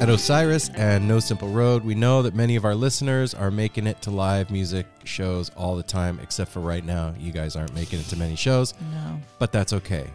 [0.00, 3.88] At Osiris and No Simple Road, we know that many of our listeners are making
[3.88, 7.14] it to live music shows all the time, except for right now.
[7.18, 9.20] You guys aren't making it to many shows, No.
[9.40, 10.08] but that's okay.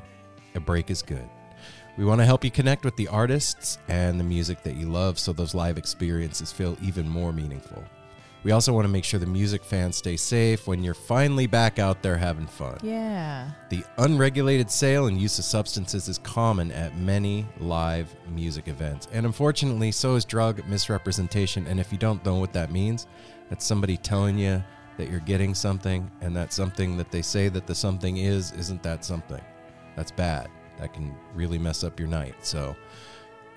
[0.55, 1.27] A break is good.
[1.97, 5.19] We want to help you connect with the artists and the music that you love
[5.19, 7.83] so those live experiences feel even more meaningful.
[8.43, 11.79] We also want to make sure the music fans stay safe when you're finally back
[11.79, 12.77] out there having fun.
[12.83, 13.51] Yeah.
[13.69, 19.07] The unregulated sale and use of substances is common at many live music events.
[19.13, 21.67] And unfortunately, so is drug misrepresentation.
[21.67, 23.07] And if you don't know what that means,
[23.49, 24.61] that's somebody telling you
[24.97, 28.83] that you're getting something and that something that they say that the something is isn't
[28.83, 29.41] that something.
[29.95, 30.49] That's bad.
[30.79, 32.35] That can really mess up your night.
[32.41, 32.75] So,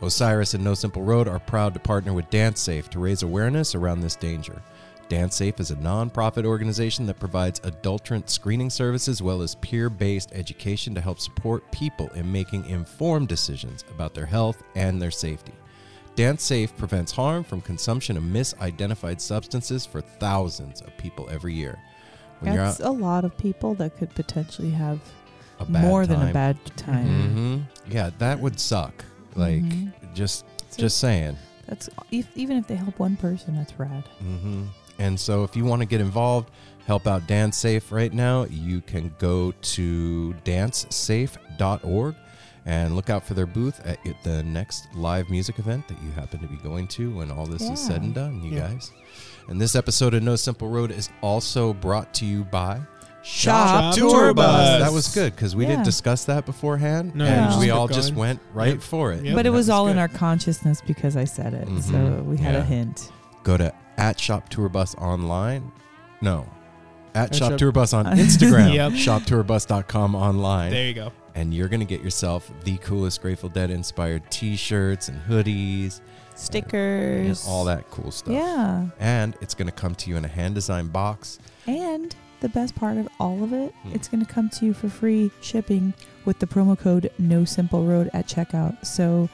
[0.02, 3.74] Osiris and No Simple Road are proud to partner with Dance Safe to raise awareness
[3.74, 4.60] around this danger.
[5.08, 9.88] Dance Safe is a nonprofit organization that provides adulterant screening services as well as peer
[9.88, 15.12] based education to help support people in making informed decisions about their health and their
[15.12, 15.52] safety.
[16.16, 21.78] DanceSafe prevents harm from consumption of misidentified substances for thousands of people every year.
[22.40, 24.98] When That's a lot of people that could potentially have
[25.60, 27.66] a bad more than a bad time.
[27.86, 27.92] Mhm.
[27.92, 29.04] Yeah, that would suck.
[29.36, 29.92] Like, Mhm.
[30.14, 31.36] just So just saying.
[31.66, 34.04] That's if, even if they help one person, that's rad.
[34.18, 34.64] hmm
[34.98, 36.50] And so, if you want to get involved,
[36.86, 42.14] help out Dance Safe right now, you can go to dancesafe.org
[42.64, 46.40] and look out for their booth at the next live music event that you happen
[46.40, 48.68] to be going to when all this is said and done, you Yeah.
[48.68, 48.90] guys.
[49.48, 52.80] And this episode of No Simple Road is also brought to you by
[53.22, 54.80] Shop Tour Bus.
[54.80, 55.70] That was good because we Yeah.
[55.72, 58.82] didn't discuss that beforehand, No, and just we kept all just went right Yep.
[58.82, 59.24] for it.
[59.24, 59.34] Yep.
[59.36, 61.66] but it was was all in our consciousness because I said it.
[61.82, 62.24] So Mhm.
[62.24, 62.60] we had Yeah.
[62.60, 63.12] a hint.
[63.44, 65.72] go to at Shop Tour Bus online.
[66.20, 66.46] No.
[67.14, 68.74] At At Shop Shop- Tour Bus on Instagram.
[68.74, 68.92] Yep.
[68.92, 70.70] ShopTourBus.com online.
[70.70, 71.12] There you go.
[71.34, 76.00] and you're going to get yourself the coolest Grateful Dead inspired t shirts and hoodies
[76.00, 77.46] and Stickers.
[77.46, 78.34] all that cool stuff.
[78.34, 78.86] Yeah.
[78.98, 81.38] And it's going to come to you in a hand designed box.
[81.66, 83.92] And the best part of all of it, Hmm.
[83.94, 85.94] it's going to come to you for free shipping
[86.26, 88.84] with the promo code No Simple Road at checkout.
[88.84, 89.28] So,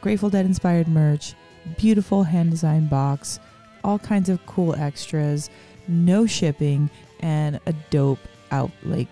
[0.00, 1.34] Grateful Dead inspired merch,
[1.76, 3.40] beautiful hand designed box,
[3.84, 5.50] all kinds of cool extras,
[5.86, 6.90] no shipping,
[7.20, 9.08] and a dope out like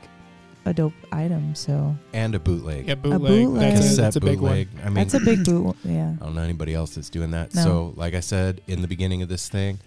[0.64, 1.54] a dope item.
[1.54, 2.88] So And a bootleg.
[2.88, 3.20] Yeah, bootleg.
[3.20, 3.72] bootleg.
[3.74, 4.68] That's, a, Cassette that's a big bootleg.
[4.82, 5.76] I mean, that's a big boot.
[5.84, 6.14] Yeah.
[6.20, 7.54] I don't know anybody else that's doing that.
[7.54, 7.62] No.
[7.62, 9.78] So, like I said in the beginning of this thing,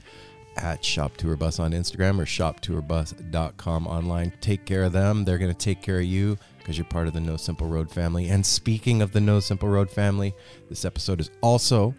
[0.58, 4.34] at Shop Tour Bus on Instagram or shoptourbus.com online.
[4.42, 5.24] Take care of them.
[5.24, 7.90] They're going to take care of you because you're part of the No Simple Road
[7.90, 8.30] family.
[8.30, 10.34] And speaking of the No Simple Road family,
[10.70, 11.96] this episode is also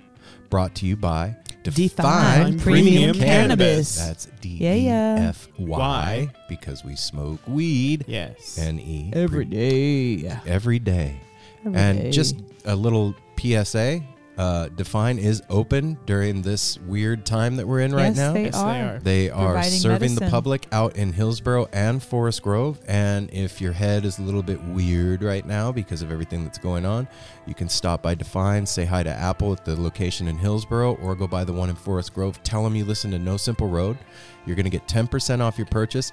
[0.50, 3.96] brought to you by Defyne Premium Cannabis.
[3.96, 5.28] That's D Yeah, E yeah.
[5.28, 8.04] F Y because we smoke weed.
[8.06, 8.58] Yes.
[8.58, 10.30] N E day.
[10.46, 11.20] every day.
[11.64, 12.10] Every and day.
[12.10, 14.02] just a little PSA
[14.40, 18.32] uh, Defyne is open during this weird time that we're in right yes, now.
[18.32, 18.94] They Yes, they are.
[18.94, 18.98] are.
[18.98, 22.80] They are Providing serving the public out in Hillsboro and Forest Grove.
[22.88, 26.56] And if your head is a little bit weird right now because of everything that's
[26.56, 27.06] going on,
[27.44, 31.14] you can stop by Defyne, say hi to Apple at the location in Hillsboro, or
[31.14, 32.42] go by the one in Forest Grove.
[32.42, 33.98] Tell them you listen to No Simple Road.
[34.46, 36.12] You're going to get 10% off your purchase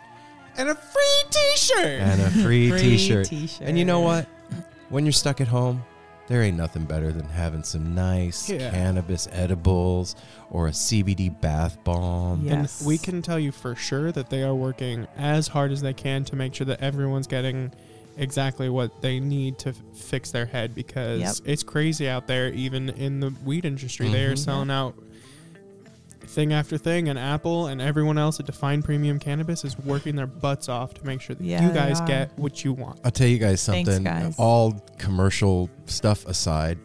[0.57, 1.77] and a free T-shirt.
[2.01, 3.31] and a free, Free t-shirt.
[3.61, 4.27] And you know what?
[4.89, 5.83] When you're stuck at home,
[6.27, 8.69] there ain't nothing better than having some nice Yeah.
[8.71, 10.15] cannabis edibles
[10.51, 12.43] or a CBD bath bomb.
[12.45, 12.53] Yeah.
[12.53, 12.83] And Yes.
[12.85, 16.25] we can tell you for sure that they are working as hard as they can
[16.25, 17.71] to make sure that everyone's getting
[18.17, 21.35] exactly what they need to f- fix their head because Yep.
[21.45, 24.37] it's crazy out there even in the weed industry they are Mhm.
[24.39, 24.95] selling out
[26.37, 30.27] thing after thing and apple and everyone else at Defyne premium cannabis is working their
[30.27, 33.25] butts off to make sure that Yeah, you guys get what you want I'll tell
[33.27, 34.03] you guys Thanks, something.
[34.03, 34.35] guys.
[34.37, 36.77] All commercial stuff aside,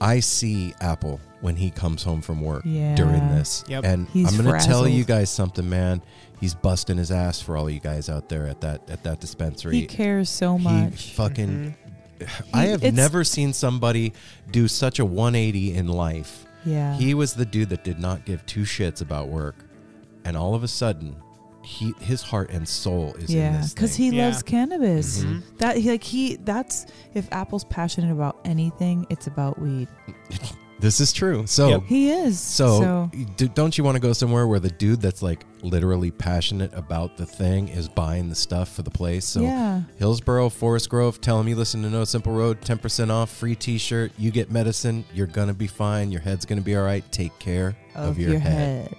[0.00, 2.94] I see Apple when he comes home from work Yeah.
[2.94, 3.64] during this.
[3.66, 3.84] Yep.
[3.84, 6.00] And He's I'm going to tell you guys something, man.
[6.40, 9.74] He's busting his ass for all you guys out there at that at that dispensary.
[9.74, 11.10] He cares so He much.
[11.14, 11.74] fucking
[12.20, 12.28] Mhm.
[12.54, 14.12] I have it's- never seen somebody
[14.52, 16.46] do such a 180 in life.
[16.64, 16.94] Yeah.
[16.96, 19.56] He was the dude that did not give two shits about work,
[20.24, 21.16] and all of a sudden,
[21.64, 23.72] he his heart and soul is in yeah, this.
[23.74, 24.26] because he Yeah.
[24.26, 25.22] loves cannabis.
[25.24, 25.42] Mhm.
[25.58, 29.88] That he, like he that's if Apple's passionate about anything, it's about weed.
[30.82, 31.46] This is true.
[31.46, 31.68] So.
[31.68, 31.82] Yep.
[31.86, 32.40] He is.
[32.40, 36.10] So, So, d- don't you want to go somewhere where the dude that's like literally
[36.10, 39.24] passionate about the thing is buying the stuff for the place?
[39.24, 39.82] So, yeah.
[39.98, 43.78] Hillsboro, Forest Grove, tell them you listen to No Simple Road, 10% off, free t
[43.78, 44.10] shirt.
[44.18, 45.04] You get medicine.
[45.14, 46.10] You're going to be fine.
[46.10, 47.04] Your head's going to be all right.
[47.12, 48.92] Take care of, your, head.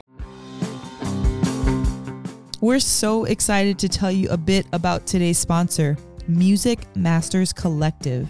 [2.62, 5.98] We're so excited to tell you a bit about today's sponsor,
[6.30, 8.30] Music Masters Collective.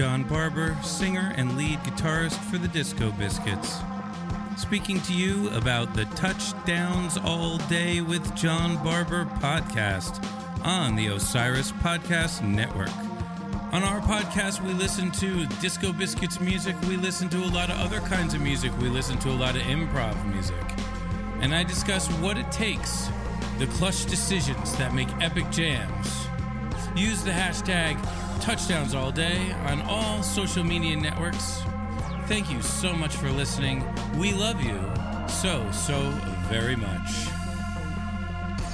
[0.00, 3.80] John Barber, singer and lead guitarist for the Disco Biscuits.
[4.56, 10.24] Speaking to you about the Touchdowns All Day with John Barber podcast
[10.64, 12.88] on the Osiris Podcast Network.
[13.74, 17.78] On our podcast, we listen to Disco Biscuits music, we listen to a lot of
[17.78, 20.64] other kinds of music, we listen to a lot of improv music.
[21.42, 23.10] And I discuss what it takes,
[23.58, 26.26] the clutch decisions that make epic jams.
[26.96, 28.02] Use the hashtag
[28.40, 31.62] touchdowns all day on all social media networks.
[32.26, 33.84] Thank you so much for listening.
[34.16, 34.80] We love you
[35.28, 36.10] so, so
[36.48, 37.29] very much.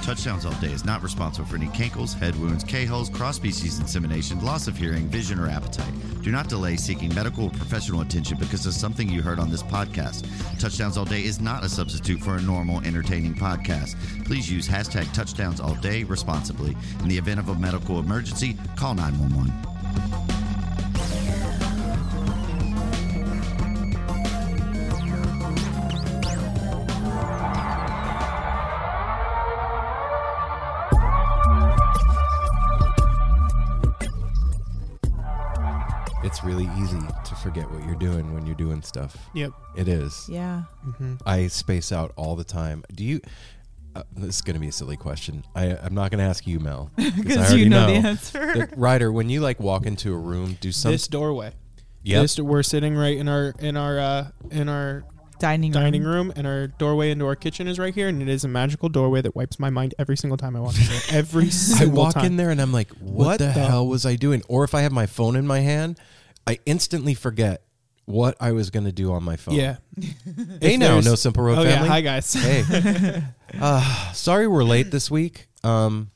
[0.07, 4.69] Touchdowns All Day is not responsible for any cankles, head wounds, K-holes, cross-species insemination, loss
[4.69, 5.91] of hearing, vision, or appetite.
[6.21, 9.63] Do not delay seeking medical or professional attention because of something you heard on this
[9.63, 10.25] podcast.
[10.61, 13.97] Touchdowns All Day is not a substitute for a normal, entertaining podcast.
[14.23, 16.73] Please use hashtag Touchdowns All Day responsibly.
[17.01, 20.36] In the event of a medical emergency, call 911.
[37.41, 39.15] Forget what you're doing when you're doing stuff.
[39.33, 39.51] Yep.
[39.75, 40.27] It is.
[40.29, 40.63] Yeah.
[40.97, 42.83] hmm I space out all the time.
[42.93, 43.21] Do you?
[43.95, 45.43] Uh, this is going to be a silly question.
[45.55, 48.01] I, I'm not going to ask you, Mel, because I you know, know.
[48.01, 48.53] the answer.
[48.55, 50.91] That- Ryder, when you like walk into a room, do some.
[50.91, 51.53] This doorway.
[52.03, 52.21] Yep.
[52.21, 55.03] This we're sitting right in our in our uh, in our
[55.39, 58.43] Dining dining room, and our doorway into our kitchen is right here, and it is
[58.43, 60.99] a magical doorway that wipes my mind every single time I walk in there.
[61.11, 62.25] Every I walk time.
[62.25, 64.41] in there and I'm like, what, What the, the- hell was I doing?
[64.47, 65.99] Or if I have my phone in my hand,
[66.47, 67.61] I instantly forget
[68.05, 69.55] what I was going to do on my phone.
[69.55, 69.77] Yeah.
[70.61, 71.71] Hey If now, no simple road Oh family.
[71.87, 71.93] yeah.
[71.93, 72.33] Hi guys.
[72.33, 73.21] Hey.
[73.61, 75.47] uh, sorry we're late this week.
[75.63, 76.09] Um,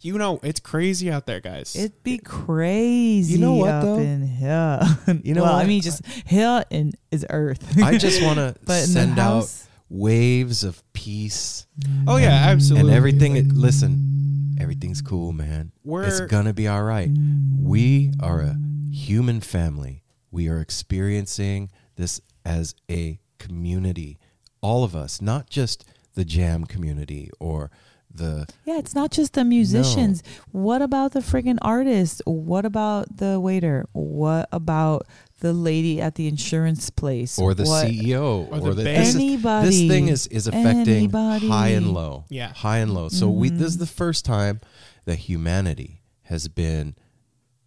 [0.00, 1.76] You know it's crazy out there, guys.
[1.76, 3.98] It'd be crazy You know what, up though?
[3.98, 4.80] in here.
[5.22, 7.78] You know well, I mean, just here in is Earth.
[7.82, 9.48] I just want to send out
[9.88, 11.66] waves of peace
[12.08, 12.88] oh yeah, absolutely.
[12.90, 13.48] and everything.
[13.54, 15.70] Listen, everything's cool, man.
[15.84, 17.10] We're it's gonna be all right.
[17.58, 18.56] We are a
[18.96, 20.02] human family.
[20.30, 24.18] We are experiencing this as a community.
[24.60, 25.84] All of us, not just
[26.14, 27.70] the jam community or
[28.12, 30.22] the yeah, it's not just the musicians.
[30.50, 32.22] What about the friggin' artist?
[32.24, 33.86] What about the waiter?
[33.92, 35.06] What about
[35.40, 37.38] the lady at the insurance place?
[37.38, 38.96] or the what, CEO Or the the band.
[39.02, 39.66] this, is- Anybody.
[39.68, 41.46] this thing is is affecting Anybody.
[41.48, 42.24] high and low.
[42.30, 42.52] Yeah.
[42.54, 43.10] high and low.
[43.10, 43.66] So we this Mm-hmm.
[43.66, 44.60] is the first time
[45.04, 46.94] that humanity has been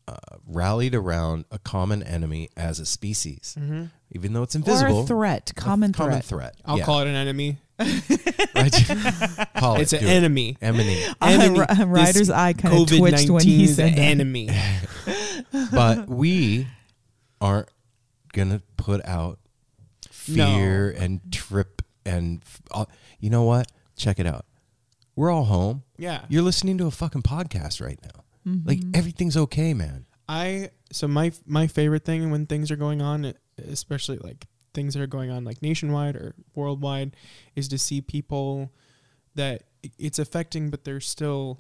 [0.10, 5.02] uh, rallied around a common enemy as a species, hmm even though it's Or invisible.
[5.04, 6.26] a threat, a common, common threat.
[6.26, 6.56] threat.
[6.66, 6.84] I'll yeah.
[6.86, 7.58] call it an enemy.
[7.80, 8.74] Right?
[9.58, 10.10] Call it, it's an do it.
[10.10, 10.58] enemy.
[10.62, 11.04] enemy.
[11.22, 11.60] Enemy.
[11.62, 14.50] Uh, Ryder's This eye kind of twitched when he said an enemy.
[15.72, 16.68] but we
[17.40, 17.70] aren't
[18.34, 19.38] gonna put out
[20.12, 22.86] fear and trip and f- uh,
[23.20, 23.72] you know what?
[23.96, 24.46] Check it out.
[25.16, 25.84] We're all home.
[25.98, 26.26] Yeah.
[26.30, 28.24] You're listening to a fucking podcast right now.
[28.46, 28.92] Like mm-hmm.
[28.96, 30.06] everything's okay, man.
[30.28, 35.02] I so my my favorite thing when things are going on, especially like things that
[35.02, 37.16] are going on like nationwide or worldwide,
[37.56, 38.72] is to see people
[39.36, 39.64] that
[39.98, 41.60] it's affecting, but they're still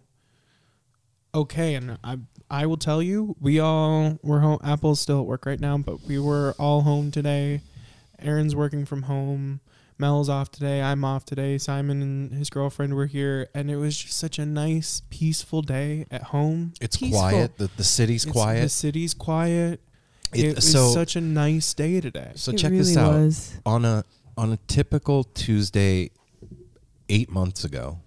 [1.33, 1.75] okay.
[1.75, 2.17] And I
[2.49, 4.59] I will tell you, we all we're home.
[4.63, 7.61] Apple's still at work right now, but we were all home today.
[8.19, 9.61] Aaron's working from home.
[9.99, 10.81] Mel's off today.
[10.81, 11.57] I'm off today.
[11.57, 16.05] Simon and his girlfriend were here, and it was just such a nice, peaceful day
[16.09, 16.73] at home.
[16.79, 17.19] It's Peaceful.
[17.19, 17.57] quiet.
[17.57, 18.61] The the city's It's- quiet.
[18.61, 19.81] The city's quiet.
[20.33, 22.31] It- It, was so such a nice day today.
[22.35, 23.13] so It check really this out.
[23.13, 23.53] was.
[23.65, 24.05] On a
[24.37, 26.11] on a typical Tuesday
[27.09, 27.99] 8 months ago,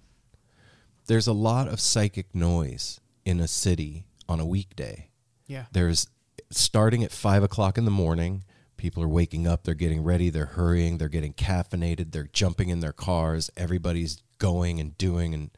[1.05, 5.09] there's a lot of psychic noise in a city on a weekday.
[5.45, 5.65] Yeah.
[5.73, 6.07] There's
[6.49, 8.45] starting at five o'clock in the morning.
[8.83, 9.63] People are waking up.
[9.63, 10.29] They're getting ready.
[10.29, 10.97] They're hurrying.
[10.97, 12.11] They're getting caffeinated.
[12.11, 13.49] They're jumping in their cars.
[13.55, 15.51] Everybody's going and doing, and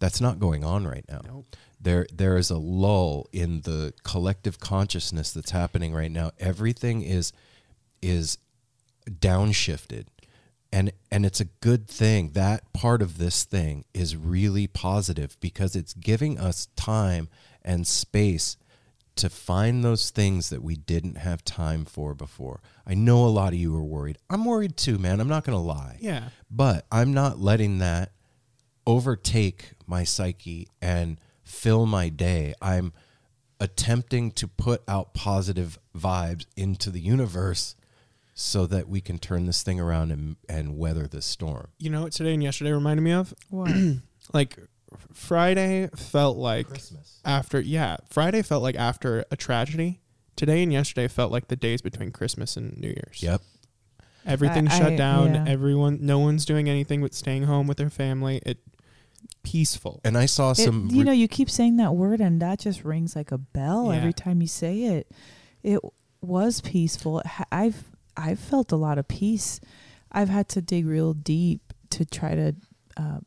[0.00, 1.20] that's not going on right now.
[1.24, 1.54] Nope.
[1.80, 6.32] There, there is a lull in the collective consciousness that's happening right now.
[6.40, 7.32] Everything is
[8.02, 8.36] is
[9.08, 10.06] downshifted
[10.72, 15.76] and and it's a good thing that part of this thing is really positive because
[15.76, 17.28] it's giving us time
[17.62, 18.56] and space
[19.16, 22.60] to find those things that we didn't have time for before.
[22.86, 24.18] I know a lot of you are worried.
[24.28, 25.20] I'm worried too, man.
[25.20, 25.98] I'm not going to lie.
[26.00, 26.30] Yeah.
[26.50, 28.12] But I'm not letting that
[28.86, 32.54] overtake my psyche and fill my day.
[32.60, 32.92] I'm
[33.60, 37.76] attempting to put out positive vibes into the universe
[38.34, 41.68] so that we can turn this thing around and, and weather this storm.
[41.78, 43.32] You know what today and yesterday reminded me of?
[43.48, 43.70] What?
[44.32, 44.56] Like
[45.12, 47.20] Friday felt like Christmas.
[47.24, 50.00] after yeah, Friday felt like after a tragedy.
[50.36, 53.22] Today and yesterday felt like the days between Christmas and New Year's.
[53.22, 53.40] Yep.
[54.26, 55.34] Everything I- shut I- down.
[55.34, 55.44] yeah.
[55.46, 58.40] Everyone no one's doing anything but staying home with their family.
[58.44, 58.58] It
[59.42, 60.00] peaceful.
[60.04, 62.84] And I saw It- some you know, you keep saying that word, and that just
[62.84, 63.98] rings like a bell Yeah.
[63.98, 65.10] every time you say it.
[65.62, 65.80] It
[66.20, 67.22] was peaceful.
[67.24, 67.84] Ha- I've
[68.16, 69.60] I've felt a lot of peace.
[70.12, 72.54] I've had to dig real deep to try to
[72.96, 73.18] uh,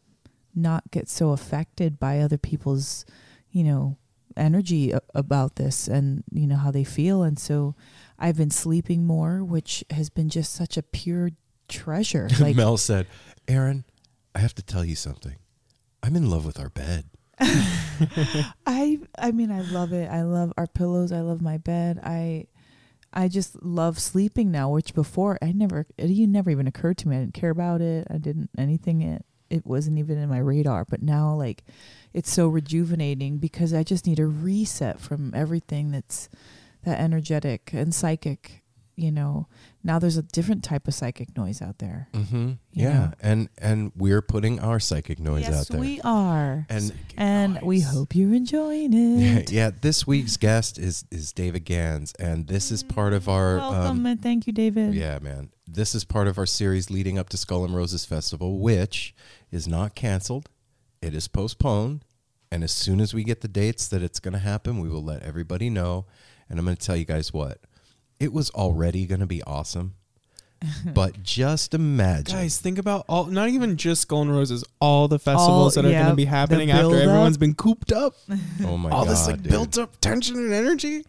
[0.57, 3.05] not get so affected by other people's,
[3.49, 3.97] you know,
[4.35, 7.23] energy a- about this and you know how they feel.
[7.23, 7.75] And so,
[8.19, 11.31] I've been sleeping more, which has been just such a pure
[11.67, 12.27] treasure.
[12.39, 13.07] Like Mel said,
[13.47, 13.85] Aaron,
[14.33, 15.35] I have to tell you something.
[16.03, 17.05] I'm in love with our bed.
[18.65, 20.09] I I mean I love it.
[20.09, 21.11] I love our pillows.
[21.11, 21.99] I love my bed.
[22.03, 22.47] I
[23.13, 27.07] I just love sleeping now, which before I never it you never even occurred to
[27.07, 27.15] me.
[27.15, 28.07] I didn't care about it.
[28.09, 30.86] I didn't anything it it wasn't even in my radar.
[30.86, 31.63] But now like
[32.13, 36.30] it's so rejuvenating because I just need a reset from everything that's
[36.84, 38.63] that energetic and psychic
[38.98, 39.48] you know,
[39.84, 42.10] now there's a different type of psychic noise out there.
[42.13, 42.54] Mm-hmm.
[42.74, 42.89] Yeah.
[42.89, 43.12] Yeah.
[43.22, 45.80] and and we're putting our psychic noise yes, out there.
[45.80, 46.66] we are.
[46.68, 49.51] and and we hope you're enjoying it.
[49.51, 54.00] yeah, this week's guest is is David Gans, and this is part of our Welcome
[54.00, 54.96] um, and thank you, David.
[54.96, 55.51] yeah, man.
[55.68, 59.13] This is part of our series leading up to Skull and Roses Festival, which
[59.51, 60.50] is not canceled.
[61.04, 62.04] It is postponed,
[62.51, 65.04] and as soon as we get the dates that it's going to happen, we will
[65.04, 66.06] let everybody know.
[66.50, 67.60] And I'm going to tell you guys what.
[68.19, 69.93] It was already going to be awesome.
[70.95, 75.19] but just imagine Guys, think about all not even just Skull and Roses, all the
[75.19, 77.01] festivals All- that are yeah, going to be happening after build-up.
[77.03, 78.15] everyone's been cooped up.
[78.63, 78.93] oh my all god.
[78.93, 79.51] All this like dude.
[79.51, 81.05] built up tension and energy.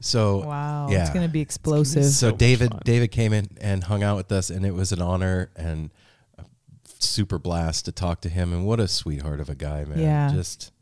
[0.00, 0.88] So Wow.
[0.90, 1.02] Yeah.
[1.02, 2.04] It's going to be explosive.
[2.06, 2.80] so so David fun.
[2.84, 5.90] David came in and hung out with us, and it was an honor and
[6.36, 6.44] a
[6.98, 8.52] super blast to talk to him.
[8.52, 10.00] And what a sweetheart of a guy, man!
[10.00, 10.32] Yeah.
[10.34, 10.72] just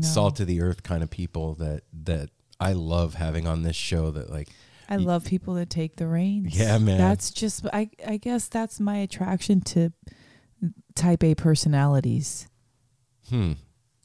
[0.00, 4.10] salt to the earth kind of people that that I love having on this show.
[4.10, 4.48] That like,
[4.88, 6.58] I love people that take the reins.
[6.58, 6.98] Yeah, man.
[6.98, 9.92] That's just I I guess that's my attraction to
[10.94, 12.48] type A personalities.
[13.28, 13.52] hmm,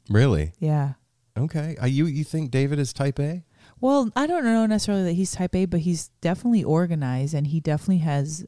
[0.08, 0.52] really?
[0.58, 0.94] Yeah.
[1.38, 3.44] Okay, uh, you you think David is Type A?
[3.80, 7.58] Well, I don't know necessarily that he's type A, but he's definitely organized and he
[7.60, 8.44] definitely has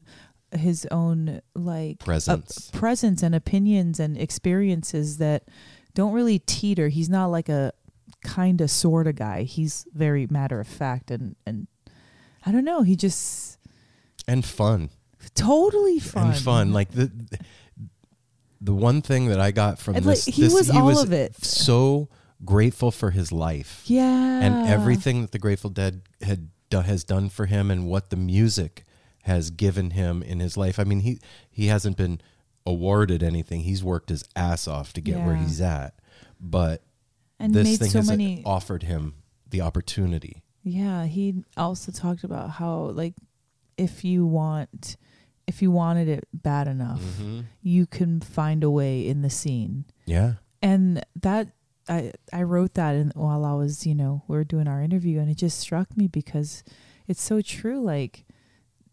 [0.52, 2.70] his own like uh, Presence.
[2.72, 5.44] presence and opinions and experiences that
[5.94, 6.88] don't really teeter.
[6.88, 7.72] He's not like a
[8.22, 9.42] kind of sort of guy.
[9.42, 11.66] He's very matter of fact and and
[12.46, 12.82] I don't know.
[12.82, 13.58] He just
[14.28, 14.90] And fun.
[15.34, 16.28] totally fun.
[16.28, 16.72] and fun.
[16.72, 17.10] Like the
[18.60, 21.12] the one thing that I got from And, like, this, he this- was all of
[21.12, 21.42] it.
[21.44, 22.08] So
[22.44, 23.82] grateful for his life.
[23.86, 24.40] Yeah.
[24.42, 28.84] and everything that the Grateful Dead had has done for him, and what the music
[29.22, 30.80] has given him in his life.
[30.80, 31.20] I mean, he
[31.50, 32.20] he hasn't been
[32.66, 33.60] awarded anything.
[33.60, 35.94] He's worked his ass off to get where he's at,
[36.40, 36.82] but
[37.38, 39.14] and this thing so has many offered him
[39.48, 40.42] the opportunity.
[40.64, 43.14] Yeah, he also talked about how like
[43.76, 44.96] if you want
[45.46, 47.40] if you wanted it bad enough, Mm-hmm.
[47.62, 49.84] you can find a way in the scene.
[50.06, 51.48] Yeah, And that
[51.88, 55.20] I I wrote that in, while I was, you know, we were doing our interview
[55.20, 56.64] and it just struck me because
[57.06, 58.24] it's so true like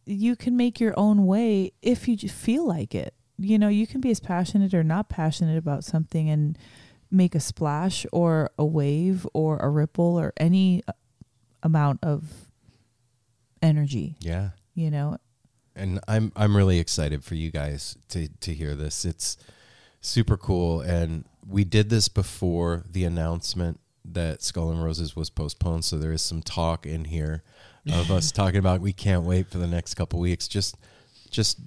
[0.05, 3.13] you can make your own way if you feel like it.
[3.37, 6.57] You know, you can be as passionate or not passionate about something and
[7.09, 10.81] make a splash or a wave or a ripple or any
[11.63, 12.23] amount of
[13.61, 14.49] energy, yeah.
[14.75, 15.17] you know.
[15.75, 19.05] and I'm I'm really excited for you guys to to hear this.
[19.05, 19.37] It's
[20.01, 25.85] super cool, and we did this before the announcement that Skull and Roses was postponed.
[25.85, 27.43] So there is some talk in here
[27.91, 30.47] of us talking about we can't wait for the next couple weeks.
[30.47, 30.77] Just
[31.29, 31.59] just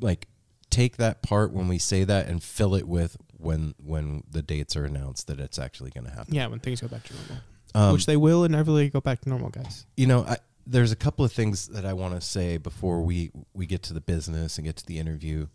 [0.00, 0.28] like
[0.70, 4.76] take that part when we say that and fill it with when when the dates
[4.76, 6.34] are announced that it's actually going to happen.
[6.34, 7.38] Yeah, when things go back to normal,
[7.74, 9.86] Um, which they will inevitably go back to normal, guys.
[9.96, 13.30] you know, I, there's a couple of things that I want to say before we
[13.54, 15.46] we get to the business and get to the interview.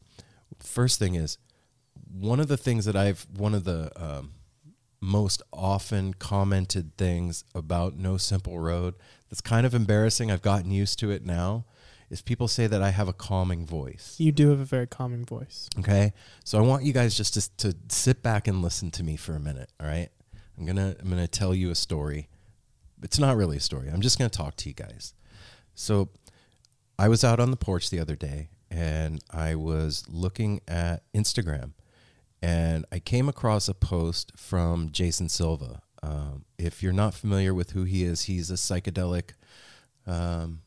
[0.59, 1.37] First thing is
[2.11, 4.33] one of the things that I've one of the um,
[5.01, 8.95] most often commented things about No Simple Road
[9.29, 10.31] that's kind of embarrassing.
[10.31, 11.65] I've gotten used to it now.
[12.09, 14.15] Is people say that I have a calming voice.
[14.19, 15.67] You do have a very calming voice.
[15.79, 19.15] Okay, so I want you guys just to, to sit back and listen to me
[19.15, 19.71] for a minute.
[19.79, 20.09] All right,
[20.57, 22.29] I'm gonna I'm gonna tell you a story.
[23.03, 23.89] It's not really a story.
[23.89, 25.13] I'm just gonna talk to you guys.
[25.73, 26.09] So,
[26.97, 31.73] I was out on the porch the other day, and I was looking at Instagram,
[32.41, 35.81] and I came across a post from Jason Silva.
[36.01, 39.31] Um, if you're not familiar with who he is, he's a psychedelic
[40.07, 40.61] um,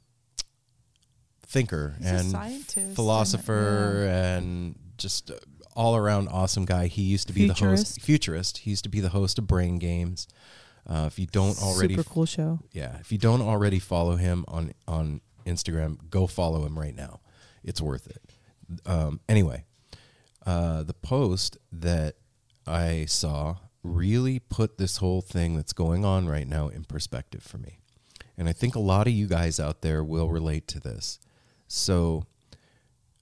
[1.46, 5.30] thinker He's and scientist and- philosopher and just
[5.78, 6.88] all around awesome guy.
[6.88, 8.00] He used to be the host, Futurist.
[8.02, 8.58] futurist.
[8.58, 10.26] He used to be the host of Brain Games.
[10.84, 12.58] Uh, if you don't already, super cool show.
[12.72, 17.20] yeah, if you don't already follow him on on Instagram, go follow him right now.
[17.62, 18.20] It's worth it.
[18.84, 19.64] Um, anyway,
[20.44, 22.16] uh, the post that
[22.66, 27.58] I saw really put this whole thing that's going on right now in perspective for
[27.58, 27.78] me,
[28.36, 31.20] and I think a lot of you guys out there will relate to this.
[31.68, 32.24] So,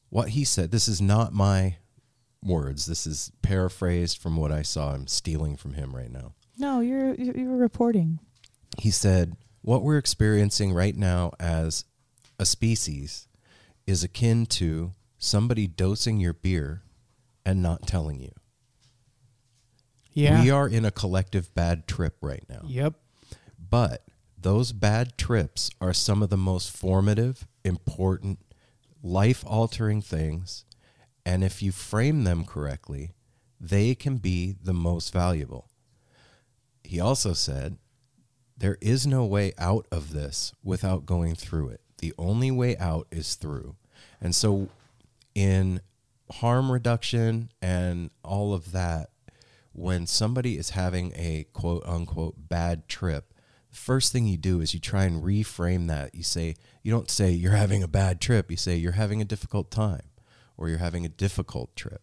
[0.09, 1.77] what he said, this is not my
[2.47, 2.87] words.
[2.87, 4.93] This is paraphrased from what I saw.
[4.95, 8.21] I'm stealing from him right now No, you're you're, you're reporting.
[8.79, 11.85] he said, What we're experiencing right now as
[12.39, 13.27] a species
[13.87, 16.83] is akin to somebody dosing your beer
[17.45, 18.33] and not telling you.
[20.13, 20.43] Yeah.
[20.43, 22.63] We are in a collective bad trip right now.
[22.67, 22.95] Yep.
[23.71, 24.03] But
[24.41, 28.39] those bad trips are some of the most formative, important,
[29.03, 30.65] life altering things.
[31.27, 33.11] And if you frame them correctly,
[33.61, 35.69] they can be the most valuable.
[36.85, 37.79] He also said,
[38.57, 41.81] There is no way out of this without going through it.
[41.99, 43.75] The only way out is through.
[44.21, 44.69] And so,
[45.35, 45.81] in
[46.31, 49.11] harm reduction and all of that,
[49.73, 53.35] when somebody is having a quote unquote bad trip,
[53.71, 56.15] the first thing you do is you try and reframe that.
[56.15, 59.25] You say, you don't say you're having a bad trip, you say you're having a
[59.25, 60.03] difficult time
[60.57, 62.03] or you're having a difficult trip.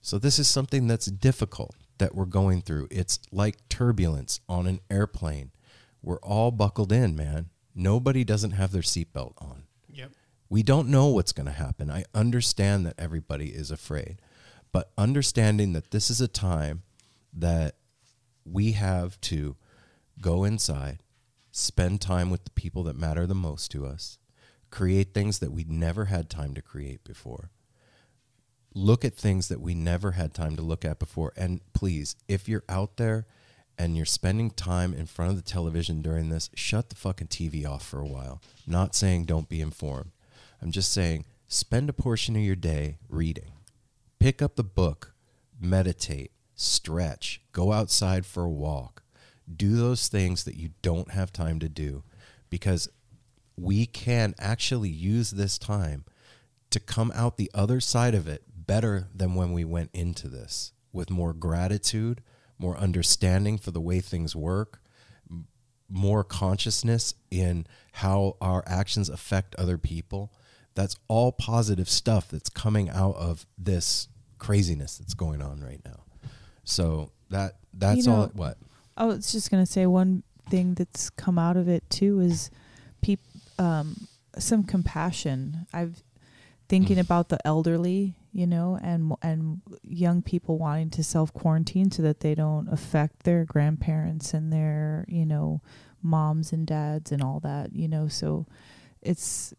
[0.00, 2.88] So, this is something that's difficult that we're going through.
[2.90, 5.52] It's like turbulence on an airplane.
[6.02, 7.50] We're all buckled in, man.
[7.74, 9.64] Nobody doesn't have their seatbelt on.
[9.92, 10.10] Yep.
[10.48, 11.90] We don't know what's going to happen.
[11.90, 14.20] I understand that everybody is afraid,
[14.72, 16.82] but understanding that this is a time
[17.32, 17.76] that
[18.44, 19.56] we have to
[20.20, 20.98] go inside,
[21.50, 24.18] spend time with the people that matter the most to us,
[24.70, 27.50] create things that we never had time to create before,
[28.74, 31.32] look at things that we never had time to look at before.
[31.36, 33.26] And please, if you're out there
[33.78, 37.66] and you're spending time in front of the television during this, shut the fucking TV
[37.66, 38.42] off for a while.
[38.66, 40.10] Not saying don't be informed.
[40.60, 43.52] I'm just saying spend a portion of your day reading.
[44.18, 45.12] Pick up the book,
[45.60, 49.02] meditate, stretch, go outside for a walk.
[49.54, 52.02] Do those things that you don't have time to do
[52.48, 52.88] because
[53.56, 56.04] we can actually use this time
[56.70, 60.72] to come out the other side of it better than when we went into this
[60.92, 62.22] with more gratitude,
[62.58, 64.80] more understanding for the way things work,
[65.30, 65.46] m-
[65.88, 70.32] more consciousness in how our actions affect other people.
[70.74, 76.04] That's all positive stuff that's coming out of this craziness that's going on right now.
[76.64, 78.56] So that that's You all it, what
[78.96, 82.50] I was just gonna say one thing that's come out of it too is
[83.00, 83.20] peop,
[83.58, 85.66] um, some compassion.
[85.72, 86.02] I've
[86.68, 92.02] thinking about the elderly, you know, and and young people wanting to self quarantine so
[92.02, 95.62] that they don't affect their grandparents and their you know
[96.02, 98.08] moms and dads and all that, you know.
[98.08, 98.46] So
[99.00, 99.54] it's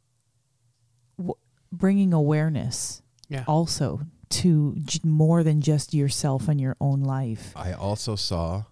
[1.18, 1.34] w-
[1.72, 3.46] bringing awareness Yeah.
[3.48, 7.54] also to j- more than just yourself and your own life.
[7.56, 8.66] I also saw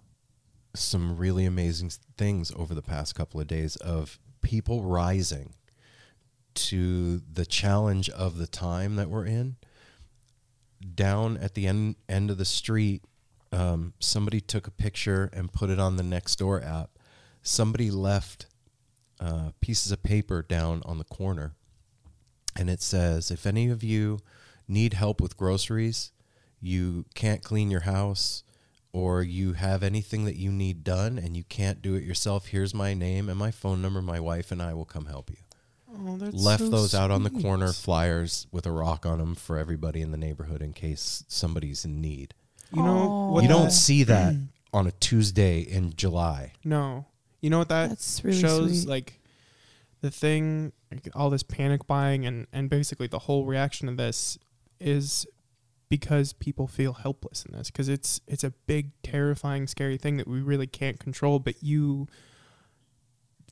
[0.76, 5.54] some really amazing things over the past couple of days of people rising
[6.56, 9.56] to the challenge of the time that we're in.
[10.96, 13.04] Down at the end end of the street,
[13.52, 16.92] um, somebody took a picture and put it on the Nextdoor app.
[17.42, 18.48] Somebody left
[19.20, 21.54] uh, pieces of paper down on the corner,
[22.56, 24.20] and it says, "If any of you
[24.68, 26.12] need help with groceries,
[26.60, 28.44] you can't clean your house."
[28.94, 32.76] or you have anything that you need done and you can't do it yourself, here's
[32.76, 34.04] my name and my phone number.
[34.04, 35.38] My wife and I will come help you.
[35.96, 39.36] Oh, that's Left so those out on the corner, flyers with a rock on them
[39.36, 42.34] for everybody in the neighborhood in case somebody's in need.
[42.72, 44.36] You know what you that- don't see that
[44.74, 46.54] on a Tuesday in July.
[46.64, 47.06] No.
[47.42, 48.82] You know what that That's really shows?
[48.84, 48.90] sweet.
[48.90, 49.20] Like
[50.02, 54.38] the thing, like, all this panic buying and and basically the whole reaction to this
[54.80, 55.28] is
[55.90, 60.28] because people feel helpless in this because it's it's a big terrifying scary thing that
[60.28, 62.08] we really can't control but you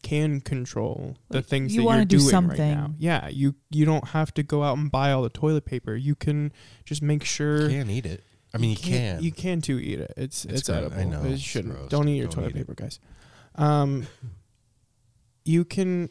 [0.01, 3.85] can control the Like, things you that you're do doing right now yeah you you
[3.85, 6.51] don't have to go out and buy all the toilet paper you can
[6.85, 8.23] just make sure You can't eat it.
[8.53, 9.23] I mean, you, can't- can.
[9.23, 10.13] You can too eat it.
[10.17, 10.77] It's It's it's, gross.
[10.77, 10.97] edible.
[10.99, 11.73] I know, You it's shouldn't.
[11.75, 11.89] gross.
[11.89, 12.67] Don't eat your Don't toilet eat it.
[12.67, 12.99] paper, guys.
[13.55, 14.07] Um,
[15.45, 16.09] you can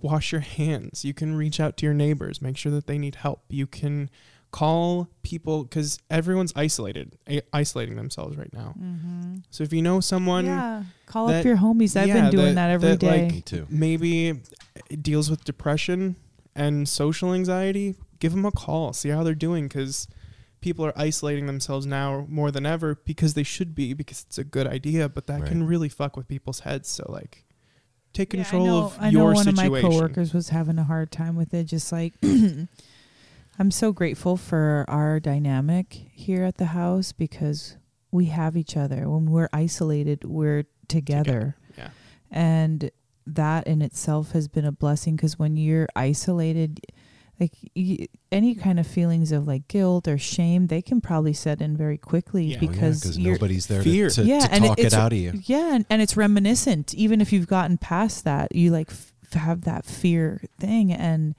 [0.00, 1.04] wash your hands.
[1.04, 2.42] You can reach out to your neighbors.
[2.42, 3.42] Make sure that they need help.
[3.48, 4.10] You can
[4.52, 8.74] call people because everyone's isolated, a- isolating themselves right now.
[8.78, 9.36] Mm-hmm.
[9.50, 11.96] So if you know someone, yeah, call that- up your homies.
[11.96, 13.22] I've yeah, been doing that- that every that, day.
[13.24, 13.66] like, Me too.
[13.70, 14.40] maybe
[15.00, 16.16] deals with depression
[16.54, 18.92] and social anxiety, give them a call.
[18.92, 20.06] See how they're doing because
[20.60, 24.44] people are isolating themselves now more than ever because they should be because it's a
[24.44, 26.88] good idea, but that can really fuck with people's heads.
[26.90, 27.44] So like,
[28.12, 29.64] take Yeah, control I know, of I know one situation.
[29.66, 31.64] of my coworkers was having a hard time with it.
[31.64, 32.12] Just like
[33.58, 37.76] I'm so grateful for our dynamic here at the house because
[38.10, 39.08] we have each other.
[39.08, 41.88] When we're isolated, we're together, Yeah.
[42.30, 42.90] and
[43.26, 45.16] that in itself has been a blessing.
[45.16, 46.80] Because when you're isolated,
[47.38, 51.60] like y any kind of feelings of like guilt or shame, they can probably set
[51.60, 52.56] in very quickly Yeah.
[52.60, 54.08] Oh, yeah, because because you're nobody's there fear.
[54.08, 55.32] to, to, Yeah, to and it- talk it, it's- out of you.
[55.44, 56.94] yeah, and, and it's reminiscent.
[56.94, 61.34] Even if you've gotten past that, you like f- have that fear thing, and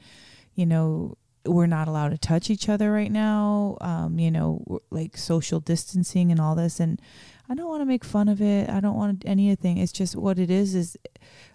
[0.55, 3.77] you know we're not allowed to touch each other right now.
[3.81, 7.01] Um, you know, like social distancing and all this, and
[7.49, 8.69] I don't want to make fun of it.
[8.69, 9.77] I don't want anything.
[9.77, 10.75] It's just what it is.
[10.75, 10.97] Is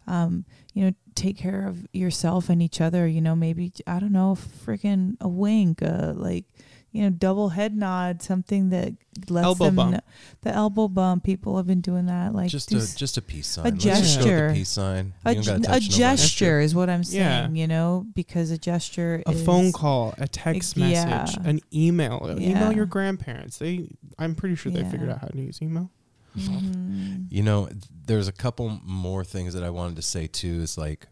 [0.07, 3.07] um, you know, take care of yourself and each other.
[3.07, 6.45] You know, maybe I don't know, freaking a wink, uh, like
[6.91, 8.95] you know, double head nod, something that
[9.29, 9.93] lets Elbow them bump.
[9.93, 10.01] know-
[10.43, 11.23] the elbow bump.
[11.25, 13.67] People have been doing that, like just do a s- just a peace sign.
[13.67, 14.49] a Let's just go gesture.
[14.49, 15.13] the peace sign.
[15.25, 17.43] a, You don't gotta ge- touch a gesture is what I'm Yeah.
[17.45, 17.57] saying.
[17.57, 21.49] You know, because a gesture a is phone call, a text Like, message, yeah.
[21.51, 22.37] an email.
[22.39, 22.51] Yeah.
[22.51, 23.59] Email your grandparents.
[23.59, 25.91] They, I'm pretty sure they figured out how to use email.
[26.37, 27.27] Mhm.
[27.31, 27.69] You know,
[28.07, 30.61] there's a couple more things that I wanted to say too.
[30.63, 31.09] Is like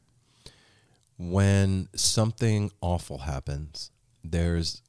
[1.19, 3.91] when something awful happens,
[4.23, 4.83] there's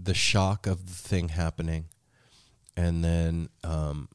[0.00, 1.86] the shock of the thing happening,
[2.76, 4.08] and then um,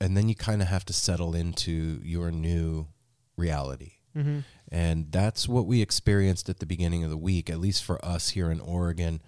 [0.00, 2.88] and then you kind of have to settle into your new
[3.36, 3.92] reality.
[4.16, 4.40] Mm-hmm.
[4.70, 8.30] And that's what we experienced at the beginning of the week, at least for us
[8.30, 9.20] here in Oregon.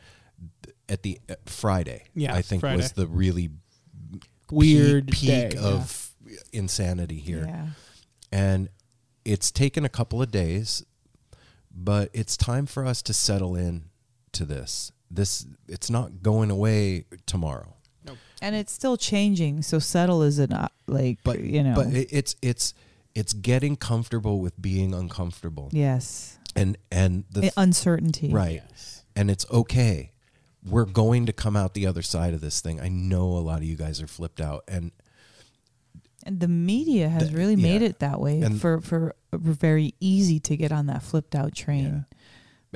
[0.88, 2.76] At the uh, Friday, Yeah, I think Friday.
[2.76, 3.50] was the really
[4.50, 6.10] Weird peak, day, peak of
[6.52, 7.46] insanity here.
[7.48, 7.66] Yeah.
[8.30, 8.68] And
[9.24, 10.84] it's taken a couple of days,
[11.74, 13.86] but it's time for us to settle in
[14.32, 14.92] to this.
[15.10, 17.72] This it's not going away tomorrow.
[18.42, 19.62] And it's still changing.
[19.62, 21.74] So settle isn't uh, like But you know.
[21.74, 22.74] but it, it's it's
[23.14, 25.70] it's getting comfortable with being uncomfortable.
[25.72, 28.30] yes, And and the I- uncertainty.
[28.30, 28.62] right.
[29.16, 30.12] And it's okay.
[30.68, 32.78] We're going to come out the other side of this thing.
[32.78, 34.92] I know a lot of you guys are flipped out and
[36.24, 37.88] And the media has The- really made yeah.
[37.88, 42.04] it that way And- for for very easy to get on that flipped out train.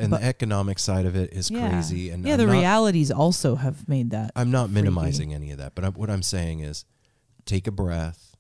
[0.01, 1.69] And But- the economic side of it is Yeah.
[1.71, 4.33] crazy and yeah, I'm the not- realities also have made that.
[4.35, 4.75] I'm not freaky.
[4.83, 6.85] minimizing any of that, but I, what I'm saying is
[7.47, 8.35] take a breath,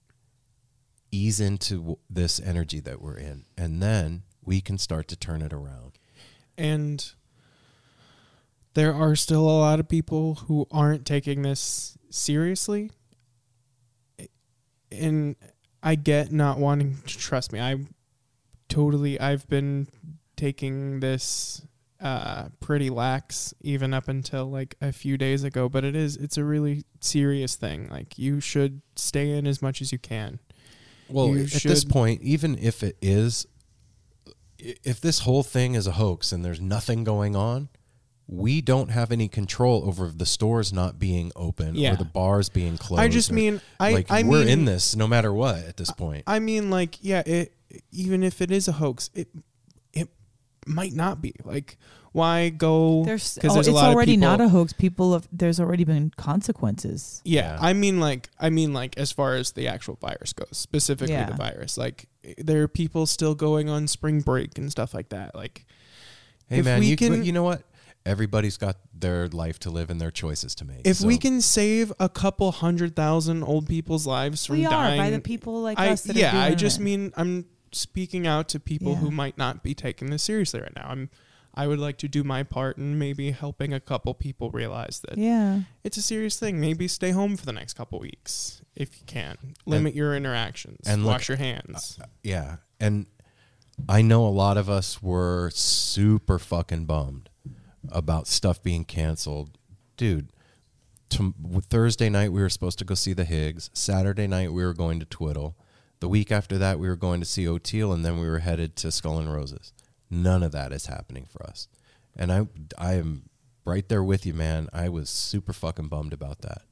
[1.13, 5.43] ease into w- this energy that we're in, and then we can start to turn
[5.43, 5.99] it around.
[6.57, 7.13] And
[8.75, 12.91] there are still a lot of people who aren't taking this seriously.
[14.93, 15.37] And
[15.83, 17.61] I get not wanting to trust me.
[17.61, 17.77] I
[18.69, 19.89] totally I've been
[20.41, 21.63] taking this
[22.01, 26.39] uh pretty lax even up until like a few days ago, but it is it's
[26.39, 27.89] a really serious thing.
[27.91, 30.39] Like you should stay in as much as you can.
[31.11, 33.47] Well, You at this point, even if it is
[34.59, 37.69] if this whole thing is a hoax and there's nothing going on,
[38.27, 41.93] we don't have any control over the stores not being open Yeah.
[41.95, 43.01] or the bars being closed.
[43.03, 45.77] I just or- mean I like I we're mean, in this no matter what at
[45.77, 46.25] this point.
[46.27, 47.53] I mean, like, yeah, it
[47.93, 49.29] even if it is a hoax, it
[50.71, 51.35] might not be.
[51.45, 51.77] Like,
[52.13, 53.05] why go?
[53.05, 54.73] There's, 'cause oh, there's it's a lot already of people, not a hoax.
[54.73, 57.21] People have there's already been consequences.
[57.25, 57.59] Yeah, Yeah.
[57.61, 61.27] I mean, like, I mean, like, as far as the actual virus goes, specifically Yeah.
[61.31, 61.77] the virus.
[61.79, 65.35] Like, eh, there are people still going on spring break and stuff like that.
[65.35, 65.67] Like,
[66.49, 67.63] Hey if man, we you, can- you know what?
[68.07, 70.81] Everybody's got their life to live and their choices to make.
[70.87, 74.99] if we can save a couple hundred thousand old people's lives from We are dying,
[74.99, 76.83] by the people like I, us that are yeah, I just it.
[76.83, 80.87] mean I'm speaking out to people who might not be taking this seriously right now.
[80.89, 81.11] I'm
[81.53, 85.19] I would like to do my part in maybe helping a couple people realize that
[85.19, 85.63] Yeah.
[85.83, 86.61] it's a serious thing.
[86.61, 89.37] Maybe stay home for the next couple weeks if you can.
[89.67, 90.87] Limit your interactions.
[90.87, 91.99] and And look, wash your hands.
[92.01, 93.07] Uh, yeah, and
[93.89, 97.29] I know a lot of us were super fucking bummed
[97.89, 99.59] about stuff being canceled,
[99.97, 100.31] dude.
[101.11, 101.35] To,
[101.69, 103.71] Thursday night we were supposed to go see the Higgs.
[103.75, 105.57] Saturday night we were going to Twiddle.
[106.01, 108.75] The week after that we were going to see Oteil, and then we were headed
[108.77, 109.73] to Skull and Roses.
[110.11, 111.69] None of that is happening for us,
[112.17, 112.47] and I
[112.79, 113.29] I am
[113.65, 114.69] right there with you, man.
[114.73, 116.63] I was super fucking bummed about that,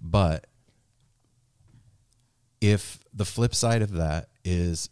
[0.00, 0.46] but
[2.60, 4.88] if the flip side of that is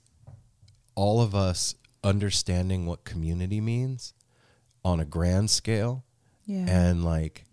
[0.95, 4.13] all of us understanding what community means
[4.85, 6.05] on a grand scale
[6.45, 6.67] Yeah.
[6.69, 7.45] and like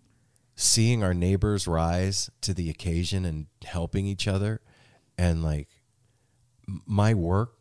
[0.56, 4.60] seeing our neighbors rise to the occasion and helping each other
[5.16, 5.68] and like
[6.86, 7.54] my work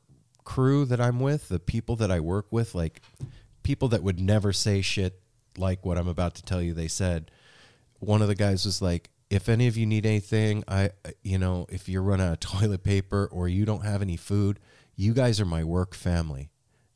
[0.44, 3.02] crew that I'm with, the people that I work with, like
[3.64, 5.20] people that would never say shit
[5.58, 7.32] like what I'm about to tell you they said.
[8.00, 10.92] One of the guys was like, if any of you need anything, I,
[11.22, 14.60] you know, if you're running out of toilet paper or you don't have any food,
[14.96, 16.50] you guys are my work family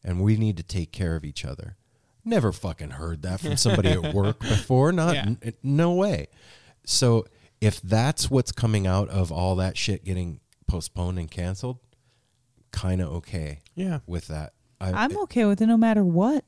[0.03, 1.77] and we need to take care of each other.
[2.25, 4.91] Never fucking heard that from somebody at work before.
[4.91, 5.25] Not, Yeah.
[5.41, 6.27] n- no way.
[6.85, 7.25] So
[7.61, 11.79] if that's what's coming out of all that shit getting postponed and canceled,
[12.73, 13.99] kind of okay yeah.
[14.05, 14.53] with that.
[14.81, 16.43] I, I'm okay with it no matter what.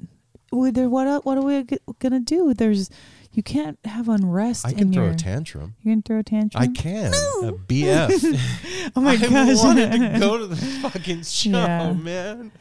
[0.51, 1.65] With there, what uh, what are we
[1.99, 2.53] gonna do?
[2.53, 2.89] There's
[3.31, 4.65] you can't have unrest.
[4.65, 5.75] I in can throw your, a tantrum.
[5.81, 6.61] You can throw a tantrum.
[6.61, 7.13] I can.
[7.13, 8.39] A BF.
[8.95, 9.63] Oh my I gosh!
[9.63, 11.93] wanted to go to the fucking show, Yeah.
[11.93, 12.51] man.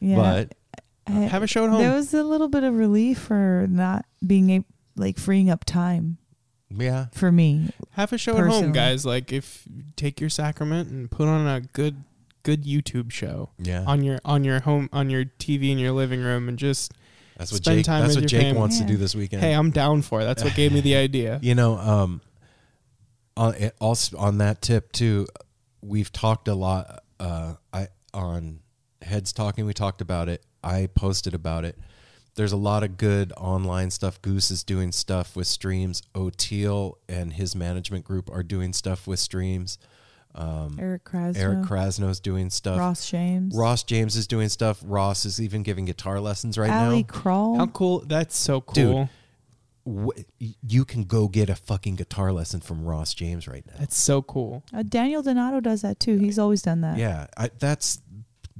[0.00, 0.16] yeah.
[0.16, 0.54] But
[1.06, 1.80] I- Have a show at home.
[1.80, 6.18] There was a little bit of relief for not being able, like freeing up time
[6.70, 7.70] yeah, for me.
[7.92, 9.06] Have a show at home, guys.
[9.06, 12.02] Like if take your sacrament and put on a good
[12.46, 13.82] good YouTube show yeah.
[13.88, 16.94] on your on your home on your TV in your living room and just
[17.36, 17.86] That's what Spend Jake.
[17.86, 18.60] time That's with what your Jake family.
[18.60, 19.42] wants to do this weekend.
[19.42, 20.24] Hey, I'm down for it.
[20.26, 21.40] That's what gave me the idea.
[21.42, 22.20] You know, um,
[23.36, 25.26] on it- also on that tip too,
[25.82, 27.02] we've talked a lot.
[27.18, 28.60] Uh, I on
[29.02, 30.44] heads talking, we talked about it.
[30.62, 31.76] I posted about it.
[32.36, 34.22] There's a lot of good online stuff.
[34.22, 36.02] Goose is doing stuff with streams.
[36.14, 39.78] Oteil and his management group are doing stuff with streams.
[40.36, 42.78] Um, Eric Krasno, Eric Krasno's doing stuff.
[42.78, 44.82] Ross James, Ross James is doing stuff.
[44.84, 47.08] Ross is even giving guitar lessons right Ali now.
[47.08, 47.56] Crawl.
[47.56, 48.00] How cool!
[48.00, 48.92] That's so Dude.
[48.92, 49.08] cool.
[50.08, 50.20] Wh-
[50.66, 53.74] you can go get a fucking guitar lesson from Ross James right now.
[53.78, 54.62] That's so cool.
[54.74, 56.18] Uh, Daniel Donato does that too.
[56.18, 56.98] He's always done that.
[56.98, 58.00] Yeah, I, that's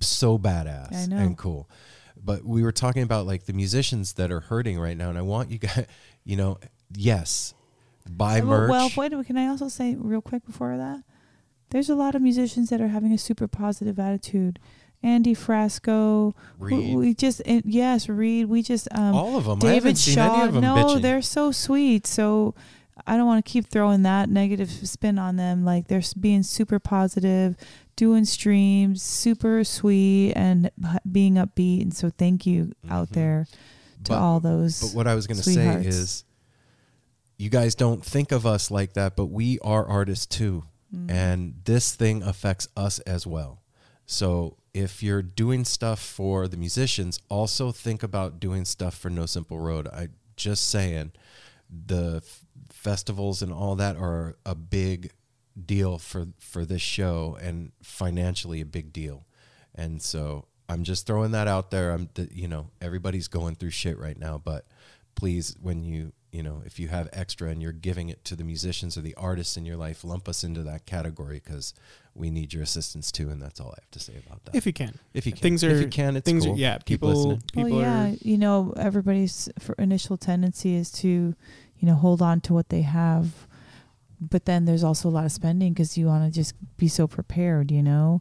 [0.00, 1.16] so badass I know.
[1.18, 1.68] and cool.
[2.16, 5.22] But we were talking about like the musicians that are hurting right now, and I
[5.22, 5.86] want you guys,
[6.24, 6.58] you know,
[6.96, 7.52] yes,
[8.08, 8.70] buy Uh, merch.
[8.70, 9.26] Well, wait.
[9.26, 11.02] Can I also say real quick before that?
[11.70, 14.58] There's a lot of musicians that are having a super positive attitude.
[15.02, 16.96] Andy Frasco, Reed.
[16.96, 18.46] we just and yes, Reed.
[18.46, 19.58] We just um, All of them.
[19.62, 20.34] I David Shaw.
[20.34, 21.02] any of them no, bitching.
[21.02, 22.06] they're so sweet.
[22.06, 22.54] So
[23.06, 25.64] I don't want to keep throwing that negative spin on them.
[25.64, 27.56] Like they're being super positive,
[27.94, 30.70] doing streams, super sweet, and
[31.10, 31.82] being upbeat.
[31.82, 33.12] And so thank you out Mhm.
[33.12, 33.46] there
[34.04, 34.80] to But- all those.
[34.80, 36.24] But what I was going to say is,
[37.36, 40.64] you guys don't think of us like that, but we are artists too,
[40.96, 41.10] Mm.
[41.10, 43.62] and this thing affects us as well.
[44.06, 49.26] So if you're doing stuff for the musicians, also think about doing stuff for No
[49.26, 49.88] Simple Road.
[49.88, 51.12] I just saying,
[51.68, 55.12] the f- festivals and all that are a big
[55.64, 59.24] deal for for this show and financially a big deal.
[59.74, 61.92] And so I'm just throwing that out there.
[61.92, 64.66] I'm th- you know, everybody's going through shit right now, but
[65.14, 68.44] please when you, you know, if you have extra and you're giving it to the
[68.44, 71.72] musicians or the artists in your life, lump us into that category cuz
[72.14, 74.54] we need your assistance too and that's all I have to say about that.
[74.54, 75.40] If you can, if you can.
[75.40, 76.54] things are if you can, it's things cool.
[76.54, 76.76] are yeah.
[76.76, 81.08] Keep People people well, yeah, are you know, everybody's for initial tendency is to,
[81.78, 83.46] you know, hold on to what they have,
[84.20, 87.06] but then there's also a lot of spending because you want to just be so
[87.06, 88.20] prepared, you know.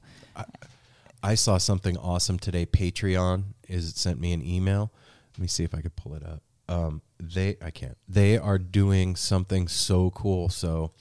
[1.22, 2.66] I saw something awesome today.
[2.66, 4.92] Patreon is it sent me an email.
[5.34, 6.42] Let me see if I could pull it up.
[6.68, 7.98] Um, they I can't.
[8.08, 10.50] They are doing something so cool.
[10.50, 10.92] So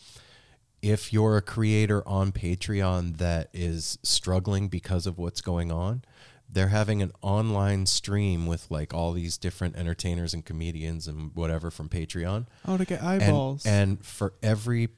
[0.82, 6.02] if you're a creator on Patreon that is struggling because of what's going on,
[6.48, 11.70] they're having an online stream with like all these different entertainers and comedians and whatever
[11.70, 12.46] from Patreon.
[12.66, 13.64] oh to get And- eyeballs.
[13.66, 14.90] And, for every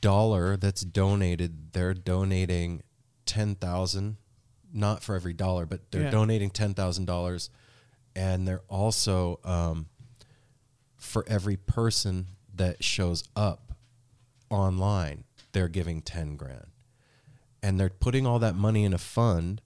[0.00, 2.82] dollar that's donated, they're donating
[3.24, 4.16] ten thousand.
[4.72, 6.10] Not for every dollar, but they're Yeah.
[6.10, 7.48] donating ten thousand dollars,
[8.16, 9.86] and they're also um,
[10.96, 13.74] for every person that shows up
[14.50, 16.68] online, they're giving ten grand,
[17.62, 19.60] and they're putting all that money in a fund,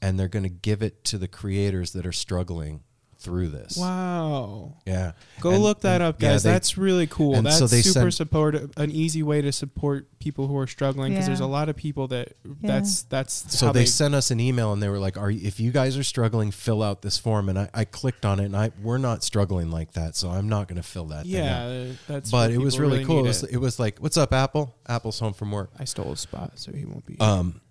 [0.00, 2.82] and they're going to give it to the creators that are struggling
[3.20, 3.76] through this.
[3.76, 4.74] wow.
[4.86, 6.42] Yeah, Go And- look that and- up, yeah, guys.
[6.42, 7.40] they- That's really cool.
[7.42, 11.12] That's so they super sent- support an easy way to support people who are struggling
[11.12, 11.28] because Yeah.
[11.28, 14.72] there's a lot of people that that's that's so how they, sent us an email
[14.72, 17.48] and they were like are you, if you guys are struggling fill out this form
[17.48, 20.46] and I, I clicked on it and I we're not struggling like that so i'm
[20.46, 21.70] not going to fill that thing out.
[21.70, 24.18] yeah that's but it was people really, cool it need was, it was like what's
[24.18, 27.62] up apple apple's home from work I stole his spot so he won't be um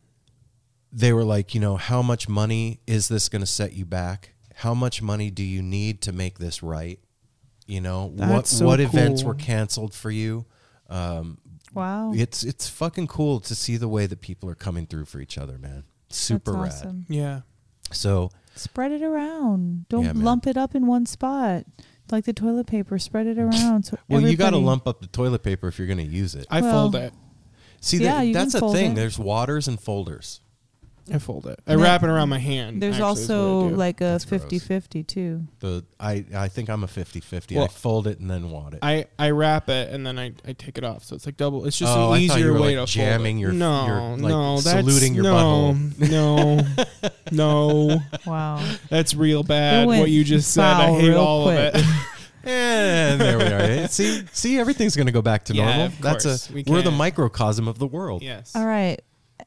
[0.92, 4.32] they were like you know how much money is this going to set you back
[4.60, 7.00] how much money do you need to make this right
[7.68, 10.46] you know what so what events were canceled for you
[10.90, 11.38] um
[11.72, 15.20] Wow, it's it's fucking cool to see the way that people are coming through for
[15.20, 17.06] each other man super That's rad awesome.
[17.10, 17.42] yeah
[17.92, 19.88] so Spread it around.
[19.88, 21.64] Don't Yeah, lump it up in one spot.
[22.12, 23.84] Like the toilet paper, spread it around.
[23.84, 26.36] So Well, you got to lump up the toilet paper if you're going to use
[26.36, 26.46] it.
[26.50, 27.14] I Well, fold it
[27.82, 28.92] See, yeah, that, that's a thing.
[28.92, 28.96] it.
[28.96, 30.42] There's waters and folders.
[31.12, 31.82] I fold it I No.
[31.84, 33.76] wrap it around my hand There's actually, is what I also do.
[33.76, 34.44] like a That's gross.
[34.44, 35.48] 50-50 too.
[35.60, 37.56] The I I think I'm a 50-50.
[37.56, 38.80] I Well, fold it and then wad it.
[38.82, 41.66] I, I wrap it and then I, I take it off, so it's like double.
[41.66, 43.52] It's just Oh, an I thought you easier were, way like, to jamming fold your-
[43.52, 43.56] it.
[43.56, 46.62] no, your, like, no, that's, saluting your no, no,
[47.32, 48.00] no.
[48.26, 48.64] Wow.
[48.90, 49.88] That's real bad.
[49.88, 51.76] went What you just said, I foul hate real all quick.
[51.76, 51.86] of it.
[52.44, 53.88] and there we are.
[53.90, 55.86] see, see, everything's going to go back to Yeah, normal.
[55.88, 56.50] of That's course.
[56.50, 56.96] a We we're the can't.
[56.98, 58.22] microcosm of the world.
[58.22, 58.56] yes.
[58.56, 59.02] All right.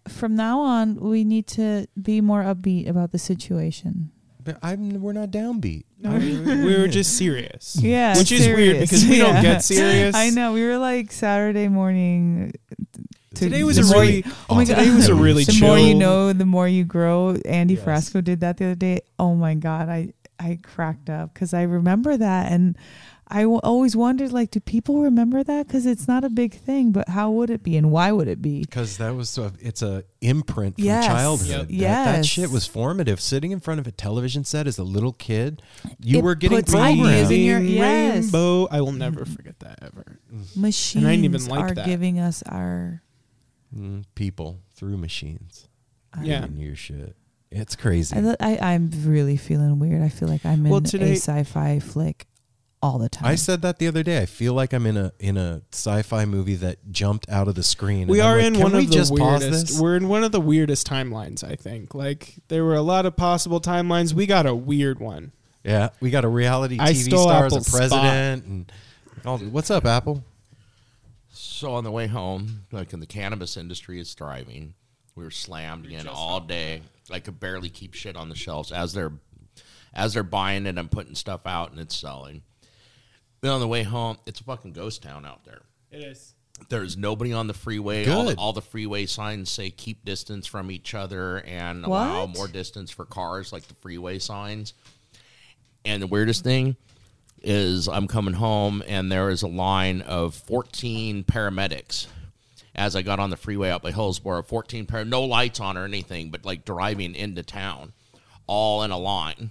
[0.08, 4.10] From now on, we need to be more upbeat about the situation.
[4.44, 5.84] But I'm we're not downbeat.
[6.00, 7.76] No, we, we were just serious.
[7.80, 8.90] Yeah, Which is weird serious.
[8.90, 10.16] because we don't get serious.
[10.16, 10.52] I know.
[10.52, 12.52] We were like Saturday morning.
[13.34, 14.16] to- Today was a really.
[14.16, 14.76] you- oh, oh my god!
[14.78, 15.68] today was a really the chill.
[15.68, 17.36] more you know, the more you grow.
[17.44, 17.84] Andy Yes.
[17.84, 19.00] Frasco did that the other day.
[19.18, 19.88] Oh my god!
[19.88, 22.76] I I cracked up because I remember that and
[23.34, 25.66] I w- always wondered, like, do people remember that?
[25.66, 28.42] Because it's not a big thing, but how would it be, and why would it
[28.42, 28.60] be?
[28.60, 31.06] Because that was a, it's a imprint from Yes.
[31.06, 31.70] childhood.
[31.70, 31.80] Yep.
[31.80, 33.20] That, that shit was formative.
[33.20, 35.62] Sitting in front of a television set as a little kid,
[35.98, 37.00] you It were getting puts programmed.
[37.32, 38.22] in your- Breathing yes.
[38.24, 38.68] rainbow.
[38.70, 40.18] I will never forget that ever.
[40.54, 41.86] Machines even like are that.
[41.86, 43.02] giving us our.
[43.74, 45.68] Mm, people through machines.
[46.22, 46.44] Yeah.
[46.44, 47.16] in your shit.
[47.50, 48.14] It's crazy.
[48.14, 50.02] I, I, I'm really feeling weird.
[50.02, 52.26] I feel like I'm in Well, today- a sci-fi flick
[52.82, 53.28] all the time.
[53.28, 54.20] I said that the other day.
[54.20, 57.62] I feel like I'm in a in a sci-fi movie that jumped out of the
[57.62, 58.08] screen.
[58.08, 59.80] We and are like, in one we of the just pause weirdest.
[59.80, 61.44] We're in one of the weirdest timelines.
[61.44, 61.94] I think.
[61.94, 64.12] Like there were a lot of possible timelines.
[64.12, 65.32] We got a weird one.
[65.64, 68.72] Yeah, we got a reality I TV stole star as a president, and
[69.24, 70.24] all, what's up, Apple?
[71.30, 74.74] So on the way home, like in the cannabis industry is thriving.
[75.14, 76.82] We were slammed in all day.
[77.10, 79.12] I could barely keep shit on the shelves as they're
[79.94, 80.78] as they're buying it.
[80.78, 82.42] I'm putting stuff out and it's selling.
[83.42, 85.62] Then on the way home, it's a fucking ghost town out there.
[85.90, 86.34] It is.
[86.68, 88.08] There's nobody on the freeway.
[88.08, 88.38] All the, Good.
[88.38, 92.36] all the freeway signs say keep distance from each other and allow What?
[92.36, 94.74] more distance for cars, like the freeway signs.
[95.84, 96.76] And the weirdest thing
[97.42, 102.06] is I'm coming home and there is a line of 14 paramedics
[102.76, 105.84] as I got on the freeway out by Hillsboro, 14 par no lights on or
[105.84, 107.92] anything, but like driving into town,
[108.46, 109.50] all in a line,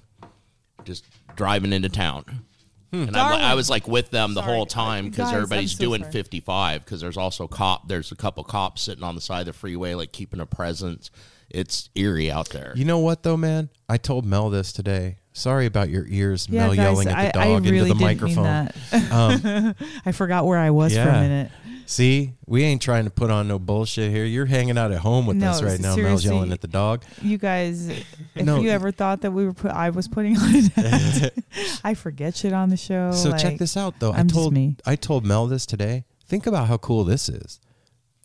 [0.86, 1.04] just
[1.36, 2.46] driving into town.
[2.92, 6.02] And I'm, I was like with them the Sorry, whole time because everybody's so doing
[6.02, 6.12] sorry.
[6.12, 7.88] 55 because there's also cop.
[7.88, 11.10] There's a couple cops sitting on the side of the freeway, like keeping a presence.
[11.50, 12.74] It's eerie out there.
[12.76, 13.70] You know what though, man?
[13.90, 15.18] I told Mel this today.
[15.34, 17.94] Sorry about your ears, yeah, Mel guys, yelling at the I, dog I really into
[17.94, 18.44] the didn't mean microphone.
[18.92, 19.12] that.
[19.12, 19.76] Um,
[20.06, 21.52] I forgot where I was for a minute.
[21.92, 24.24] See, we ain't trying to put on no bullshit here.
[24.26, 25.96] You're hanging out at home with No, us right now.
[25.96, 27.04] Mel's yelling at the dog.
[27.22, 28.60] You guys, if No.
[28.62, 31.40] you ever thought that we were put, I was putting on an act,
[31.84, 33.12] I forget shit on the show.
[33.12, 34.12] So check this out though.
[34.14, 34.78] I I'm just told me.
[34.86, 36.06] I told Mel this today.
[36.26, 37.60] Think about how cool this is.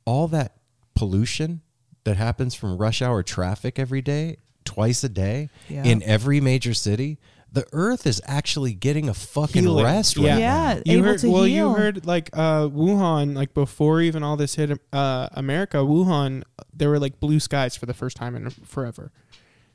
[0.04, 0.56] All that
[0.94, 1.60] pollution
[2.04, 5.82] that happens from rush hour traffic every day, twice a day, Yeah.
[5.84, 7.18] in every major city.
[7.56, 9.82] The earth is actually getting a fucking Healing.
[9.82, 10.36] rest right Yeah.
[10.36, 10.82] Yeah.
[10.84, 11.44] You able heard to well.
[11.44, 11.70] heal.
[11.70, 15.78] You heard like uh, Wuhan, like before even all this hit uh, America.
[15.78, 16.42] Wuhan,
[16.74, 19.10] there were like blue skies for the first time in forever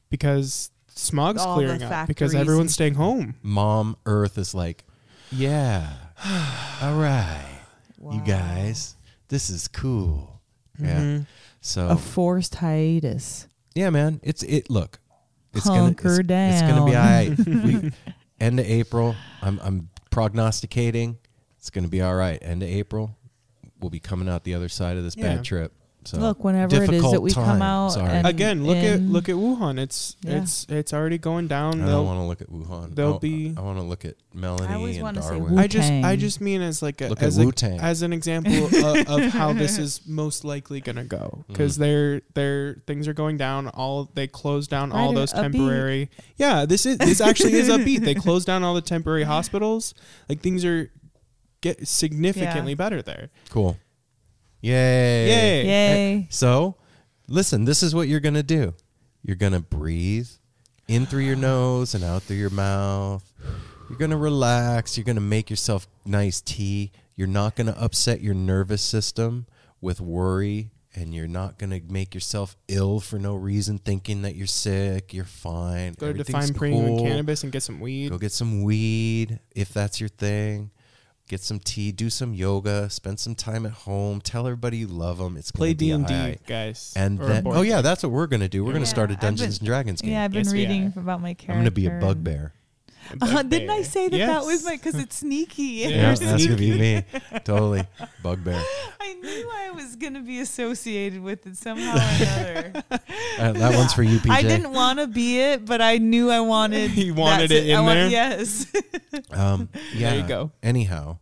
[0.09, 3.33] because smog's All clearing up because everyone's staying home.
[3.41, 4.83] Mom Earth is like,
[5.31, 5.89] yeah,
[6.83, 7.61] all right,
[8.11, 8.95] you guys,
[9.29, 10.39] this is cool.
[10.79, 10.99] Yeah.
[10.99, 11.25] Mhm.
[11.61, 13.47] So a forced hiatus.
[13.73, 14.19] Yeah, man.
[14.21, 14.69] It's it.
[14.69, 14.99] Look,
[15.53, 17.35] it's Hunker gonna it's, it's gonna be all down.
[17.35, 17.83] right.
[17.83, 17.91] we,
[18.39, 19.15] end of April.
[19.41, 21.17] I'm I'm prognosticating
[21.57, 22.39] it's gonna be all right.
[22.41, 23.15] End of April,
[23.79, 25.35] we'll be coming out the other side of this Yeah.
[25.35, 25.73] bad trip.
[26.03, 29.29] So Look, whenever it is that difficult we come out and- Again, look at look
[29.29, 29.77] at Wuhan.
[29.79, 30.41] It's Yeah.
[30.41, 31.79] it's it's already going down.
[31.79, 32.95] I They'll- don't want to look at Wuhan.
[32.95, 35.59] they'll I, be- I want to look at Melanie always and wanna say Darwin.
[35.59, 38.65] I just I just mean as like a, Look at as, a, as an example
[38.65, 38.73] of,
[39.07, 41.83] of how this is most likely gonna go because Mm-hmm.
[41.83, 43.67] they're they're things are going down.
[43.67, 45.41] All they closed down all Right, those upbeat.
[45.51, 46.09] temporary.
[46.35, 47.99] Yeah, this is this actually is upbeat.
[48.01, 49.93] They closed down all the temporary hospitals.
[50.27, 50.89] Like things are
[51.61, 52.75] get significantly Yeah.
[52.75, 53.29] better there.
[53.49, 53.77] cool.
[54.61, 55.27] Yay!
[55.27, 55.65] Yay!
[55.65, 56.27] Yay.
[56.29, 56.75] So,
[57.27, 58.73] listen, this is what you're going to do.
[59.23, 60.29] You're going to breathe
[60.87, 63.23] in through your nose and out through your mouth.
[63.89, 64.97] You're going to relax.
[64.97, 66.91] You're going to make yourself nice tea.
[67.15, 69.47] You're not going to upset your nervous system
[69.81, 70.71] with worry.
[70.93, 75.13] And you're not going to make yourself ill for no reason, thinking that you're sick.
[75.13, 75.93] You're fine.
[75.93, 77.05] Go to Everything's Defyne Premium cool.
[77.05, 78.09] Cannabis and get some weed.
[78.09, 80.69] Go get some weed if that's your thing.
[81.31, 81.93] Get some tea.
[81.93, 82.89] Do some yoga.
[82.89, 84.19] Spend some time at home.
[84.19, 85.37] Tell everybody you love them.
[85.37, 86.91] It's Play D and D, guys.
[86.97, 88.65] And then, oh yeah, that's what we're gonna do.
[88.65, 90.11] We're gonna Yeah, start a I've Dungeons been- and Dragons game.
[90.11, 91.53] Yeah, I've been Yes, reading about my character.
[91.53, 92.51] I'm gonna be a bugbear.
[93.21, 95.63] Uh, didn't I say that that was my because it's sneaky?
[95.63, 97.03] Yeah, Yeah, You're that's gonna be me.
[97.45, 97.83] Totally,
[98.21, 98.61] bugbear.
[98.99, 102.83] I knew I was gonna be associated with it somehow or another.
[103.39, 104.29] Uh, that one's for you, PJ.
[104.31, 106.91] I didn't want to be it, but I knew I wanted.
[106.91, 108.09] he wanted that it in I want- there?
[108.09, 108.65] Yes.
[109.31, 110.09] Um, yeah.
[110.11, 110.51] There you go.
[110.61, 111.17] Anyhow,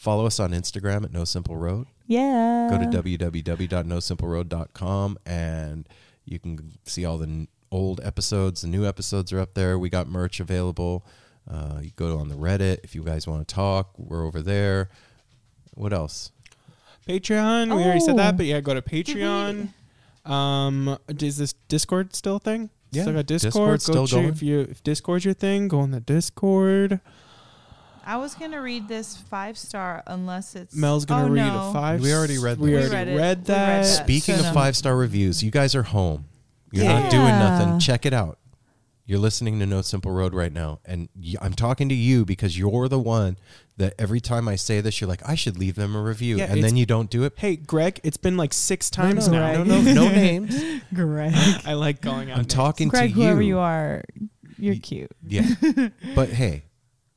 [0.00, 1.86] follow us on Instagram at No Simple Road.
[2.06, 2.68] yeah.
[2.70, 5.88] Go to www.nosimpleroad.com and
[6.24, 8.62] you can see all the n- old episodes.
[8.62, 9.78] The new episodes are up there.
[9.78, 11.04] We got merch available.
[11.50, 13.90] Uh, you go on the Reddit if you guys want to talk.
[13.98, 14.88] We're over there.
[15.74, 16.30] What else?
[17.08, 17.74] Patreon.
[17.76, 18.18] We already said Oh.
[18.18, 19.68] that, but yeah, go to Patreon.
[20.24, 22.70] Um, is this Discord still a thing?
[22.92, 23.80] Yeah, still got Discord.
[23.80, 24.34] Discord's go still check- going.
[24.34, 27.00] If you if Discord's your thing, go on the Discord.
[28.04, 31.70] I was gonna read this five star unless it's Mel's gonna oh, read no.
[31.70, 32.00] a five.
[32.00, 32.76] We already read We that.
[32.76, 33.10] We already read it.
[33.12, 33.82] read read that.
[33.82, 34.04] that.
[34.04, 34.52] Speaking so of no.
[34.52, 36.26] five star reviews, you guys are home.
[36.72, 37.78] You're not doing nothing.
[37.80, 38.38] Check it out.
[39.06, 42.56] You're listening to No Simple Road right now, and y- I'm talking to you because
[42.56, 43.38] you're the one
[43.76, 46.44] that every time I say this, you're like, I should leave them a review, Yeah,
[46.44, 47.32] and then you don't do it.
[47.36, 49.64] Hey, Greg, it's been like six times no, now.
[49.64, 50.54] no, no, no, no names.
[50.94, 51.32] Greg.
[51.66, 52.38] I like going out.
[52.38, 53.24] I'm talking Greg, to you.
[53.24, 54.04] whoever you are,
[54.58, 55.10] you're cute.
[55.26, 55.48] Yeah.
[56.14, 56.62] but hey,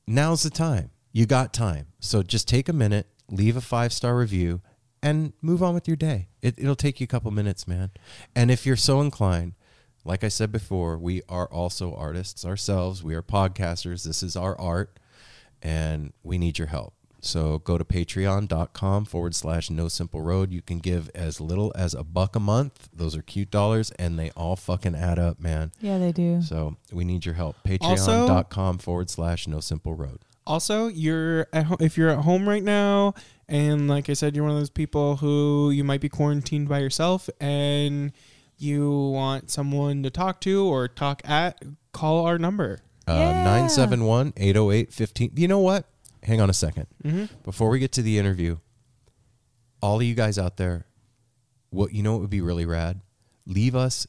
[0.08, 0.92] now's the time.
[1.12, 1.88] You got time.
[2.00, 4.62] So just take a minute, leave a five star review,
[5.02, 6.30] and move on with your day.
[6.42, 7.92] It, it'll take you a couple minutes, man.
[8.36, 9.54] And if you're so inclined,
[10.06, 13.04] like I said before, we are also artists ourselves.
[13.04, 14.04] We are podcasters.
[14.04, 14.98] This is our art,
[15.62, 16.94] and we need your help.
[17.26, 20.52] So go to patreon.com forward slash no simple road.
[20.52, 22.90] You can give as little as a buck a month.
[22.94, 25.72] Those are cute dollars, and they all fucking add up, man.
[25.80, 26.42] Yeah, they do.
[26.42, 27.56] So we need your help.
[27.82, 30.20] Also- Patreon.com forward slash no simple road.
[30.46, 33.14] Also, you're at ho- if you're at home right now,
[33.48, 36.80] and like I said, you're one of those people who you might be quarantined by
[36.80, 38.12] yourself, and
[38.58, 41.62] you want someone to talk to or talk at,
[41.94, 42.80] call our number.
[43.08, 43.44] Uh, Yeah.
[43.46, 45.32] 971 808 15.
[45.36, 45.86] You know what?
[46.24, 47.26] Hang on a 2nd Mm-hmm.
[47.44, 48.58] Before we get to the interview,
[49.82, 50.86] all of you guys out there,
[51.70, 53.02] what you know it would be really rad?
[53.46, 54.08] Leave us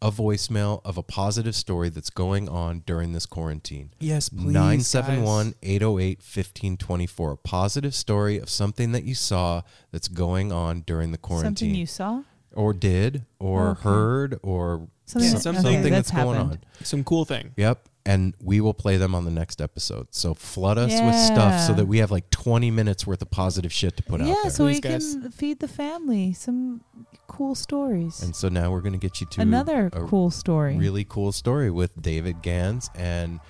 [0.00, 3.90] a voicemail of a positive story that's going on during this quarantine.
[4.00, 7.32] Yes, please, 971 808 1524.
[7.32, 11.56] A positive story of something that you saw that's going on during the quarantine.
[11.56, 12.22] Something you saw?
[12.56, 13.80] or did or Okay.
[13.82, 16.50] heard or Something Yeah, that- something okay, that's, going happened.
[16.80, 16.84] on.
[16.84, 17.52] Some cool thing.
[17.56, 17.88] Yep.
[18.06, 20.08] And we will play them on the next episode.
[20.10, 23.72] So flood us with stuff so that we have like 20 minutes worth of positive
[23.72, 24.50] shit to put out Yeah, there.
[24.50, 25.14] so we guys.
[25.14, 26.82] can feed the family some
[27.28, 28.22] cool stories.
[28.22, 30.76] and so now we're going to get you to Another a cool story.
[30.76, 32.90] really cool story with David Gans.
[32.94, 33.40] And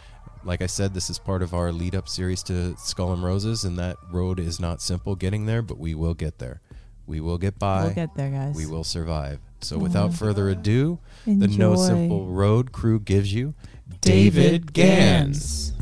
[0.44, 3.64] like I said, this is part of our lead up series to Skull and Roses.
[3.64, 6.61] And that road is not simple getting there, but we will get there.
[7.07, 7.84] We will get by.
[7.86, 8.55] we'll get there, guys.
[8.55, 9.40] we will survive.
[9.61, 13.55] So without further ado, the No Simple Road crew gives you
[14.01, 15.72] David Gans.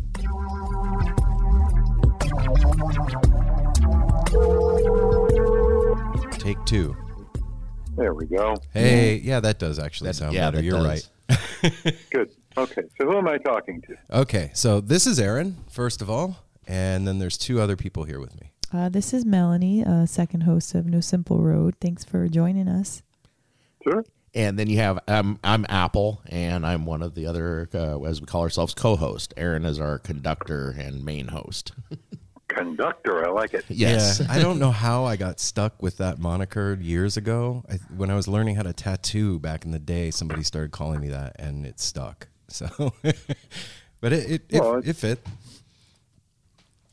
[6.32, 6.96] Take two.
[7.96, 8.56] There we go.
[8.72, 10.62] Hey, yeah, that does actually That- sound yeah, better.
[10.64, 11.10] You're does.
[11.28, 11.94] right.
[12.10, 12.30] Good.
[12.56, 12.82] Okay.
[12.98, 13.96] So who am I talking to?
[14.20, 16.36] Okay, so this is Aaron, first of all,
[16.66, 18.50] and then there's two other people here with me.
[18.72, 21.74] Uh, this is Melanie, uh, second host of No Simple Road.
[21.80, 23.02] Thanks for joining us.
[23.84, 24.04] Sure.
[24.34, 28.20] And then you have um, I'm Apple, and I'm one of the other, uh, as
[28.20, 29.34] we call ourselves, co-host.
[29.36, 31.72] Aaron is our conductor and main host.
[32.48, 33.26] Conductor.
[33.26, 33.64] I like it.
[33.68, 34.20] Yes.
[34.20, 37.62] Yeah, I don't know how I got stuck with that moniker years ago.
[37.70, 41.00] I, when I was learning how to tattoo back in the day, somebody started calling
[41.00, 42.28] me that, and it stuck.
[42.52, 42.92] So,
[44.02, 45.26] but it it, Well, it, it fit.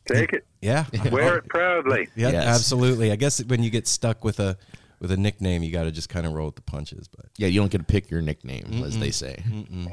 [0.06, 0.46] Take it.
[0.62, 2.08] Yeah, Wear it proudly.
[2.16, 2.48] yeah, Yes.
[2.48, 3.12] absolutely.
[3.12, 4.58] I guess when you get stuck with a
[5.00, 7.08] with a nickname, you got to just kind of roll with the punches.
[7.08, 9.42] But Yeah, you don't get to pick your nickname, as they say.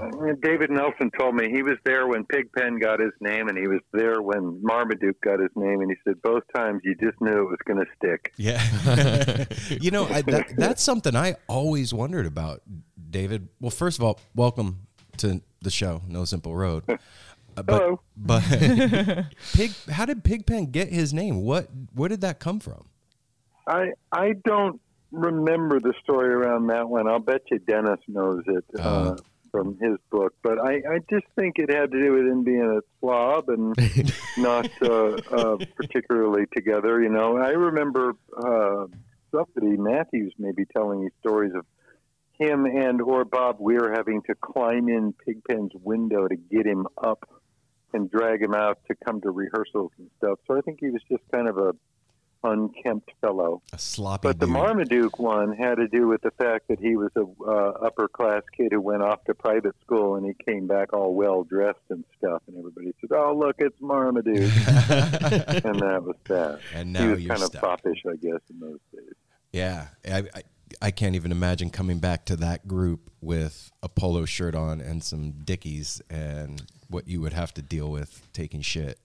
[0.01, 3.69] Uh, David Nelson told me he was there when Pigpen got his name, and he
[3.69, 7.43] was there when Marmaduke got his name, and he said both times you just knew
[7.43, 8.33] it was going to stick.
[8.37, 9.45] Yeah.
[9.81, 12.63] you know, I, that, that's something I always wondered about,
[13.11, 13.49] David.
[13.61, 14.87] Well, first of all, welcome
[15.19, 16.85] to the show, No Simple Road.
[17.59, 18.01] Uh, but, Hello.
[18.19, 18.43] But
[19.55, 21.43] Pig, how did Pigpen get his name?
[21.43, 22.91] What where did that come from?
[23.67, 24.79] I I don't
[25.11, 27.09] remember the story around that one.
[27.09, 29.17] I'll bet you Dennis knows it uh, Uh.
[29.51, 32.63] from his book, but I, I just think it had to do with him being
[32.63, 33.75] a slob and
[34.39, 37.01] not uh, uh, particularly together.
[37.03, 38.87] You know, I remember uh,
[39.31, 41.65] somebody Matthews maybe telling me stories of
[42.39, 47.27] him and or Bob Weir having to climb in Pigpen's window to get him up
[47.95, 50.39] and drag him out to come to rehearsals and stuff.
[50.47, 51.75] So I think he was just kind of a
[52.45, 53.63] unkempt fellow.
[53.73, 54.55] A sloppy But the dude.
[54.55, 58.43] Marmaduke one had to do with the fact that he was a uh, upper class
[58.57, 62.05] kid who went off to private school and he came back all well dressed and
[62.19, 64.37] stuff, and everybody said, "Oh, look, it's Marmaduke,"
[65.65, 66.61] and that was that.
[66.75, 67.63] And now he was kind of stuck.
[67.63, 69.15] foppish, I guess, in those days.
[69.53, 70.43] Yeah, I, I
[70.83, 75.03] I can't even imagine coming back to that group with a polo shirt on and
[75.03, 78.99] some Dickies and what you would have to deal with taking shit.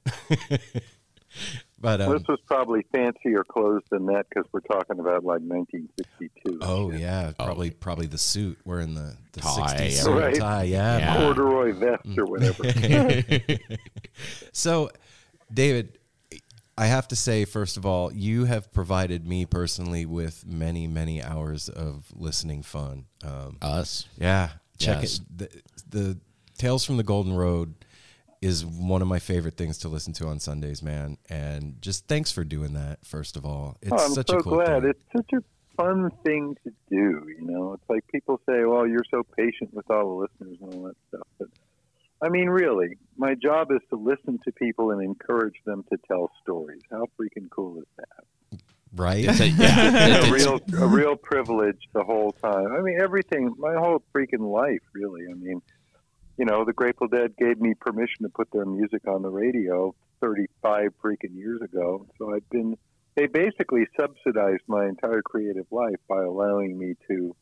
[1.80, 6.60] but um, this was probably fancier clothes than that because we're talking about like 1962.
[6.62, 10.12] Oh yeah, probably probably the suit wearing the the Tie, 60s yeah.
[10.14, 10.36] Right.
[10.36, 10.64] tie.
[10.64, 10.98] Yeah.
[10.98, 11.18] Yeah.
[11.18, 12.64] corduroy vest or whatever.
[14.54, 14.90] So,
[15.54, 15.98] David,
[16.78, 21.24] I have to say first of all, you have provided me personally with many many
[21.24, 23.06] hours of listening fun.
[23.24, 24.08] Um, Us.
[24.18, 25.20] yeah, check Yes.
[25.20, 25.38] it.
[25.38, 26.18] The, the
[26.58, 27.74] Tales from the Golden Road
[28.42, 31.18] is one of my favorite things to listen to on Sundays, man.
[31.30, 33.06] And just thanks for doing that.
[33.06, 34.82] First of all, it's Oh, I'm such so a cool glad.
[34.82, 34.90] thing.
[34.92, 35.44] It's such a
[35.78, 37.28] fun thing to do.
[37.30, 40.74] You know, it's like people say, "Well, you're so patient with all the listeners and
[40.74, 41.48] all that stuff," but
[42.24, 46.30] I mean, really, my job is to listen to people and encourage them to tell
[46.44, 46.82] stories.
[46.92, 48.60] How freaking cool is that?
[48.96, 49.24] Right?
[49.26, 52.74] It's a, yeah, a real, a real privilege the whole time.
[52.74, 55.22] I mean, everything, my whole freaking life, really.
[55.32, 55.62] I mean,
[56.42, 59.94] you know, the Grateful Dead gave me permission to put their music on the radio
[60.22, 62.08] 35 freaking years ago.
[62.18, 62.80] So I've been,
[63.16, 67.36] they basically subsidized my entire creative life by allowing me to,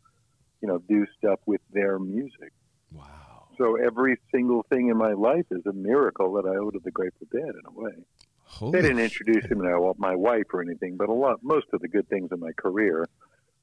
[0.62, 2.52] you know, do stuff with their music.
[2.92, 3.46] wow.
[3.58, 6.92] So every single thing in my life is a miracle that I owe to the
[6.92, 8.04] Grateful Dead in a way.
[8.44, 11.80] Holy They didn't introduce him to my wife or anything, but a lot, most of
[11.80, 13.08] the good things in my career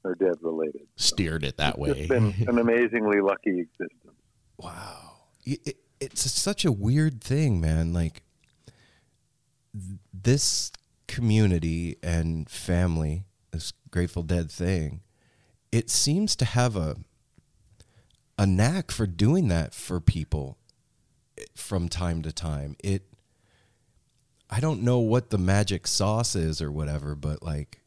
[0.03, 0.87] are dead related.
[0.97, 1.91] steered it that way.
[1.91, 4.16] It's been an amazingly lucky existence.
[4.57, 5.15] Wow.
[5.47, 7.92] It, it, it's such a weird thing, man.
[7.92, 8.22] Like
[9.72, 10.72] th- this
[11.07, 15.01] community and family, this Grateful Dead thing,
[15.72, 16.97] it seems to have a
[18.38, 20.59] a knack for doing that for people
[21.38, 22.76] eh, from time to time.
[22.82, 23.05] It
[24.51, 27.80] I don't know what the magic sauce is or whatever, but like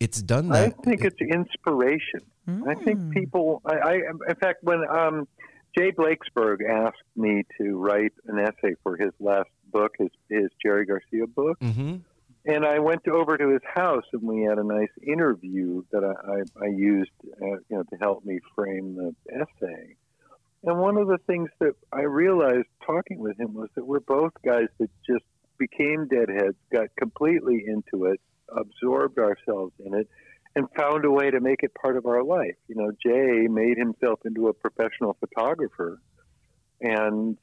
[0.00, 0.62] it's done that.
[0.62, 0.84] I that.
[0.84, 2.22] think it's inspiration.
[2.66, 3.62] I think people.
[3.64, 5.28] I, I in fact, when um,
[5.76, 10.86] Jay Blakesberg asked me to write an essay for his last book, his his Jerry
[10.86, 11.96] Garcia book, hmm
[12.44, 16.32] and I went over to his house and we had a nice interview that I,
[16.32, 17.10] I, I used,
[17.40, 19.96] uh, you know, to help me frame the essay.
[20.64, 24.32] And one of the things that I realized talking with him was that we're both
[24.44, 25.24] guys that just
[25.58, 30.08] became deadheads, got completely into it, absorbed ourselves in it,
[30.54, 32.56] and found a way to make it part of our life.
[32.68, 36.00] You know, Jay made himself into a professional photographer,
[36.80, 37.38] and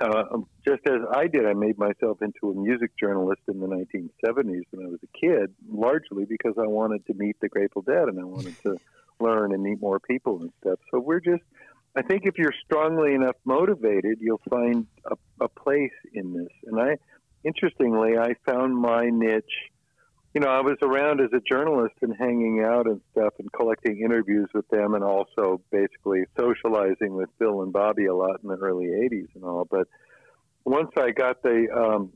[0.00, 0.24] uh,
[0.66, 4.86] just as I did, I made myself into a music journalist in the 1970s when
[4.86, 8.24] I was a kid, largely because I wanted to meet the Grateful Dead and I
[8.24, 8.76] wanted to
[9.20, 10.78] learn and meet more people and stuff.
[10.90, 11.42] So we're just,
[11.94, 16.52] I think if you're strongly enough motivated, you'll find a, a place in this.
[16.64, 16.96] And I,
[17.44, 19.44] interestingly, I found my niche.
[20.34, 24.00] You know, I was around as a journalist and hanging out and stuff and collecting
[24.00, 28.56] interviews with them and also basically socializing with Bill and Bobby a lot in the
[28.56, 29.66] early 80s and all.
[29.70, 29.88] But
[30.64, 32.12] once I got the um,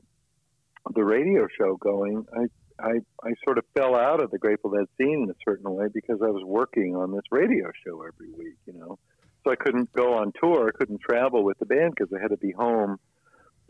[0.95, 2.45] the radio show going, I,
[2.83, 2.91] I
[3.23, 6.19] I sort of fell out of the Grateful Dead scene in a certain way because
[6.23, 8.97] I was working on this radio show every week, you know.
[9.43, 12.31] So I couldn't go on tour, I couldn't travel with the band because I had
[12.31, 12.97] to be home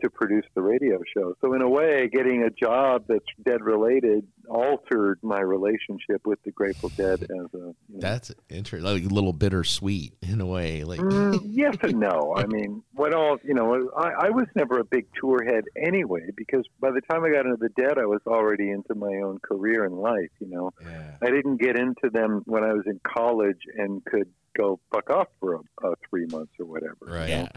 [0.02, 1.34] to produce the radio show.
[1.40, 6.50] So in a way, getting a job that's dead related altered my relationship with the
[6.52, 8.82] Grateful Dead as a you know, That's interesting.
[8.90, 10.84] Like a little bittersweet in a way.
[10.84, 12.34] Like Mm, yes and no.
[12.36, 13.90] I mean, what all you know?
[13.96, 17.44] I, I was never a big tour head anyway, because by the time I got
[17.46, 20.30] into the Dead, I was already into my own career and life.
[20.40, 21.16] You know, Yeah.
[21.22, 25.28] I didn't get into them when I was in college and could go fuck off
[25.40, 26.96] for a, a three months or whatever.
[27.06, 27.28] you Right.
[27.28, 27.36] know?
[27.36, 27.48] yeah.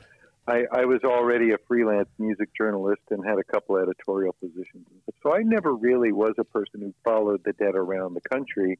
[0.51, 4.85] I, I was already a freelance music journalist and had a couple editorial positions.
[5.23, 8.77] So I never really was a person who followed the dead around the country.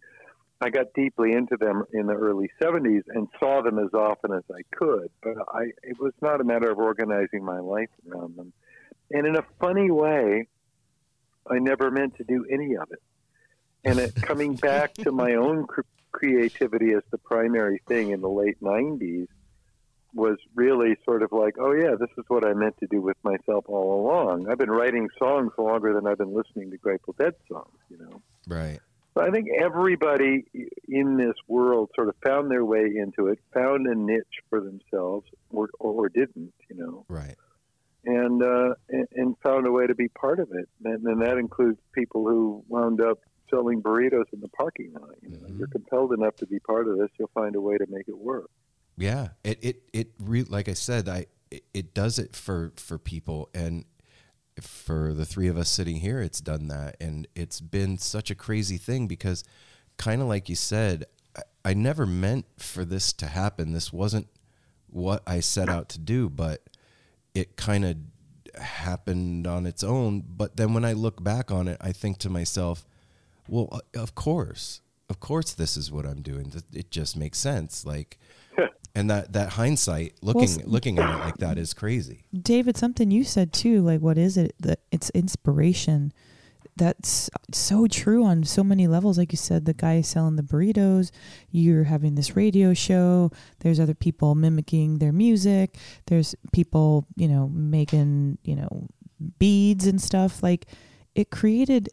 [0.60, 4.44] I got deeply into them in the early 70s and saw them as often as
[4.54, 8.52] I could, but I it was not a matter of organizing my life around them.
[9.10, 10.48] And in a funny way,
[11.50, 13.02] I never meant to do any of it.
[13.86, 18.30] And it, coming back to my own cr- creativity as the primary thing in the
[18.30, 19.28] late 90s,
[20.14, 23.18] was really sort of like, oh yeah, this is what I meant to do with
[23.24, 24.48] myself all along.
[24.50, 28.22] I've been writing songs longer than I've been listening to Grateful Dead songs, you know.
[28.48, 28.80] Right.
[29.14, 30.46] So I think everybody
[30.88, 35.28] in this world sort of found their way into it, found a niche for themselves,
[35.50, 37.36] or or didn't, you know, Right.
[38.06, 40.70] and uh, and, and found a way to be part of it.
[40.86, 45.16] And, and that includes people who wound up selling burritos in the parking lot.
[45.22, 45.58] You know, Mhm.
[45.60, 48.18] you're compelled enough to be part of this, you'll find a way to make it
[48.18, 48.50] work.
[48.98, 51.28] Yeah, it it it re- like I said, I
[51.74, 53.86] it, does it for for people, and
[54.60, 58.36] for the three of us sitting here, it's done that, and it's been such a
[58.36, 59.44] crazy thing because,
[59.98, 63.74] kind of like you said, I, I never meant for this to happen.
[63.74, 64.28] This wasn't
[64.88, 66.62] what I set out to do, but
[67.34, 67.98] it kind of
[68.62, 70.24] happened on its own.
[70.28, 72.86] But then when I look back on it, I think to myself,
[73.48, 76.54] well, of course, of course, this is what I'm doing.
[76.74, 77.86] It just makes sense.
[77.86, 78.18] Like,
[78.96, 82.26] and that that hindsight, looking s- looking at it like that, is crazy.
[82.40, 84.54] David, something you said too, like what is it?
[84.60, 86.12] That it's inspiration.
[86.78, 89.18] That's so true on so many levels.
[89.18, 91.12] Like you said, the guy selling the burritos,
[91.52, 93.30] you're having this radio show,
[93.60, 95.76] there's other people mimicking their music,
[96.08, 98.88] there's people, you know, making, you know,
[99.38, 100.42] beads and stuff.
[100.42, 100.66] Like
[101.14, 101.90] it created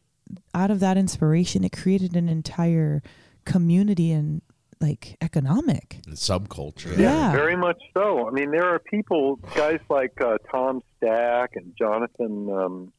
[0.55, 3.03] out of that inspiration, it created an entire
[3.45, 4.43] community and
[4.81, 6.01] like economic.
[6.09, 6.97] Subculture.
[6.97, 7.33] Yeah.
[7.33, 8.29] Very much so.
[8.29, 12.51] I mean, there are people, guys like uh, Tom Stack and Jonathan.
[12.51, 12.93] Um,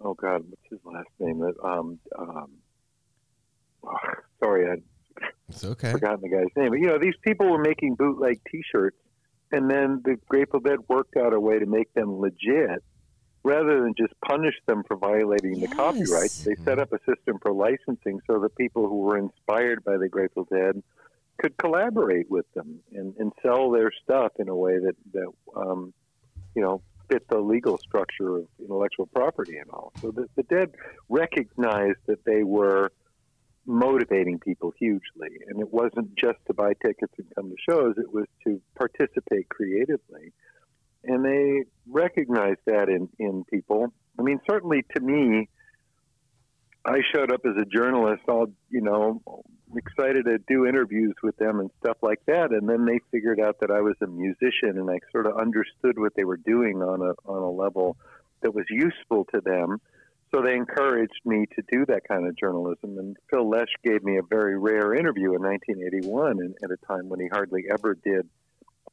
[0.00, 1.42] oh God, what's his last name?
[1.62, 2.50] Um, um,
[3.84, 3.96] oh,
[4.42, 4.82] sorry, I'd
[5.48, 5.92] It's okay.
[5.92, 6.70] forgotten the guy's name.
[6.70, 8.96] But you know, these people were making bootleg T-shirts,
[9.52, 12.82] and then the Grateful Dead worked out a way to make them legit,
[13.44, 15.76] rather than just punish them for violating the Yes.
[15.76, 16.34] copyrights.
[16.44, 20.08] They set up a system for licensing so that people who were inspired by the
[20.08, 20.82] Grateful Dead
[21.38, 25.92] could collaborate with them and, and sell their stuff in a way that that um,
[26.54, 29.92] you know fit the legal structure of intellectual property and all.
[30.00, 30.70] So the, the Dead
[31.10, 32.92] recognized that they were
[33.66, 38.10] motivating people hugely, and it wasn't just to buy tickets and come to shows; it
[38.12, 40.32] was to participate creatively.
[41.06, 43.92] And they recognized that in in people.
[44.18, 45.48] I mean, certainly to me,
[46.84, 49.22] I showed up as a journalist, all you know,
[49.76, 52.52] excited to do interviews with them and stuff like that.
[52.52, 55.98] And then they figured out that I was a musician, and I sort of understood
[55.98, 57.96] what they were doing on a on a level
[58.42, 59.80] that was useful to them.
[60.34, 62.98] So they encouraged me to do that kind of journalism.
[62.98, 67.08] And Phil Lesh gave me a very rare interview in 1981, and at a time
[67.08, 68.28] when he hardly ever did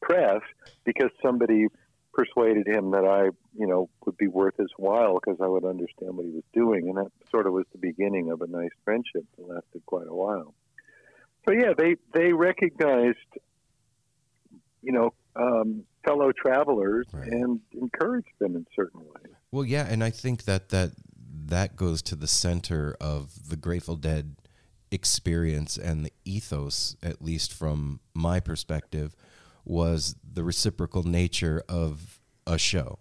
[0.00, 0.40] press,
[0.84, 1.66] because somebody
[2.12, 3.24] persuaded him that I,
[3.58, 6.88] you know, would be worth his while because I would understand what he was doing,
[6.88, 10.14] and that sort of was the beginning of a nice friendship that lasted quite a
[10.14, 10.54] while.
[11.48, 13.16] So yeah, they they recognized,
[14.82, 17.28] you know, um, fellow travelers Right.
[17.28, 19.34] and encouraged them in certain ways.
[19.50, 20.92] Well, yeah, and I think that that
[21.46, 24.36] that goes to the center of the Grateful Dead
[24.90, 29.16] experience and the ethos, at least from my perspective,
[29.64, 32.98] was the reciprocal nature of a show,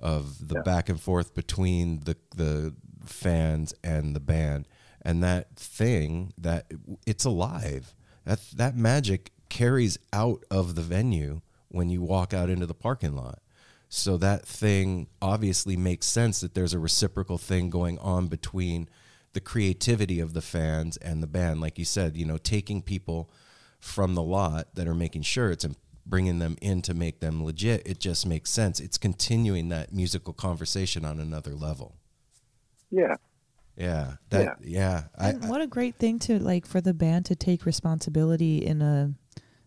[0.00, 0.62] of the Yeah.
[0.62, 2.74] back and forth between the the
[3.04, 4.66] fans and the band,
[5.02, 6.70] and that thing that
[7.06, 7.94] it's alive.
[8.24, 13.14] That that magic carries out of the venue when you walk out into the parking
[13.14, 13.40] lot.
[13.88, 18.88] So that thing obviously makes sense that there's a reciprocal thing going on between
[19.34, 21.60] the creativity of the fans and the band.
[21.60, 23.30] Like you said, you know, taking people
[23.78, 25.76] from the lot that are making shirts and
[26.06, 27.82] bringing them in to make them legit.
[27.86, 28.80] It just makes sense.
[28.80, 31.96] It's continuing that musical conversation on another level.
[32.90, 33.16] Yeah,
[33.76, 34.14] Yeah.
[34.30, 35.04] That, yeah.
[35.18, 39.12] I, what a great thing to like for the band to take responsibility in a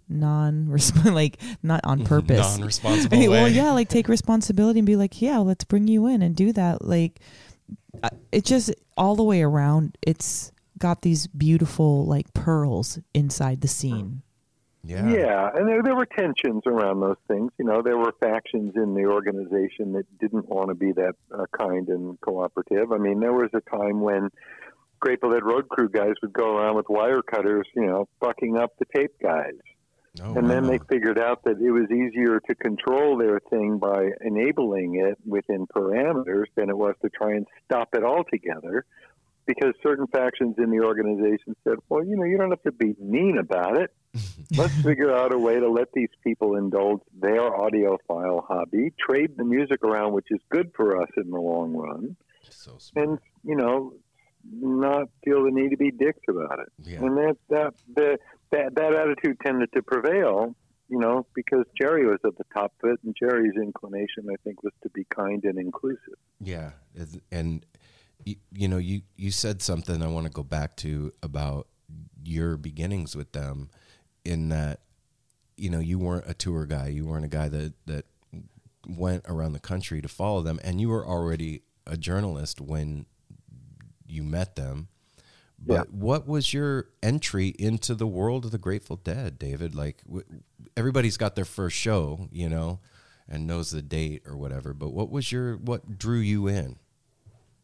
[0.08, 0.68] non
[1.06, 2.58] like not on purpose.
[2.58, 3.52] non-responsible Hey, well, way.
[3.52, 6.86] yeah, like take responsibility and be like, yeah, let's bring you in and do that.
[6.86, 7.20] Like,
[8.32, 9.98] it just all the way around.
[10.06, 14.22] It's got these beautiful like pearls inside the scene.
[14.88, 15.10] Yeah.
[15.10, 17.52] Yeah, and there, there were tensions around those things.
[17.60, 21.44] You know, there were factions in the organization that didn't want to be that uh,
[21.60, 22.94] kind and cooperative.
[22.94, 24.30] I mean, there was a time when
[25.02, 28.72] Grateful Dead road crew guys would go around with wire cutters, you know, fucking up
[28.80, 29.60] the tape guys.
[30.22, 30.70] Oh, and then wow.
[30.70, 35.68] they figured out that it was easier to control their thing by enabling it within
[35.68, 38.86] parameters than it was to try and stop it altogether.
[39.48, 42.96] Because certain factions in the organization said, well, you know, you don't have to be
[43.00, 43.92] mean about it.
[44.58, 49.46] Let's figure out a way to let these people indulge their audiophile hobby, trade the
[49.46, 52.16] music around, which is good for us in the long run,
[52.50, 53.94] so and, you know,
[54.52, 56.72] not feel the need to be dicks about it.
[56.84, 57.00] Yeah.
[57.00, 58.18] And that that the,
[58.52, 60.56] that that attitude tended to prevail,
[60.90, 64.64] you know, because Jerry was at the top of it, and Jerry's inclination, I think,
[64.64, 66.18] was to be kind and inclusive.
[66.40, 66.72] Yeah,
[67.32, 67.66] and
[68.26, 71.68] you, you know, you you said something I want to go back to about
[72.24, 73.70] your beginnings with them,
[74.26, 74.82] in that
[75.56, 78.06] you know you weren't a tour guy, you weren't a guy that that
[78.88, 83.06] went around the country to follow them, and you were already a journalist when
[84.08, 84.88] you met them.
[85.60, 85.84] But Yeah.
[85.92, 89.74] what was your entry into the world of the Grateful Dead, David?
[89.74, 90.24] Like w-
[90.76, 92.80] everybody's got their first show, you know,
[93.28, 94.74] and knows the date or whatever.
[94.74, 96.78] But what was your what drew you in?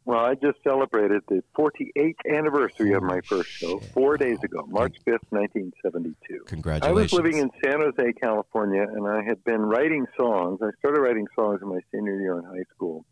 [0.06, 4.98] Well, I just celebrated the 48th anniversary of my first show four days ago, March
[5.08, 6.44] 5th, 1972.
[6.48, 6.90] Congratulations.
[6.90, 10.60] I was living in San Jose, California, and I had been writing songs.
[10.62, 13.06] I started writing songs in my senior year in high school.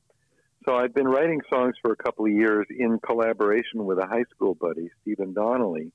[0.66, 4.26] So I'd been writing songs for a couple of years in collaboration with a high
[4.36, 5.94] school buddy, Stephen Donnelly.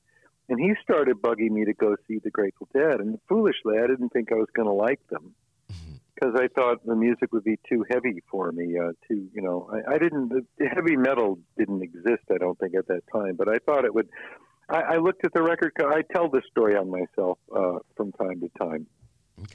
[0.49, 2.99] And he started bugging me to go see the Grateful Dead.
[3.01, 5.35] And foolishly, I didn't think I was going to like them
[6.17, 8.77] because I thought the music would be too heavy for me.
[8.77, 10.29] Uh, too, you know, I, I didn't.
[10.29, 13.35] The heavy metal didn't exist, I don't think, at that time.
[13.35, 14.09] But I thought it would.
[14.69, 15.73] I, I looked at the record.
[15.79, 18.87] I tell this story on myself uh, from time to time.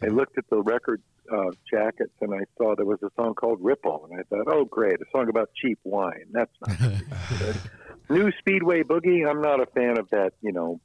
[0.02, 3.58] I looked at the record uh, jackets and I saw there was a song called
[3.60, 6.26] Ripple, and I thought, oh, great, a song about cheap wine.
[6.30, 6.78] That's not
[7.38, 7.56] good.
[8.08, 9.28] New Speedway Boogie.
[9.28, 10.80] I'm not a fan of that, you know,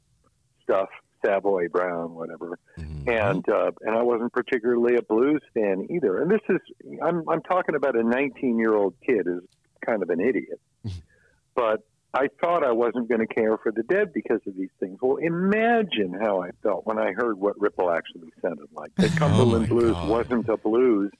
[0.62, 0.88] stuff.
[1.24, 2.58] Savoy Brown, whatever.
[2.78, 3.08] Mhm.
[3.08, 6.20] And uh, and I wasn't particularly a blues fan either.
[6.22, 6.58] And this is
[7.02, 9.42] I'm I'm talking about a 19 year old kid who's
[9.84, 10.60] kind of an idiot,
[11.54, 11.82] but
[12.14, 14.98] I thought I wasn't going to care for the Dead because of these things.
[15.02, 18.94] Well, imagine how I felt when I heard what Ripple actually sounded like.
[18.96, 20.08] The Cumberland Oh Blues God.
[20.08, 21.10] wasn't a blues.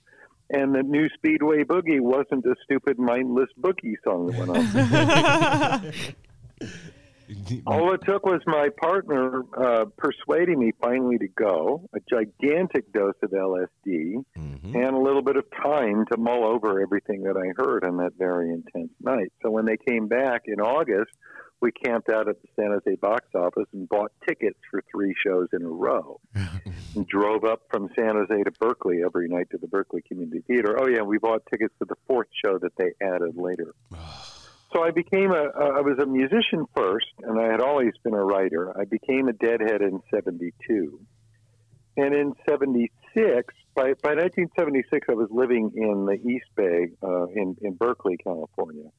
[0.51, 5.93] And the new Speedway Boogie wasn't a stupid, mindless boogie song that went on.
[7.67, 13.13] All it took was my partner uh, persuading me finally to go, a gigantic dose
[13.21, 14.75] of LSD, Mhm.
[14.75, 18.13] and a little bit of time to mull over everything that I heard on that
[18.17, 19.31] very intense night.
[19.43, 21.11] So when they came back in August,
[21.61, 25.49] we camped out at the San Jose box office and bought tickets for three shows
[25.53, 26.19] in a row.
[26.95, 30.77] and drove up from San Jose to Berkeley every night to the Berkeley Community Theater.
[30.81, 33.73] Oh yeah, we bought tickets for the fourth show that they added later.
[34.73, 38.13] So I became a, a I was a musician first, and I had always been
[38.13, 38.77] a writer.
[38.79, 40.99] I became a deadhead in '72,
[41.97, 42.91] and in '76,
[43.73, 48.89] by by 1976, I was living in the East Bay uh, in in Berkeley, California.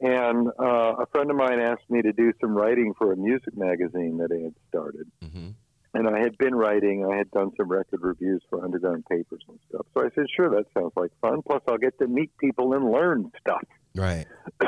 [0.00, 3.56] And uh, a friend of mine asked me to do some writing for a music
[3.56, 5.54] magazine that I had started Mhm.
[5.94, 7.04] and I had been writing.
[7.04, 9.86] I had done some record reviews for Underground Papers and stuff.
[9.94, 11.42] So I said, "Sure, that sounds like fun.
[11.42, 13.62] Plus, I'll get to meet people and learn stuff."
[13.94, 14.26] Right.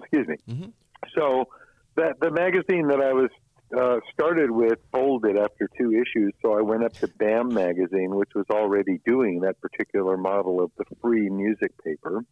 [0.00, 0.36] Excuse me.
[0.48, 0.72] Mhm.
[1.14, 1.48] So
[1.96, 3.30] that the magazine that I was
[3.76, 6.32] uh, started with folded after two issues.
[6.42, 10.70] So I went up to BAM magazine, which was already doing that particular model of
[10.78, 12.24] the free music paper.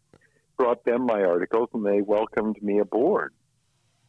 [0.56, 3.34] Brought them my articles, and they welcomed me aboard.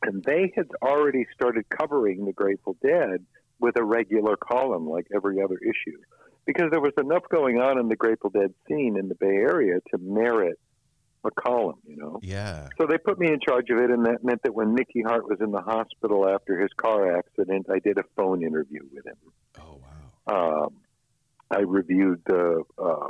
[0.04, 3.26] And they had already started covering the Grateful Dead
[3.60, 5.98] with a regular column, like every other issue,
[6.46, 9.80] because there was enough going on in the Grateful Dead scene in the Bay Area
[9.90, 10.60] to merit
[11.26, 11.78] a column.
[11.86, 12.20] You know.
[12.22, 12.70] Yeah.
[12.80, 15.28] So they put me in charge of it, and that meant that when Mickey Hart
[15.28, 19.16] was in the hospital after his car accident, I did a phone interview with him.
[19.60, 19.80] Oh
[20.28, 20.64] wow.
[20.66, 20.76] Um,
[21.52, 23.08] I reviewed the uh,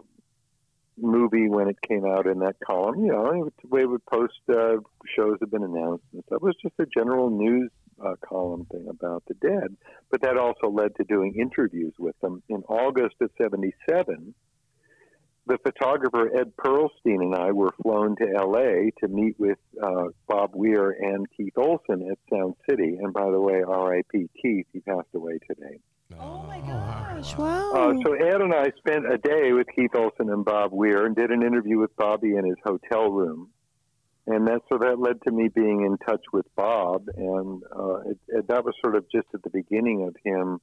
[0.98, 3.00] movie when it came out in that column.
[3.06, 4.78] You know, it would- we would post uh,
[5.16, 6.38] shows have been announced and stuff.
[6.38, 7.72] It was just a general news
[8.04, 9.76] uh, column thing about the dead.
[10.12, 12.44] But that also led to doing interviews with them.
[12.50, 14.34] In August of '77,
[15.48, 18.92] the photographer Ed Perlstein and I were flown to L.A.
[19.00, 22.98] to meet with uh, Bob Weir and Keith Olson at Sound City.
[23.02, 24.30] And by the way, R.I.P.
[24.42, 25.80] Keith, he passed away today.
[26.20, 27.36] Oh my gosh!
[27.36, 27.74] wow.
[27.74, 27.92] Wow.
[27.92, 31.16] Uh, so Ed and I spent a day with Keith Olson and Bob Weir and
[31.16, 33.50] did an interview with Bobby in his hotel room.
[34.28, 38.18] And that so that led to me being in touch with Bob, and uh, it,
[38.28, 40.60] it, that was sort of just at the beginning of him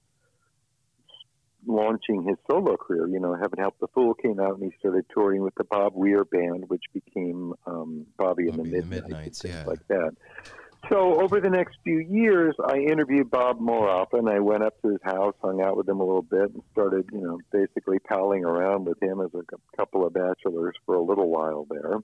[1.67, 3.07] launching his solo career.
[3.09, 5.93] You know, Heaven Help the Fool came out, and he started touring with the Bob
[5.95, 9.65] Weir band, which became um, Bobby, and the Bobby and the Midnights, Midnights, yeah.
[9.67, 10.15] like that.
[10.89, 14.29] So over the next few years, I interviewed Bob more often.
[14.29, 17.09] I went up to his house, hung out with him a little bit, and started,
[17.13, 21.31] you know, basically palling around with him as a couple of bachelors for a little
[21.31, 21.99] while there.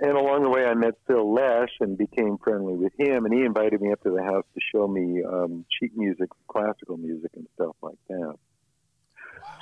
[0.00, 3.44] And along the way, I met Phil Lesh and became friendly with him, and he
[3.44, 7.46] invited me up to the house to show me um, sheet music, classical music, and
[7.54, 8.34] stuff like that.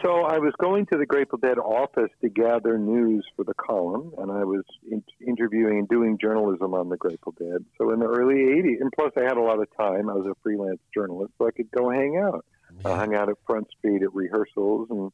[0.03, 4.13] So I was going to the Grateful Dead office to gather news for the column,
[4.19, 7.65] and I was in- interviewing and doing journalism on the Grateful Dead.
[7.79, 10.09] So in the early 80s, and plus I had a lot of time.
[10.11, 12.45] I was a freelance journalist, so I could go hang out.
[12.85, 15.11] I hung out at Front Street at rehearsals and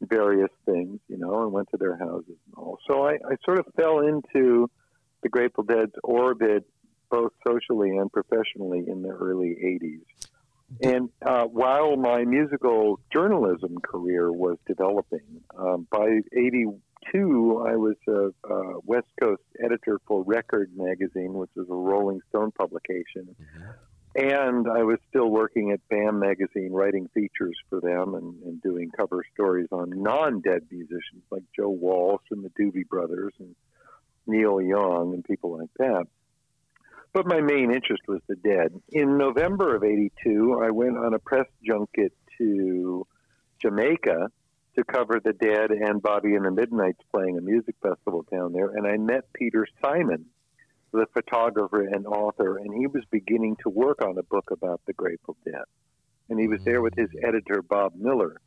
[0.00, 2.78] various things, you know, and went to their houses and all.
[2.88, 4.70] So I, I sort of fell into
[5.22, 6.64] the Grateful Dead's orbit,
[7.10, 10.28] both socially and professionally, in the early 80s.
[10.82, 18.52] And uh, while my musical journalism career was developing, um, by 82, I was a,
[18.52, 23.36] a West Coast editor for Record magazine, which is a Rolling Stone publication.
[24.16, 28.90] And I was still working at BAM magazine, writing features for them and, and doing
[28.96, 33.56] cover stories on non dead musicians like Joe Walsh and the Doobie Brothers and
[34.26, 36.06] Neil Young and people like that.
[37.14, 38.74] But my main interest was the dead.
[38.90, 43.06] In November of 82, I went on a press junket to
[43.62, 44.30] Jamaica
[44.76, 48.70] to cover the dead and Bobby and the Midnights playing a music festival down there.
[48.70, 50.26] And I met Peter Simon,
[50.92, 54.92] the photographer and author, and he was beginning to work on a book about the
[54.92, 55.62] Grateful Dead.
[56.28, 58.40] And he was there with his editor, Bob Miller.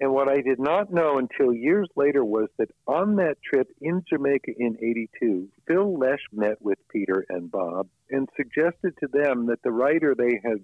[0.00, 4.04] And what I did not know until years later was that on that trip in
[4.08, 9.62] Jamaica in 82, Phil Lesh met with Peter and Bob and suggested to them that
[9.62, 10.60] the writer they had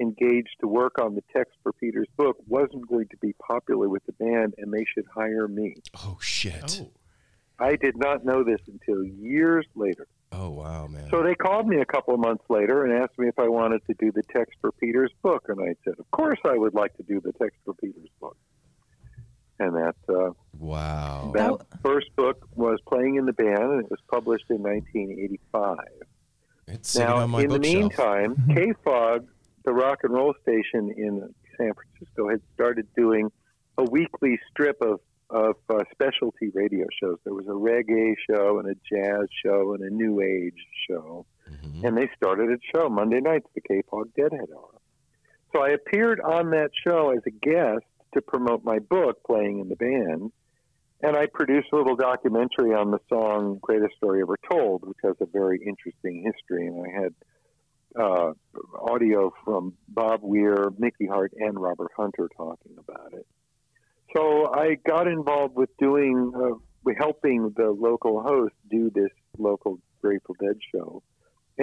[0.00, 4.04] engaged to work on the text for Peter's book wasn't going to be popular with
[4.06, 5.74] the band and they should hire me.
[5.94, 6.80] Oh shit.
[6.82, 6.90] Oh.
[7.58, 10.08] I did not know this until years later.
[10.32, 11.08] Oh wow, man.
[11.10, 13.82] So they called me a couple of months later and asked me if I wanted
[13.86, 16.96] to do the text for Peter's book, and I said, "Of course, I would like
[16.96, 18.36] to do the text for Peter's book."
[19.62, 21.32] And that uh, Wow.
[21.34, 25.78] that first book was playing in the band, and it was published in 1985.
[26.68, 29.26] It's sitting Now, on my in the meantime, K Fog,
[29.64, 33.30] the rock and roll station in San Francisco, had started doing
[33.78, 35.00] a weekly strip of
[35.30, 37.16] of uh, specialty radio shows.
[37.24, 41.84] There was a reggae show and a jazz show and a new age show, Mhm.
[41.84, 44.74] and they started a show Monday nights, the KFOG Deadhead Hour.
[45.52, 47.84] So I appeared on that show as a guest
[48.14, 50.32] to promote my book, playing in the band.
[51.02, 55.16] And I produced a little documentary on the song Greatest Story Ever Told, which has
[55.20, 56.68] a very interesting history.
[56.68, 57.14] And I had
[57.98, 58.32] uh,
[58.80, 63.26] audio from Bob Weir, Mickey Hart, and Robert Hunter talking about it.
[64.16, 70.36] So I got involved with doing, uh, helping the local host do this local Grateful
[70.40, 71.02] Dead show.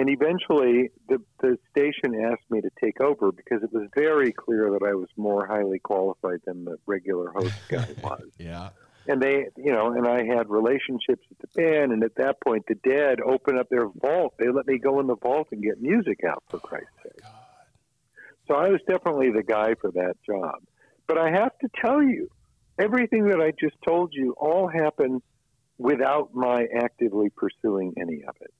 [0.00, 4.70] And eventually, the, the station asked me to take over because it was very clear
[4.70, 8.22] that I was more highly qualified than the regular host guy was.
[8.38, 8.70] Yeah.
[9.06, 11.92] and they you know and i had relationships at the band.
[11.92, 14.32] And at that point the dead opened up their vault.
[14.38, 17.22] They let me go in the vault and get music out for christ's sake.
[18.48, 20.62] So i was definitely the guy for that job.
[21.08, 22.30] But i have to tell you
[22.78, 25.20] everything that i just told you all happened
[25.76, 28.54] without my actively pursuing any of it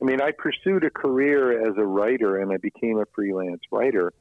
[0.00, 4.12] i mean i pursued a career as a writer and i became a freelance writer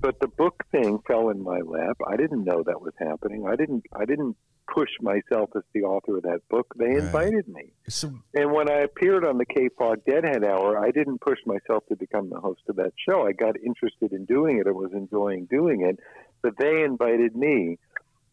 [0.00, 3.56] but the book thing fell in my lap i didn't know that was happening i
[3.56, 4.36] didn't i didn't
[4.72, 6.66] push myself as the author of that book.
[6.76, 6.98] They Right.
[7.04, 7.72] invited me.
[7.88, 11.96] So And when I appeared on the KFOG Deadhead Hour, I didn't push myself to
[11.96, 13.26] become the host of that show.
[13.26, 14.66] I got interested in doing it.
[14.66, 16.00] I was enjoying doing it.
[16.42, 17.78] But they invited me.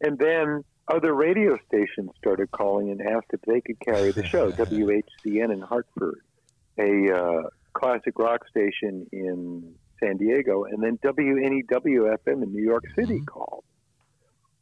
[0.02, 4.52] And then other radio stations started calling and asked if they could carry the show.
[4.58, 6.22] WHCN in Hartford,
[6.80, 7.42] a uh,
[7.74, 13.64] classic rock station in San Diego, and then WNEW FM in New York City called.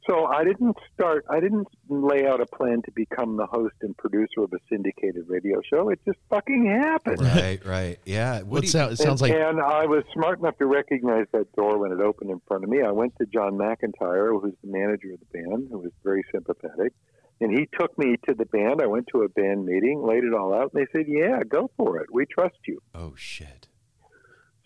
[0.10, 1.26] So I didn't start.
[1.30, 5.26] I didn't lay out a plan to become the host and producer of a syndicated
[5.28, 5.90] radio show.
[5.90, 7.22] It just fucking happened.
[7.22, 8.00] right, right.
[8.06, 8.42] Yeah.
[8.42, 10.66] What it, do you- sound, it sounds and, like and I was smart enough to
[10.66, 12.82] recognize that door when it opened in front of me.
[12.82, 16.94] I went to Jon McIntire, who's the manager of the band, who was very sympathetic,
[17.42, 18.82] and he took me to the band.
[18.82, 21.70] I went to a band meeting, laid it all out, and they said, "Yeah, go
[21.78, 22.08] for it.
[22.12, 23.68] We trust you." oh shit.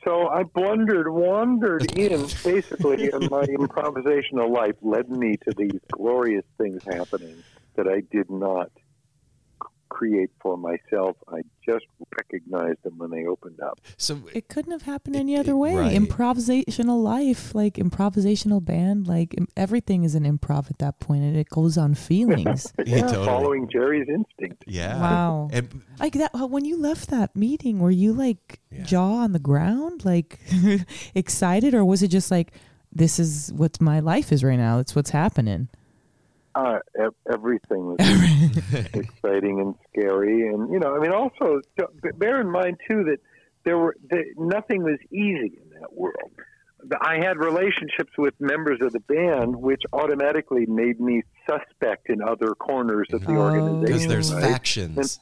[0.03, 2.27] So I blundered, wandered in.
[2.43, 7.41] Basically, and my improvisational life led me to these glorious things happening
[7.75, 8.69] that I did not
[9.99, 11.15] create for myself.
[11.37, 11.39] I
[11.69, 11.85] just
[12.19, 13.79] recognized them when they opened up.
[13.97, 15.75] So It couldn't have happened It- any it- other way.
[15.75, 15.95] right.
[16.01, 21.49] Improvisational life, like improvisational band, like everything is an improv at that point, and it
[21.49, 22.73] goes on feelings.
[22.77, 23.25] Yeah, Yeah, totally.
[23.25, 24.63] following Jerry's instinct.
[24.67, 24.99] yeah.
[24.99, 25.49] Wow.
[25.53, 25.65] And
[25.99, 28.83] like that uh, when you left that meeting, were you like Yeah.
[28.83, 30.39] jaw on the ground, like
[31.15, 32.51] excited, or was it just like
[32.91, 34.79] this is what my life is right now?
[34.79, 35.67] It's what's happening.
[36.55, 36.79] Uh,
[37.31, 37.97] everything was
[38.93, 41.61] exciting and scary, and you know, I mean, also
[42.17, 43.17] bear in mind too that
[43.63, 46.31] there were that nothing was easy in that world.
[47.01, 52.53] I had relationships with members of the band, which automatically made me suspect in other
[52.55, 53.37] corners of the Oh.
[53.51, 53.81] organization.
[53.85, 54.43] because there's right?
[54.43, 55.19] factions.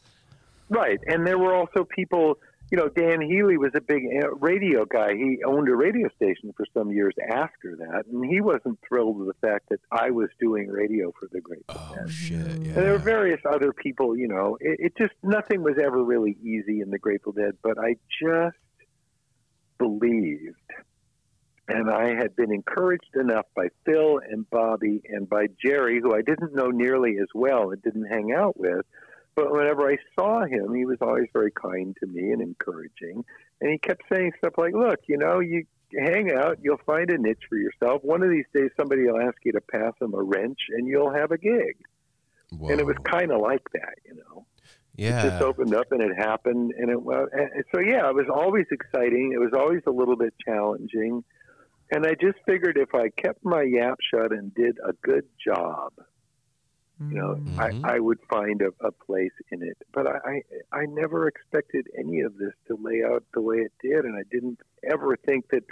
[0.69, 2.37] Right, and there were also people.
[2.71, 5.13] You know, Dan Healy was a big uh, radio guy.
[5.13, 9.27] He owned a radio station for some years after that, and he wasn't thrilled with
[9.27, 12.09] the fact that I was doing radio for the Grateful Oh Dead.
[12.09, 12.37] shit.
[12.37, 12.45] Yeah.
[12.45, 14.57] And there were various other people, you know.
[14.61, 18.55] It, it just nothing was ever really easy in the Grateful Dead, but I just
[19.77, 20.55] believed,
[21.67, 26.21] and I had been encouraged enough by Phil and Bobby and by Jerry, who I
[26.21, 28.85] didn't know nearly as well and didn't hang out with.
[29.35, 33.23] But whenever I saw him, he was always very kind to me and encouraging.
[33.61, 35.65] And he kept saying stuff like, "Look, you know, you
[35.97, 38.03] hang out, you'll find a niche for yourself.
[38.03, 41.13] One of these days, somebody will ask you to pass them a wrench, and you'll
[41.13, 41.77] have a gig."
[42.59, 44.45] and it was kind of like that, you know.
[44.95, 45.19] Yeah.
[45.19, 48.27] It just opened up and it happened, and it was and so yeah, it was
[48.33, 49.31] always exciting.
[49.33, 51.23] It was always a little bit challenging,
[51.91, 55.93] and I just figured if I kept my yap shut and did a good job,
[57.09, 57.83] you know, Mhm.
[57.85, 59.77] I, I would find a, a place in it.
[59.93, 60.41] But I, I
[60.81, 64.23] I never expected any of this to lay out the way it did, and I
[64.31, 65.63] didn't ever think that.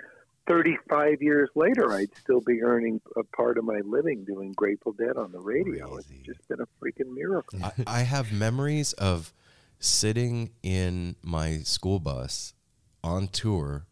[0.48, 5.16] 35 years later, I'd still be earning a part of my living doing Grateful Dead
[5.16, 5.94] on the radio.
[5.94, 6.16] Crazy.
[6.16, 7.60] It's just been a freaking miracle.
[7.64, 9.32] I, I have memories of
[9.80, 12.56] sitting in my school bus
[13.04, 13.86] on tour,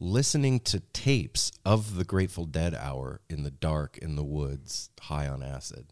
[0.00, 5.28] listening to tapes of the Grateful Dead hour in the dark in the woods, high
[5.28, 5.86] on acid.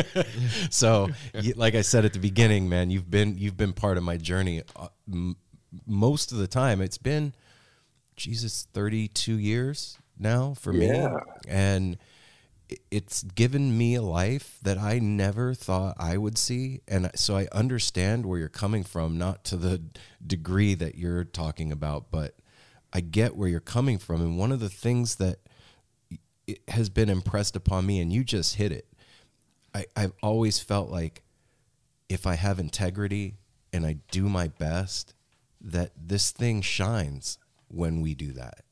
[0.70, 1.08] so,
[1.56, 4.62] like I said at the beginning, man, you've been you've been part of my journey
[4.76, 5.36] uh, m-
[5.86, 6.80] most of the time.
[6.80, 7.34] It's been
[8.16, 10.86] Jesus 32 years now for me.
[10.86, 11.16] Yeah.
[11.48, 11.98] And
[12.90, 16.80] it's given me a life that I never thought I would see.
[16.88, 19.82] And so I understand where you're coming from, not to the
[20.26, 22.34] degree that you're talking about, but
[22.92, 24.20] I get where you're coming from.
[24.20, 25.38] And one of the things that
[26.46, 28.86] it has been impressed upon me, and you just hit it.
[29.74, 31.22] I, I've always felt like
[32.08, 33.36] if I have integrity
[33.72, 35.14] and I do my best,
[35.60, 37.38] that this thing shines
[37.68, 38.64] when we do that.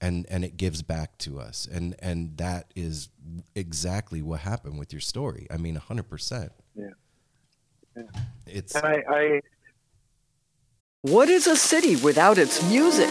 [0.00, 1.68] And and it gives back to us.
[1.70, 3.08] And and that is
[3.54, 5.46] exactly what happened with your story.
[5.48, 6.50] I mean hundred percent.
[6.74, 6.86] Yeah.
[7.96, 8.02] Yeah.
[8.46, 9.40] It's And I, I
[11.02, 13.10] What is a city without its music?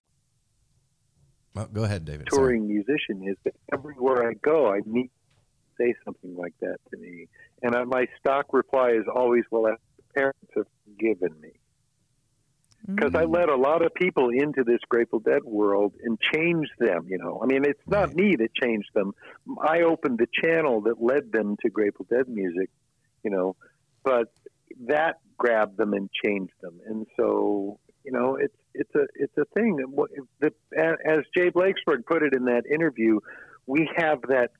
[1.55, 2.27] Oh, go ahead, David.
[2.31, 2.57] Sorry.
[2.57, 5.11] touring musician is that everywhere I go, I meet
[5.79, 7.27] say something like that to me,
[7.61, 9.77] and I, my stock reply is always, "Well, the
[10.15, 11.53] parents have forgiven me."
[12.87, 13.33] Because I mm.
[13.33, 17.05] let a lot of people into this Grateful Dead world and changed them.
[17.07, 19.13] You know, I mean, it's not me that changed them.
[19.61, 22.69] I opened the channel that led them to Grateful Dead music.
[23.23, 23.55] You know,
[24.03, 24.33] but
[24.87, 29.45] that grabbed them and changed them, and so you know, it's it's a it's a
[29.57, 29.77] thing.
[30.77, 33.19] As Jay Blakesberg put it in that interview,
[33.67, 34.51] we have that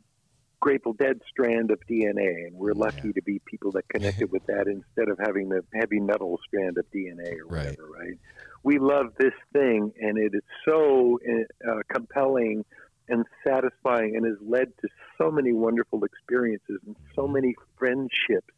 [0.61, 4.67] Grateful Dead strand of DNA, and we're lucky to be people that connected with that
[4.67, 7.67] instead of having the heavy metal strand of DNA or Right.
[7.67, 7.87] whatever.
[7.91, 8.17] Right?
[8.63, 11.19] We love this thing, and it is so
[11.67, 12.63] uh, compelling
[13.09, 14.87] and satisfying, and has led to
[15.17, 18.53] so many wonderful experiences and so many friendships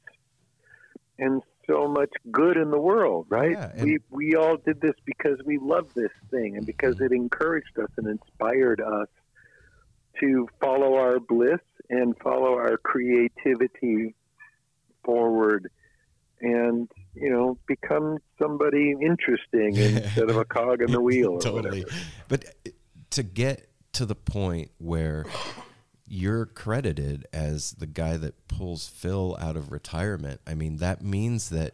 [1.17, 3.51] and so much good in the world, right?
[3.51, 7.05] Yeah, we we all did this because we love this thing and because mm-hmm.
[7.05, 9.07] it encouraged us and inspired us
[10.19, 14.15] to follow our bliss and follow our creativity
[15.03, 15.69] forward
[16.41, 21.83] and you know become somebody interesting instead of a cog in the wheel or totally.
[21.83, 22.01] whatever.
[22.27, 22.45] But
[23.11, 25.25] to get to the point where
[26.13, 31.49] you're credited as the guy that pulls Phil out of retirement, I mean, that means
[31.49, 31.73] that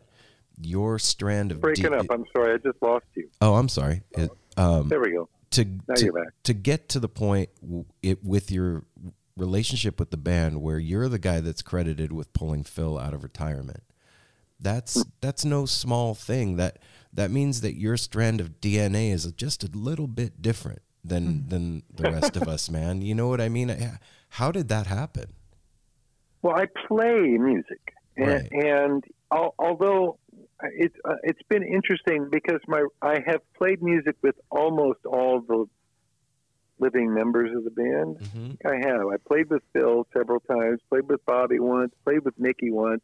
[0.62, 2.06] your strand of Breaking D- up.
[2.10, 3.30] I'm sorry, I just lost you.
[3.42, 4.02] Oh, I'm sorry.
[4.12, 5.28] It, um, There we go.
[5.52, 6.34] to Now to, you're back.
[6.44, 8.84] to get to the point w- it with your
[9.36, 13.24] relationship with the band where you're the guy that's credited with pulling Phil out of
[13.24, 13.84] retirement.
[14.60, 16.56] That's that's no small thing.
[16.58, 16.80] That
[17.14, 21.84] that means that your strand of DNA is just a little bit different than than
[21.94, 23.02] the rest of us, man.
[23.02, 23.70] You know what I mean?
[23.72, 24.00] I-
[24.30, 25.26] How did that happen?
[26.42, 28.52] Well, I play music, and, Right.
[28.52, 30.18] and al- although
[30.64, 35.66] it's uh, it's been interesting because my I have played music with almost all the
[36.80, 38.18] living members of the band.
[38.20, 38.58] Mhm.
[38.66, 39.08] I have.
[39.08, 40.80] I played with Phil several times.
[40.90, 41.94] Played with Bobby once.
[42.06, 43.02] Played with Mickey once.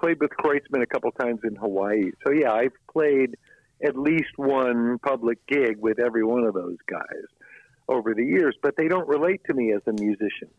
[0.00, 2.10] Played with Kreutzmann a couple times in Hawaii.
[2.26, 3.36] So yeah, I've played
[3.84, 7.26] at least one public gig with every one of those guys
[7.88, 8.56] over the years.
[8.62, 10.50] But they don't relate to me as a musician.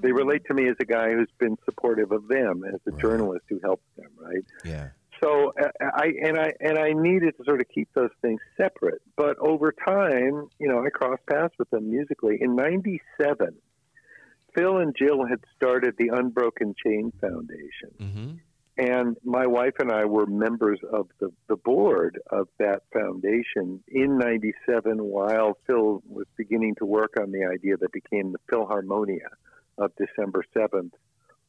[0.00, 3.44] They relate to me as a guy who's been supportive of them, as a journalist
[3.48, 4.44] who helps them, right?
[4.64, 4.88] Yeah.
[5.22, 9.00] So uh, I and I and I needed to sort of keep those things separate.
[9.16, 12.38] But over time, you know, I crossed paths with them musically.
[12.40, 13.56] In '97,
[14.54, 18.32] Phil and Jill had started the Unbroken Chain Foundation, Mm-hmm.
[18.78, 24.18] And my wife and I were members of the, the board of that foundation in
[24.18, 29.28] '97 while Phil was beginning to work on the idea that became the Philharmonia
[29.78, 30.92] of December 7th,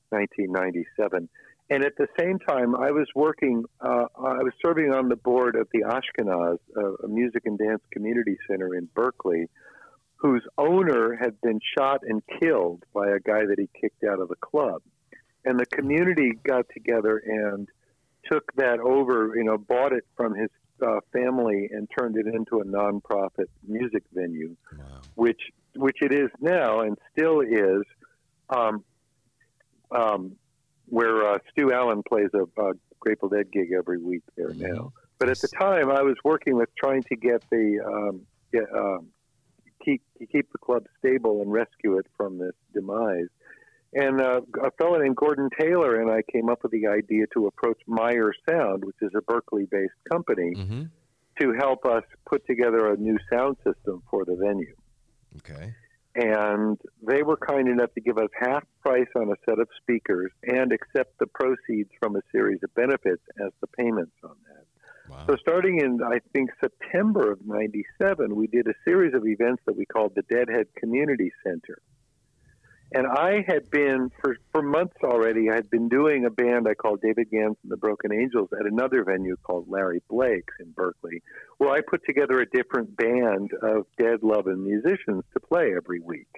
[0.10, 1.30] 1997.
[1.70, 5.58] And at the same time, I was working, uh, I was serving on the board
[5.58, 6.60] of the Ashkenaz,
[7.04, 9.48] a music and dance community center in Berkeley,
[10.16, 14.30] whose owner had been shot and killed by a guy that he kicked out of
[14.30, 14.82] the club.
[15.48, 17.68] And the community got together and
[18.32, 20.50] took that over, you know, bought it from his
[20.86, 24.86] uh, family and turned it into a nonprofit music venue, Wow.
[25.16, 25.42] which
[25.76, 27.84] which it is now and still is.
[28.50, 28.84] Um,
[29.92, 30.36] um,
[30.90, 34.92] where uh, Stu Allen plays a, a Grateful Dead gig every week there now.
[35.20, 38.22] But at the time, I was working with trying to get the um,
[38.54, 39.08] get, um,
[39.84, 40.02] keep
[40.32, 43.28] keep the club stable and rescue it from this demise.
[44.04, 47.48] And uh, a fellow named Gordon Taylor and I came up with the idea to
[47.48, 50.84] approach Meyer Sound, which is a Berkeley-based company, Mm-hmm.
[51.42, 54.76] to help us put together a new sound system for the venue.
[55.38, 55.74] Okay.
[56.16, 60.32] And they were kind enough to give us half price on a set of speakers
[60.44, 64.66] and accept the proceeds from a series of benefits as the payments on that.
[65.28, 69.76] So starting in I think September of '97, we did a series of events that
[69.78, 71.78] we called the Deadhead Community Center.
[72.94, 75.50] And I had been for for months already.
[75.50, 78.66] I had been doing a band I called David Gans and the Broken Angels at
[78.66, 81.22] another venue called Larry Blake's in Berkeley,
[81.58, 86.00] where I put together a different band of dead love and musicians to play every
[86.00, 86.30] week.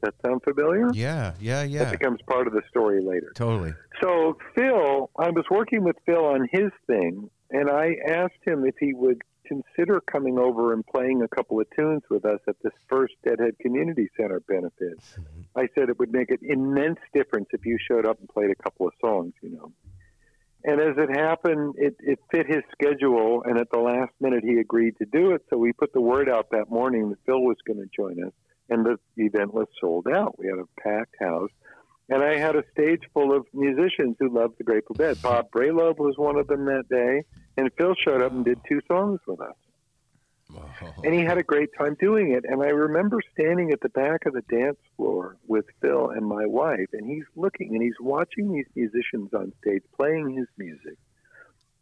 [0.00, 0.90] That sound familiar?
[0.92, 1.84] Yeah, yeah, yeah.
[1.84, 3.32] That becomes part of the story later.
[3.34, 3.72] Totally.
[4.02, 8.74] So Phil, I was working with Phil on his thing, and I asked him if
[8.78, 12.72] he would consider coming over and playing a couple of tunes with us at this
[12.88, 14.98] first Deadhead Community Center benefit.
[14.98, 15.58] Mm-hmm.
[15.58, 18.62] I said it would make an immense difference if you showed up and played a
[18.62, 19.72] couple of songs, you know.
[20.64, 24.58] And as it happened, it, it fit his schedule, and at the last minute he
[24.58, 25.42] agreed to do it.
[25.48, 28.32] So we put the word out that morning that Phil was going to join us,
[28.68, 30.38] and the event was sold out.
[30.38, 31.50] We had a packed house.
[32.08, 35.20] And I had a stage full of musicians who loved the Grateful Dead.
[35.20, 37.24] Bob Bralove was one of them that day,
[37.56, 39.54] and Phil showed up and did two songs with us.
[41.02, 42.44] And he had a great time doing it.
[42.46, 46.46] And I remember standing at the back of the dance floor with Phil and my
[46.46, 50.98] wife, and he's looking and he's watching these musicians on stage playing his music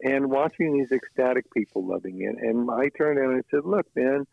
[0.01, 2.35] and watching these ecstatic people loving it.
[2.41, 4.25] And I turned around and I said, Look, man,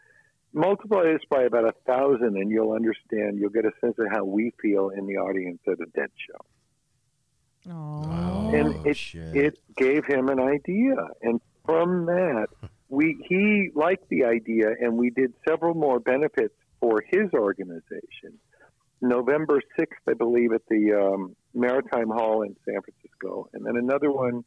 [0.52, 4.24] multiply this by about a thousand and you'll understand, you'll get a sense of how
[4.24, 6.44] we feel in the audience at a dead show.
[8.52, 12.48] And it it gave him an idea, and from that,
[12.88, 18.38] we he liked the idea, and we did several more benefits for his organization.
[19.00, 24.10] November sixth, I believe, at the um, Maritime Hall in San Francisco, and then another
[24.10, 24.44] one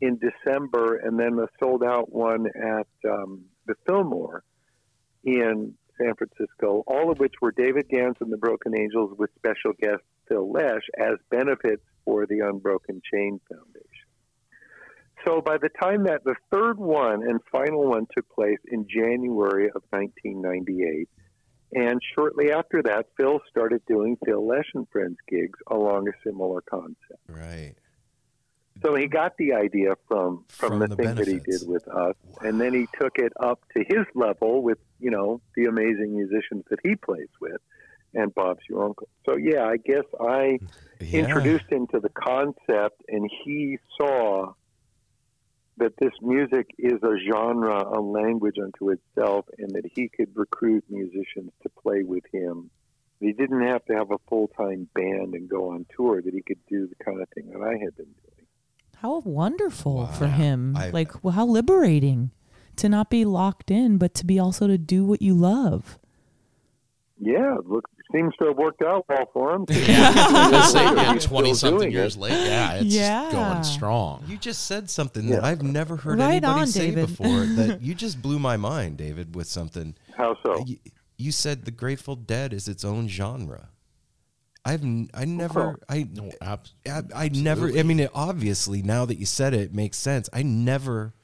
[0.00, 4.44] in December, and then a sold out one at um, the Fillmore
[5.24, 9.72] in San Francisco, all of which were David Gans and the Broken Angels with special
[9.80, 14.06] guest Phil Lesh as benefits for the Unbroken Chain Foundation.
[15.26, 19.66] So by the time that the third one and final one took place in January
[19.66, 21.08] of 1998,
[21.72, 26.62] and shortly after that, Phil started doing Phil Lesh and Friends gigs along a similar
[26.62, 27.20] concept.
[27.28, 27.74] Right.
[28.84, 31.86] So he got the idea from from, From the, the thing that he did with
[31.88, 36.14] us, and then he took it up to his level with you know the amazing
[36.14, 37.60] musicians that he plays with,
[38.14, 39.08] and Bob's your uncle.
[39.28, 40.58] So yeah, I guess I
[41.00, 41.20] Yeah.
[41.20, 44.52] introduced him to the concept, and he saw
[45.78, 50.84] that this music is a genre, a language unto itself, and that he could recruit
[50.88, 52.70] musicians to play with him.
[53.20, 56.42] He didn't have to have a full time band and go on tour; that he
[56.42, 58.35] could do the kind of thing that I had been doing.
[59.00, 60.76] How wonderful for him.
[60.76, 62.30] I- like, well, how liberating
[62.76, 65.98] to not be locked in, but to be also to do what you love.
[67.18, 69.64] Yeah, look, seems to have worked out well for him.
[69.70, 72.20] Yeah, I was gonna say, yeah, He's still twenty something years it.
[72.20, 72.36] later.
[72.44, 73.32] Yeah, it's Yeah.
[73.32, 74.24] going strong.
[74.28, 77.06] You just said something that I've never heard Right anybody on, say David.
[77.08, 77.26] before.
[77.56, 79.94] that you just blew my mind, David, with something.
[80.14, 80.62] How so?
[80.66, 80.76] You,
[81.16, 83.70] you said the Grateful Dead is its own genre.
[84.66, 89.04] I've n- I never I No, ab- I, I never I mean it, obviously now
[89.04, 90.28] that you said it, it makes sense.
[90.32, 91.14] I never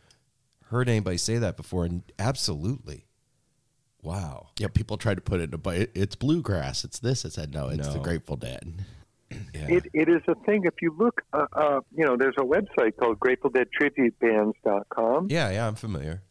[0.66, 3.06] heard anybody say that before and absolutely.
[4.02, 4.48] Wow.
[4.58, 6.82] yeah, people try to put it, in a- but it's bluegrass.
[6.84, 7.24] It's this.
[7.24, 7.50] It's that.
[7.50, 8.84] No, it's the Grateful Dead.
[9.54, 9.66] Yeah.
[9.68, 10.64] It, it is a thing.
[10.64, 15.74] If you look, uh, uh, you know, there's a website called GratefulDeadTributeBands.com, yeah, yeah, I'm
[15.74, 16.22] familiar.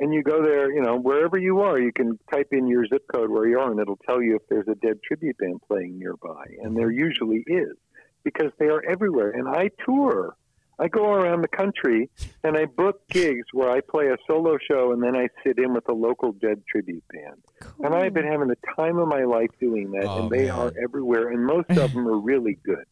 [0.00, 0.72] And you go there.
[0.72, 3.70] You know, wherever you are, you can type in your zip code where you are,
[3.70, 6.44] and it'll tell you if there's a Dead tribute band playing nearby.
[6.62, 6.98] And there mm-hmm.
[6.98, 7.76] usually is,
[8.22, 9.30] because they are everywhere.
[9.30, 10.36] And I tour.
[10.76, 12.10] I go around the country
[12.42, 15.72] and I book gigs where I play a solo show and then I sit in
[15.72, 17.42] with a local Dead tribute band.
[17.78, 20.50] And I've been having the time of my life doing that, Oh, and they man.
[20.50, 22.84] are everywhere, and most of them are really good.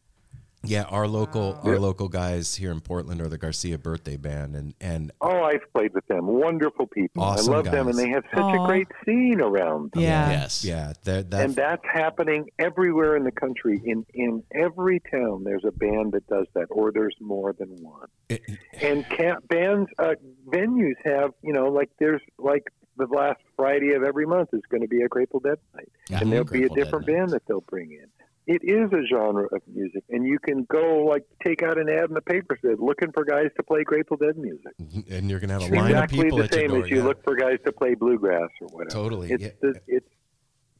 [0.65, 1.71] Yeah, our local Yeah.
[1.71, 5.61] our local guys here in Portland are the Garcia birthday band and and Oh, I've
[5.73, 6.25] played with them.
[6.27, 7.21] Wonderful people.
[7.21, 8.63] Awesome I love them, and they have such Aw.
[8.63, 10.03] a great scene around them.
[10.03, 10.29] Yeah.
[10.31, 10.63] Yes.
[10.63, 13.81] yeah, that that And that's happening everywhere in the country.
[13.83, 18.07] In in every town, there's a band that does that, or there's more than one.
[18.29, 18.41] it-
[18.81, 20.15] And ca bands, uh,
[20.47, 22.63] venues have, you know, like there's like
[22.95, 26.19] the last Friday of every month is going to be a Grateful Dead night, Yeah,
[26.21, 28.05] and there'll be a different band that they'll bring in.
[28.45, 32.09] It is a genre of music, and you can go like take out an ad
[32.09, 34.73] in the paper said looking for guys to play Grateful Dead music.
[34.81, 35.13] Mm-hmm.
[35.13, 36.83] and you're gonna have a line of exactly people the at your same door.
[36.83, 37.03] as you yeah.
[37.03, 38.89] look for guys to play bluegrass or whatever.
[38.89, 39.49] Totally, It's yeah.
[39.61, 40.09] the, it's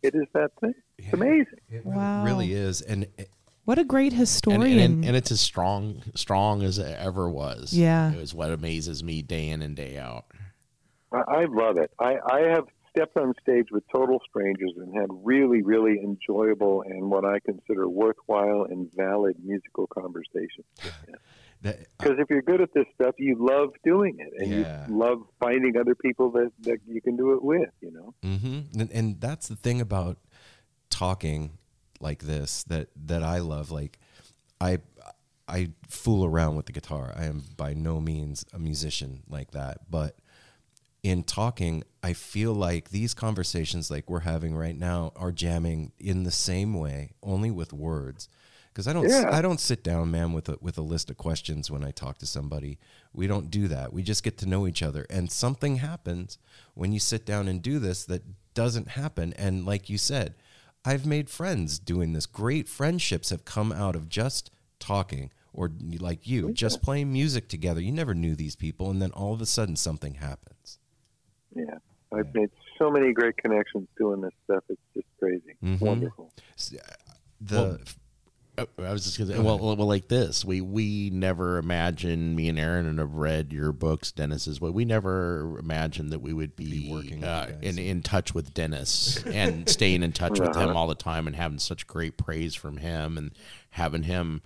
[0.01, 0.73] it is that thing.
[0.97, 1.45] It's amazing.
[1.69, 2.25] It Wow.
[2.25, 3.29] really is, and it-
[3.63, 4.79] What a great And, historian.
[4.79, 7.71] and, and it's as strong, strong as it ever was.
[7.71, 8.11] Yeah.
[8.11, 10.25] it was what amazes me day in and day out.
[11.13, 11.91] I, I love it.
[11.97, 12.65] I, I have
[12.95, 17.89] stepped on stage with total strangers and had really, really enjoyable and what I consider
[17.89, 20.65] worthwhile and valid musical conversations.
[21.61, 24.87] Because if you're good at this stuff, you love doing it, and Yeah.
[24.87, 27.69] you love finding other people that, that you can do it with.
[27.81, 28.13] You know.
[28.21, 28.79] Mm-hmm.
[28.81, 30.17] And, and that's the thing about
[30.89, 31.57] talking
[31.99, 33.71] like this that that I love.
[33.71, 33.97] Like
[34.59, 34.79] I
[35.47, 37.13] I fool around with the guitar.
[37.15, 40.17] I am by no means a musician like that, but
[41.03, 46.23] in talking, I feel like these conversations like we're having right now are jamming in
[46.23, 48.29] the same way, only with words.
[48.71, 49.29] Because I don't, Yeah.
[49.31, 52.17] I don't sit down, man, with a with a list of questions when I talk
[52.19, 52.79] to somebody.
[53.13, 53.93] We don't do that.
[53.93, 56.39] We just get to know each other, and something happens
[56.73, 58.23] when you sit down and do this that
[58.55, 59.33] doesn't happen.
[59.33, 60.33] And like you said,
[60.83, 62.25] I've made friends doing this.
[62.25, 64.49] Great friendships have come out of just
[64.79, 65.69] talking, or
[65.99, 67.79] like you, just playing music together.
[67.79, 70.52] You never knew these people, and then all of a sudden something happens.
[71.55, 71.77] Yeah,
[72.13, 74.63] I've made so many great connections doing this stuff.
[74.69, 75.55] It's just crazy.
[75.61, 75.85] It's Mhm.
[75.85, 76.31] wonderful.
[76.57, 76.73] S-
[77.41, 77.79] The
[78.55, 82.47] Uh, I was just gonna say, well, well, like this, we we never imagined me
[82.49, 84.59] and Aaron and have read your books, Dennis's.
[84.59, 88.35] But we never imagined that we would be, Be working with uh, in in touch
[88.35, 90.77] with Dennis and staying in touch with him Uh-huh.
[90.77, 93.31] all the time and having such great praise from him and
[93.71, 94.43] having him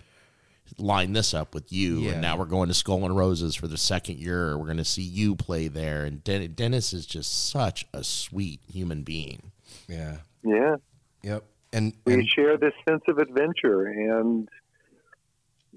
[0.76, 2.00] line this up with you.
[2.00, 2.12] Yeah.
[2.12, 4.56] And now we're going to Skull and Roses for the second year.
[4.58, 6.04] We're going to see you play there.
[6.04, 9.52] And Den- Dennis is just such a sweet human being.
[9.88, 10.76] yeah, Yeah,
[11.22, 14.48] yep, and, we and share this sense of adventure, and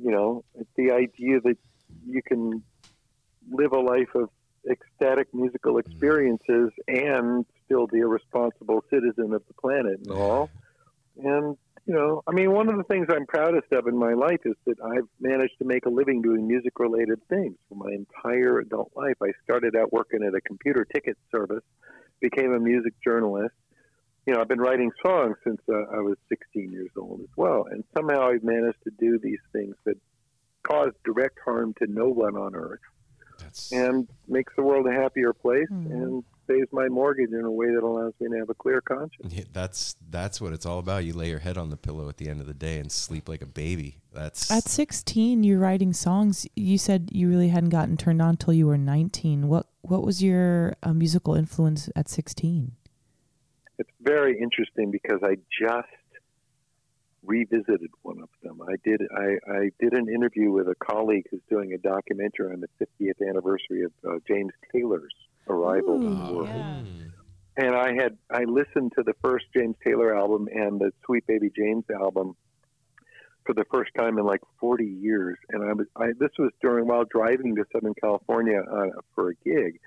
[0.02, 0.44] you know,
[0.76, 1.58] the idea that
[2.08, 2.64] you can
[3.52, 4.30] live a life of
[4.70, 5.80] ecstatic musical mm.
[5.80, 10.50] experiences and still be a responsible citizen of the planet and all.
[11.24, 14.42] And you know, I mean, one of the things I'm proudest of in my life
[14.46, 18.92] is that I've managed to make a living doing music-related things for my entire adult
[18.96, 19.16] life.
[19.22, 21.64] I started out working at a computer ticket service,
[22.22, 23.56] became a music journalist.
[24.28, 27.66] You know, I've been writing songs since uh, I was 16 years old as well,
[27.72, 29.98] and somehow I've managed to do these things that
[30.64, 32.80] cause direct harm to no one on earth
[33.40, 35.92] that's and makes the world a happier place Mhm.
[35.92, 39.34] and saves my mortgage in a way that allows me to have a clear conscience.
[39.34, 41.06] Yeah, that's that's what it's all about.
[41.06, 43.30] You lay your head on the pillow at the end of the day and sleep
[43.30, 43.98] like a baby.
[44.14, 46.46] That's At 16, you're writing songs.
[46.56, 49.48] You said you really hadn't gotten turned on till you were 19.
[49.48, 52.74] What what was your uh, musical influence at 16?
[53.80, 55.88] It's very interesting because I just
[57.24, 58.62] revisited one of them.
[58.62, 62.62] I did I, I did an interview with a colleague who's doing a documentary on
[62.62, 65.14] the 50th anniversary of uh, James Taylor's
[65.52, 66.48] arrival Ooh, world.
[66.50, 66.84] yeah.
[67.58, 71.52] and I had I listened to the first James Taylor album and the Sweet Baby
[71.56, 72.36] James album
[73.46, 76.88] for the first time in like 40 years, and I was I this was during
[76.88, 79.80] while driving to Southern California uh, for a gig,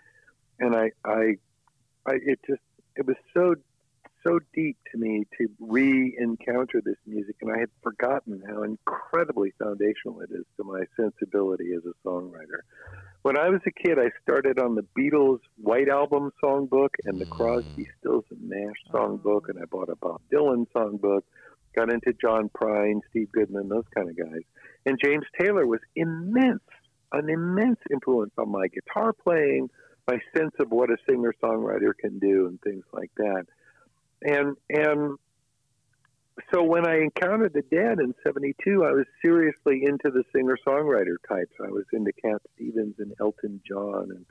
[0.59, 1.37] and I I
[2.07, 2.63] I it just
[2.97, 3.55] it was so
[4.25, 10.21] so deep to me to re-encounter this music, and I had forgotten how incredibly foundational
[10.21, 12.61] it is to my sensibility as a songwriter.
[13.23, 17.27] When I was a kid, I started on the Beatles' White Album songbook and the
[17.27, 17.31] mm.
[17.31, 18.99] Crosby, Stills and Nash oh.
[18.99, 21.23] songbook, and I bought a Bob Dylan songbook.
[21.77, 24.43] Got into John Prine, Steve Goodman, those kind of guys.
[24.87, 26.63] And James Taylor was immense,
[27.13, 29.71] an immense influence on my guitar playing,
[30.07, 33.47] my sense of what a singer songwriter can do, and things like that.
[34.25, 35.19] And and
[36.53, 41.17] so when I encountered the Dead in '72, I was seriously into the singer songwriter
[41.29, 41.53] types.
[41.63, 44.27] I was into Cat Stevens and Elton John and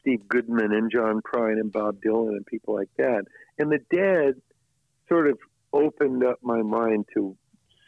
[0.00, 3.24] Steve Goodman and John Prine and Bob Dylan and people like that.
[3.58, 4.40] And the Dead
[5.08, 5.38] sort of
[5.72, 7.36] opened up my mind to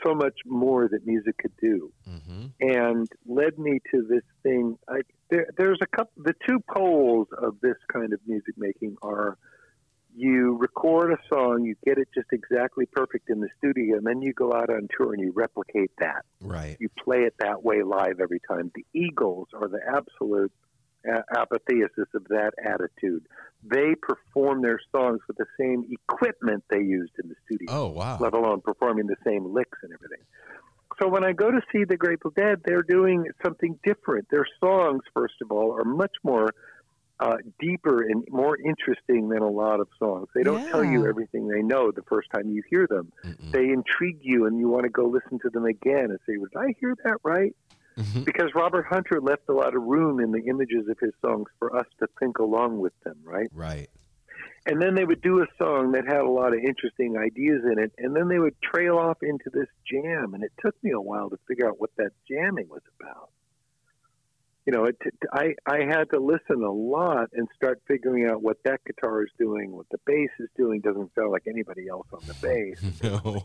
[0.05, 4.79] so much more that music could do hmm and led me to this thing.
[4.89, 5.01] I,
[5.31, 6.23] there, there's a couple.
[6.23, 9.37] The two poles of this kind of music making are:
[10.15, 14.21] you record a song, you get it just exactly perfect in the studio, and then
[14.23, 16.25] you go out on tour and you replicate that.
[16.41, 16.77] right.
[16.81, 18.71] You play it that way live every time.
[18.75, 20.53] The Eagles are the absolute
[21.37, 23.27] apotheosis of that attitude.
[23.65, 28.19] They perform their songs with the same equipment they used in the studio Oh wow.
[28.21, 30.25] let alone performing the same licks and everything.
[31.01, 34.29] So when I go to see the Grateful Dead, they're doing something different.
[34.31, 36.51] Their songs, first of all, are much more
[37.23, 40.29] uh, deeper and more interesting than a lot of songs.
[40.35, 43.13] They don't tell you everything they know the first time you hear them.
[43.25, 43.53] Mm-mm.
[43.53, 46.57] They intrigue you, and you want to go listen to them again and say, "Did
[46.57, 47.55] I hear that right?"
[47.97, 48.25] Mhm.
[48.25, 51.77] Because Robert Hunter left a lot of room in the images of his songs for
[51.77, 53.51] us to think along with them, right?
[53.55, 53.89] Right.
[54.65, 57.81] and then they would do a song that had a lot of interesting ideas in
[57.81, 61.01] it, and then they would trail off into this jam, and it took me a
[61.01, 63.31] while to figure out what that jamming was about.
[64.67, 64.97] You know, it,
[65.33, 69.31] I I had to listen a lot and start figuring out what that guitar is
[69.39, 70.81] doing, what the bass is doing.
[70.81, 72.79] Doesn't sound like anybody else on the bass.
[73.03, 73.45] No.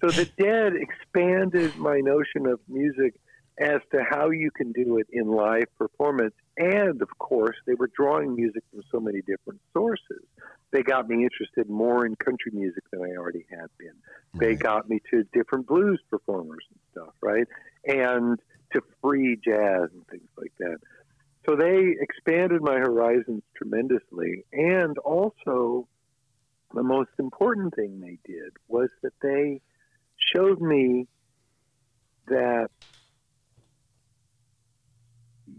[0.00, 3.14] so the Dead expanded my notion of music
[3.58, 7.90] as to how you can do it in live performance, and of course, they were
[7.96, 10.22] drawing music from so many different sources.
[10.72, 13.94] They got me interested more in country music than I already had been.
[14.34, 14.58] They Right.
[14.58, 17.46] got me to different blues performers and stuff, right?
[17.86, 18.38] And
[18.72, 20.78] to free jazz and things like that.
[21.48, 24.44] So they expanded my horizons tremendously.
[24.52, 25.86] And also,
[26.74, 29.60] the most important thing they did was that they
[30.34, 31.06] showed me
[32.28, 32.68] that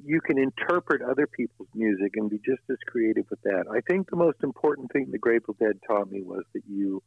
[0.03, 3.65] you can interpret other people's music and be just as creative with that.
[3.71, 7.01] I think the most important thing the Grateful Dead taught me was that you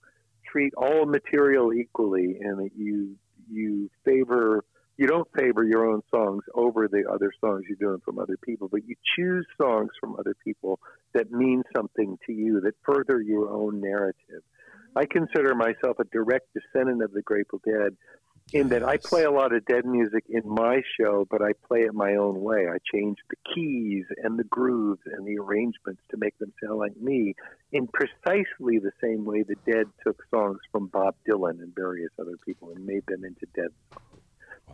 [0.46, 3.16] treat all material equally and that you
[3.50, 4.64] you favor
[5.00, 8.68] you don't favor your own songs over the other songs you're doing from other people,
[8.68, 10.78] but you choose songs from other people
[11.14, 14.42] that mean something to you, that further your own narrative.
[14.94, 17.96] I consider myself a direct descendant of the Grateful Dead
[18.52, 21.80] in that I play a lot of dead music in my show, but I play
[21.80, 22.66] it my own way.
[22.68, 26.96] I change the keys and the grooves and the arrangements to make them sound like
[26.98, 27.36] me
[27.72, 32.36] in precisely the same way the Dead took songs from Bob Dylan and various other
[32.44, 34.20] people and made them into Dead songs.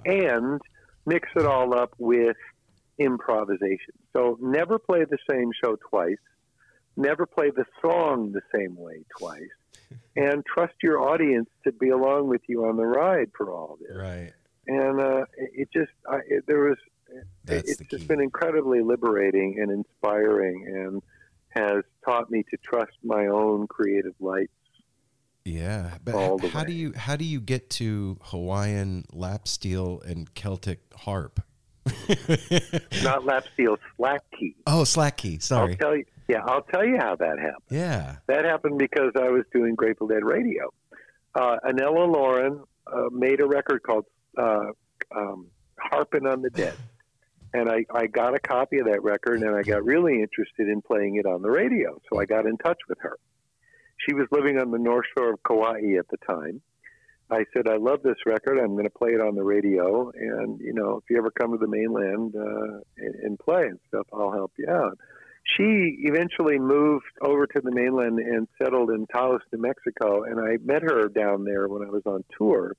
[0.05, 0.61] And
[1.05, 2.37] mix it all up with
[2.99, 3.95] improvisation.
[4.13, 6.17] So never play the same show twice.
[6.97, 9.43] Never play the song the same way twice.
[10.17, 13.97] and trust your audience to be along with you on the ride for all this
[13.97, 14.33] Right.
[14.67, 16.79] and uh, it just I, it, there was
[17.45, 21.03] That's it's the just been incredibly liberating and inspiring and
[21.51, 24.51] has taught me to trust my own creative light
[25.47, 29.47] Yeah, but All h- the how do you how do you get to Hawaiian lap
[29.47, 31.41] steel and Celtic harp?
[33.05, 35.39] not lap steel slack key Oh, slack key.
[35.39, 35.73] Sorry.
[35.73, 38.17] i'll tell you yeah i'll tell you how that happened Yeah.
[38.27, 40.73] that happened because i was doing grateful dead radio
[41.37, 42.61] uh, anella lauren
[42.93, 44.05] uh, made a record called
[44.37, 44.67] uh,
[45.15, 45.47] um,
[45.79, 46.75] harping on the dead
[47.55, 50.83] and I, I got a copy of that record and I got really interested in
[50.83, 51.99] playing it on the radio.
[52.13, 53.17] So I got in touch with her.
[54.07, 56.61] She was living on the North Shore of Kauai at the time.
[57.29, 58.59] I said, I love this record.
[58.59, 60.13] I'm going to play it on the radio.
[60.15, 63.81] And, you know, if you ever come to the mainland uh, and, and play and
[63.89, 64.99] stuff, I'll help you out.
[65.57, 70.23] She eventually moved over to the mainland and settled in Taos, New Mexico.
[70.23, 72.77] And I met her down there when I was on tour.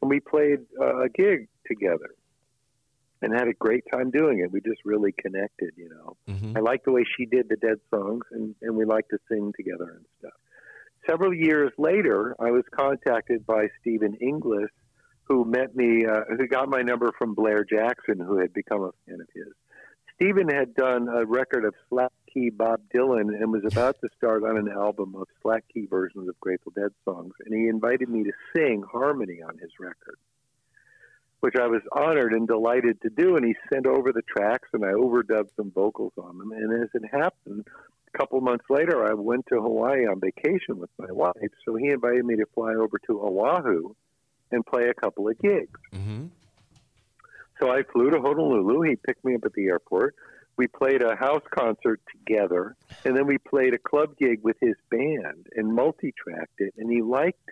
[0.00, 2.14] And we played uh, a gig together
[3.22, 4.52] and had a great time doing it.
[4.52, 6.16] We just really connected, you know.
[6.28, 6.56] Mhm.
[6.56, 9.52] I liked the way she did the Dead songs, and, and we liked to sing
[9.56, 10.32] together and stuff.
[11.08, 14.70] Several years later, I was contacted by Stephen Inglis,
[15.24, 18.92] who met me, uh, who got my number from Blair Jackson, who had become a
[19.06, 19.52] fan of his.
[20.14, 24.44] Stephen had done a record of slack key Bob Dylan and was about to start
[24.44, 28.24] on an album of slack key versions of Grateful Dead songs, and he invited me
[28.24, 30.18] to sing harmony on his record
[31.40, 33.36] which I was honored and delighted to do.
[33.36, 36.52] And he sent over the tracks, and I overdubbed some vocals on them.
[36.52, 37.66] And as it happened,
[38.12, 41.34] a couple months later, I went to Hawaii on vacation with my wife.
[41.64, 43.94] So he invited me to fly over to Oahu
[44.50, 45.80] and play a couple of gigs.
[45.92, 46.26] Mm-hmm.
[47.60, 48.82] So I flew to Honolulu.
[48.82, 50.14] He picked me up at the airport.
[50.56, 54.74] We played a house concert together, and then we played a club gig with his
[54.90, 56.74] band and multi-tracked it.
[56.76, 57.48] And he liked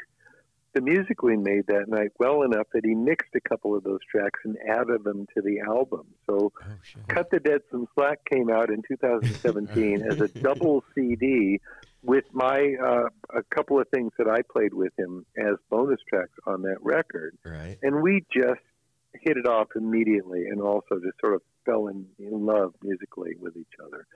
[0.74, 4.00] the music we made that night well enough that he mixed a couple of those
[4.10, 6.06] tracks and added them to the album.
[6.28, 7.00] So Oh.
[7.08, 11.60] Cut the Dead Some Slack came out in 2017 as a double CD
[12.02, 16.32] with my uh, a couple of things that I played with him as bonus tracks
[16.46, 17.76] on that record, Right.
[17.82, 18.60] and we just
[19.14, 23.56] hit it off immediately, and also just sort of fell in, in love musically with
[23.56, 24.06] each other.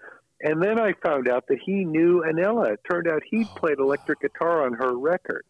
[0.43, 2.75] And then I found out that he knew Anella.
[2.75, 5.45] It turned out he'd Oh, played electric guitar on her record.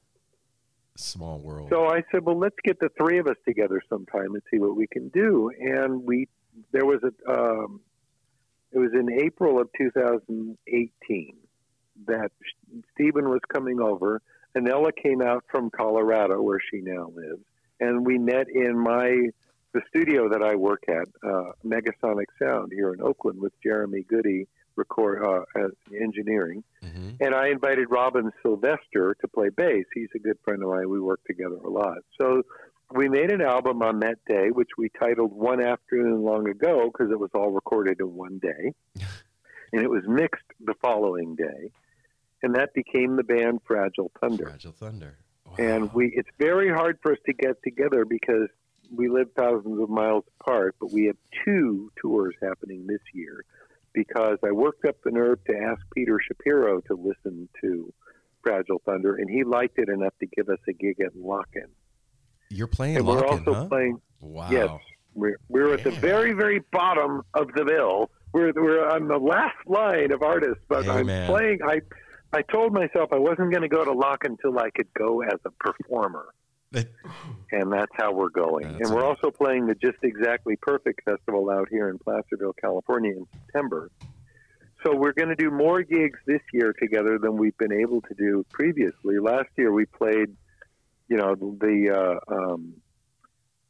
[0.97, 1.69] Small world.
[1.71, 4.77] So I said, well, let's get the three of us together sometime and see what
[4.77, 5.51] we can do.
[5.59, 6.29] And we,
[6.73, 7.81] there was a, um,
[8.73, 11.37] it was in April of 2018
[12.07, 12.31] that
[12.95, 14.21] Stephen was coming over.
[14.55, 17.43] and Ella came out from Colorado, where she now lives,
[17.81, 19.29] and we met in my
[19.75, 24.47] the studio that I work at, uh, Megasonic Sound here in Oakland, with Jeremy Goody
[24.77, 25.71] record uh, as
[26.01, 26.65] engineering.
[27.21, 29.85] And I invited Robin Sylvester to play bass.
[29.95, 30.89] He's a good friend of mine.
[30.89, 31.99] We work together a lot.
[32.21, 32.43] So
[32.91, 37.13] we made an album on that day, which we titled One Afternoon Long Ago because
[37.13, 38.75] it was all recorded in one day.
[39.73, 41.71] and it was mixed the following day.
[42.43, 44.47] And that became the band Fragile Thunder.
[44.47, 45.17] Fragile Thunder.
[45.59, 48.49] And we it's very hard for us to get together because
[48.91, 53.45] we live thousands of miles apart, but we have two tours happening this year
[53.95, 57.93] because I worked up the nerve to ask Peter Shapiro to listen to
[58.43, 61.71] Fragile Thunder, and he liked it enough to give us a gig at Lockn'.
[62.51, 63.69] You're playing and we're also huh?
[63.69, 64.01] playing.
[64.21, 64.51] Wow.
[64.51, 64.71] Yes,
[65.15, 68.11] we're we're at the very very bottom of the bill.
[68.33, 71.29] We're we're on the last line of artists, but Hey, I'm man.
[71.29, 71.61] playing.
[71.65, 71.81] I
[72.33, 75.39] I told myself I wasn't going to go to Lock until I could go as
[75.45, 76.27] a performer,
[77.53, 78.65] and that's how we're going.
[78.65, 79.17] That's and we're amazing.
[79.25, 83.91] also playing the Just Exactly Perfect Festival out here in Placerville, California, in September.
[84.85, 88.15] So we're going to do more gigs this year together than we've been able to
[88.15, 89.19] do previously.
[89.21, 90.35] Last year we played,
[91.09, 92.75] you know, the uh, um,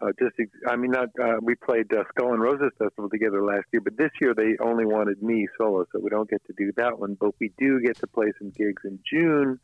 [0.01, 3.45] uh, just ex- I mean not uh, we played uh, Skull and Roses Festival together
[3.45, 6.55] last year, but this year they only wanted me solo, so we don't get to
[6.57, 7.17] do that one.
[7.21, 9.61] But we do get to play some gigs in June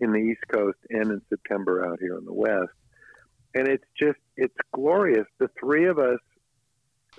[0.00, 2.72] in the East Coast and in September out here in the West,
[3.54, 5.26] and it's just it's glorious.
[5.38, 6.18] The three of us,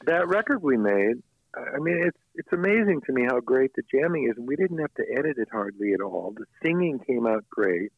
[0.06, 1.22] that record we made.
[1.56, 4.38] I mean, it's it's amazing to me how great the jamming is.
[4.44, 6.34] We didn't have to edit it hardly at all.
[6.36, 7.92] The singing came out great,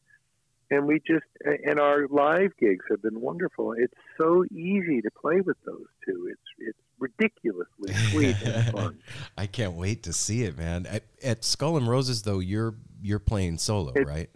[0.69, 1.23] and we just
[1.65, 3.73] and our live gigs have been wonderful.
[3.77, 6.27] It's so easy to play with those two.
[6.29, 8.99] It's it's ridiculously sweet and fun.
[9.37, 10.85] I can't wait to see it, man.
[10.85, 14.29] At, at Skull and Roses, though, you're you're playing solo, It- right?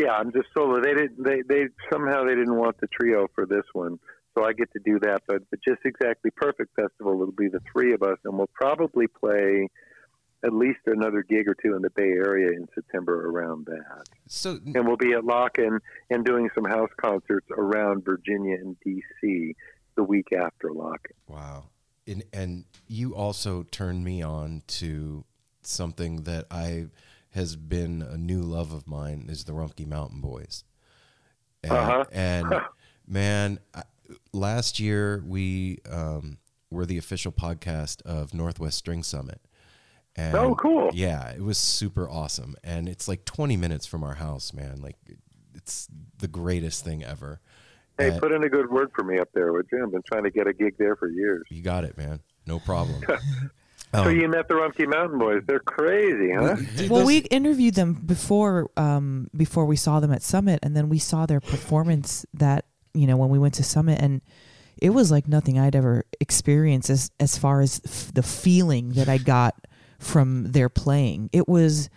[0.00, 0.80] Yeah, I'm just solo.
[0.80, 1.22] They didn't.
[1.22, 3.98] they they somehow they didn't want the trio for this one,
[4.34, 5.22] so I get to do that.
[5.26, 7.20] But but just exactly perfect festival.
[7.20, 9.68] It'll be the three of us, and we'll probably play
[10.42, 14.08] at least another gig or two in the Bay Area in September around that.
[14.26, 19.54] So and we'll be at Lockn' and doing some house concerts around Virginia and D.C.
[19.96, 21.12] the week after Lockn'.
[21.28, 21.64] Wow.
[22.06, 25.24] And and you also turned me on to
[25.62, 26.86] something that I
[27.30, 30.64] has been a new love of mine is the Rumpke Mountain Boys.
[31.62, 32.04] And, Uh-huh.
[32.12, 32.52] and
[33.06, 33.82] man, I,
[34.32, 36.38] last year we um,
[36.70, 39.40] were the official podcast of Northwest String Summit.
[40.16, 40.90] And Oh, cool.
[40.92, 42.56] Yeah, it was super awesome.
[42.64, 44.80] And it's like 20 minutes from our house, man.
[44.82, 44.96] Like
[45.54, 45.88] it's
[46.18, 47.40] the greatest thing ever.
[47.96, 49.84] Hey, Uh, put in a good word for me up there, would you?
[49.84, 51.44] I've been trying to get a gig there for years.
[51.50, 52.20] you got it, man.
[52.46, 53.02] No problem.
[53.94, 55.42] So Um, you met the Rumpke Mountain Boys.
[55.46, 56.56] They're crazy, huh?
[56.88, 60.98] Well, we interviewed them before um, before we saw them at Summit, and then we
[60.98, 64.20] saw their performance that you know when we went to Summit, and
[64.80, 69.08] it was like nothing I'd ever experienced as as far as f- the feeling that
[69.08, 69.66] I got
[69.98, 71.28] from their playing.
[71.32, 71.90] It was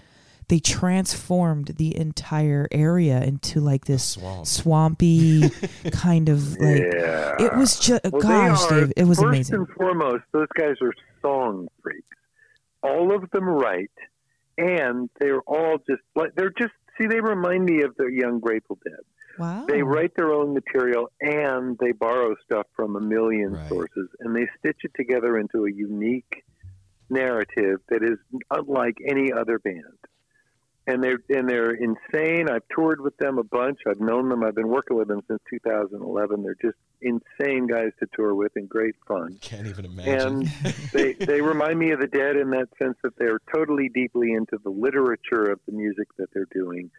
[0.50, 4.46] they transformed the entire area into like this Swamp.
[4.48, 5.50] swampy
[5.92, 7.36] kind of like yeah.
[7.40, 9.56] it was just Well, gosh, are, Dave, it was first amazing.
[9.56, 10.94] and foremost, those guys are
[11.24, 12.08] song freaks.
[12.82, 13.92] All of them write,
[14.58, 17.08] and they're all just like they're just see.
[17.08, 19.00] They remind me of the young Grateful Dead.
[19.40, 19.66] Wow.
[19.68, 23.68] They write their own material and they borrow stuff from a million Right.
[23.68, 26.44] sources and they stitch it together into a unique
[27.10, 28.20] narrative that is
[28.52, 29.82] unlike any other band.
[30.86, 32.50] And they're and they're insane.
[32.50, 33.80] I've toured with them a bunch.
[33.88, 34.44] I've known them.
[34.44, 36.44] I've been working with them since 2011.
[36.44, 39.38] They're just insane guys to tour with and great fun.
[39.40, 40.20] Can't even imagine.
[40.20, 40.46] And
[40.92, 44.58] they they remind me of the Dead in that sense that they're totally deeply into
[44.62, 46.92] the literature of the music that they're doing,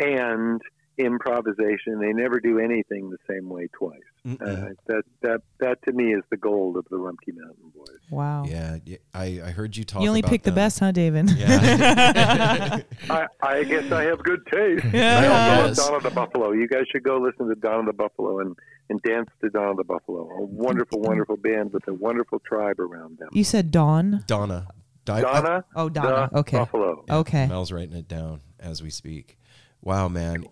[0.00, 0.60] and
[1.04, 1.98] improvisation.
[2.00, 3.98] They never do anything the same way twice.
[4.28, 7.96] Uh, that that that to me is the gold of the Rumpke Mountain Boys.
[8.10, 8.44] wow.
[8.46, 10.02] Yeah, yeah, I, I heard you talk.
[10.02, 11.30] You only about picked the best, huh, David?
[11.30, 12.80] Yeah.
[13.10, 14.84] I, I guess I have good taste.
[14.92, 15.18] Yeah.
[15.20, 15.26] I
[15.62, 15.78] also Yes.
[15.78, 16.52] love Donna the Buffalo.
[16.52, 18.56] You guys should go listen to Donna the Buffalo and,
[18.90, 20.28] and dance to Donna the Buffalo.
[20.30, 23.28] A wonderful, wonderful band with a wonderful tribe around them.
[23.32, 24.24] You said Dawn.
[24.26, 24.68] Donna.
[25.06, 26.28] Di- Donna Oh, Donna.
[26.34, 26.58] Okay.
[26.58, 27.04] Buffalo.
[27.08, 27.46] Yeah, Okay.
[27.46, 29.38] Mel's writing it down as we speak.
[29.82, 30.44] Wow, man.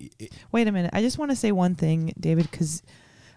[0.51, 0.91] Wait a minute.
[0.93, 2.81] I just want to say one thing, David, because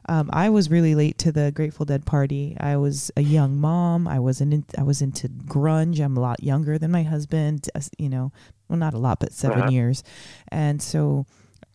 [0.09, 2.56] um, I was really late to the Grateful Dead party.
[2.59, 4.09] I was a young mom.
[4.09, 6.01] I was in, I was into grunge.
[6.01, 7.69] I'm a lot younger than my husband.
[7.98, 8.32] You know,
[8.69, 9.70] well, not a lot, but 7 Uh-huh.
[9.70, 10.02] years.
[10.48, 11.27] And so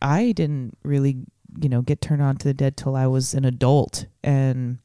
[0.01, 1.17] I didn't really,
[1.61, 4.79] you know, get turned on to the Dead till I was an adult and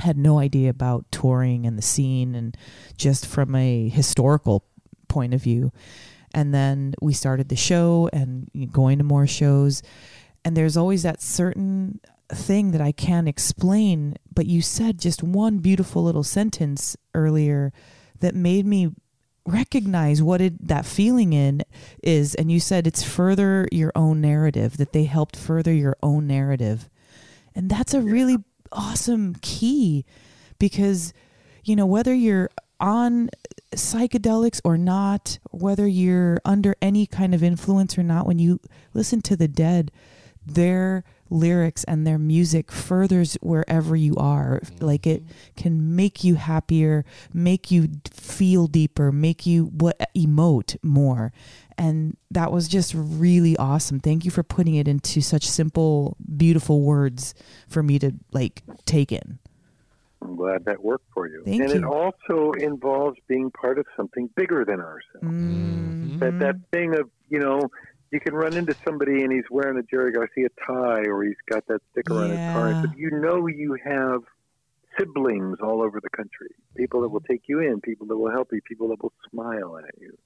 [0.00, 2.56] had no idea about touring and the scene and
[2.96, 4.64] just from a historical
[5.08, 5.72] point of view.
[6.36, 9.82] And then we started the show and going to more shows.
[10.44, 11.98] And there's always that certain
[12.28, 14.16] thing that I can't explain.
[14.32, 17.72] But you said just one beautiful little sentence earlier
[18.20, 18.90] that made me
[19.46, 21.62] recognize what it, that feeling in
[22.02, 22.34] is.
[22.34, 26.90] And you said it's further your own narrative, that they helped further your own narrative.
[27.54, 28.36] And that's a really
[28.72, 30.04] awesome key
[30.58, 31.14] because,
[31.64, 33.30] you know, whether you're on
[33.76, 38.60] psychedelics or not, whether you're under any kind of influence or not, when you
[38.94, 39.92] listen to the dead,
[40.44, 44.60] their lyrics and their music furthers wherever you are.
[44.80, 45.32] Like it mm-hmm.
[45.56, 51.32] can make you happier, make you feel deeper, make you what emote more.
[51.76, 54.00] And that was just really awesome.
[54.00, 57.34] Thank you for putting it into such simple, beautiful words
[57.68, 59.38] for me to like take in.
[60.22, 61.42] I'm glad that worked for you.
[61.44, 65.24] Thank and it also involves being part of something bigger than ourselves.
[65.24, 66.18] Mm-hmm.
[66.18, 67.70] That that thing of you know,
[68.10, 71.66] you can run into somebody and he's wearing a Jerry Garcia tie or he's got
[71.68, 74.22] that sticker on his car, but you know you have
[74.98, 76.54] siblings all over the country.
[76.76, 79.78] People that will take you in, people that will help you, people that will smile
[79.78, 80.16] at you.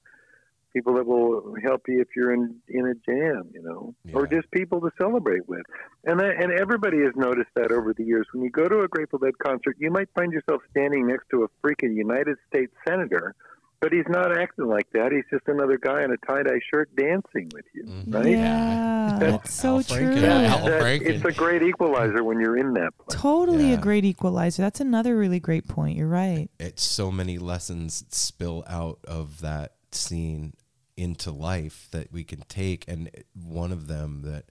[0.73, 4.49] People that will help you if you're in in a jam, you know, or just
[4.51, 5.63] people to celebrate with,
[6.05, 8.25] and that, and everybody has noticed that over the years.
[8.33, 11.43] When you go to a Grateful Dead concert, you might find yourself standing next to
[11.43, 13.35] a freaking United States senator,
[13.81, 15.11] but he's not acting like that.
[15.11, 18.11] He's just another guy in a tie dye shirt dancing with you, mm-hmm.
[18.11, 18.27] right?
[18.27, 20.19] Yeah, that's so true.
[20.19, 23.19] That- it's a great equalizer when you're in that place.
[23.19, 24.61] Totally a great equalizer.
[24.61, 25.97] That's another really great point.
[25.97, 26.49] You're right.
[26.59, 30.53] it's so many lessons spill out of that scene
[31.01, 34.45] into life that we can take and one of them that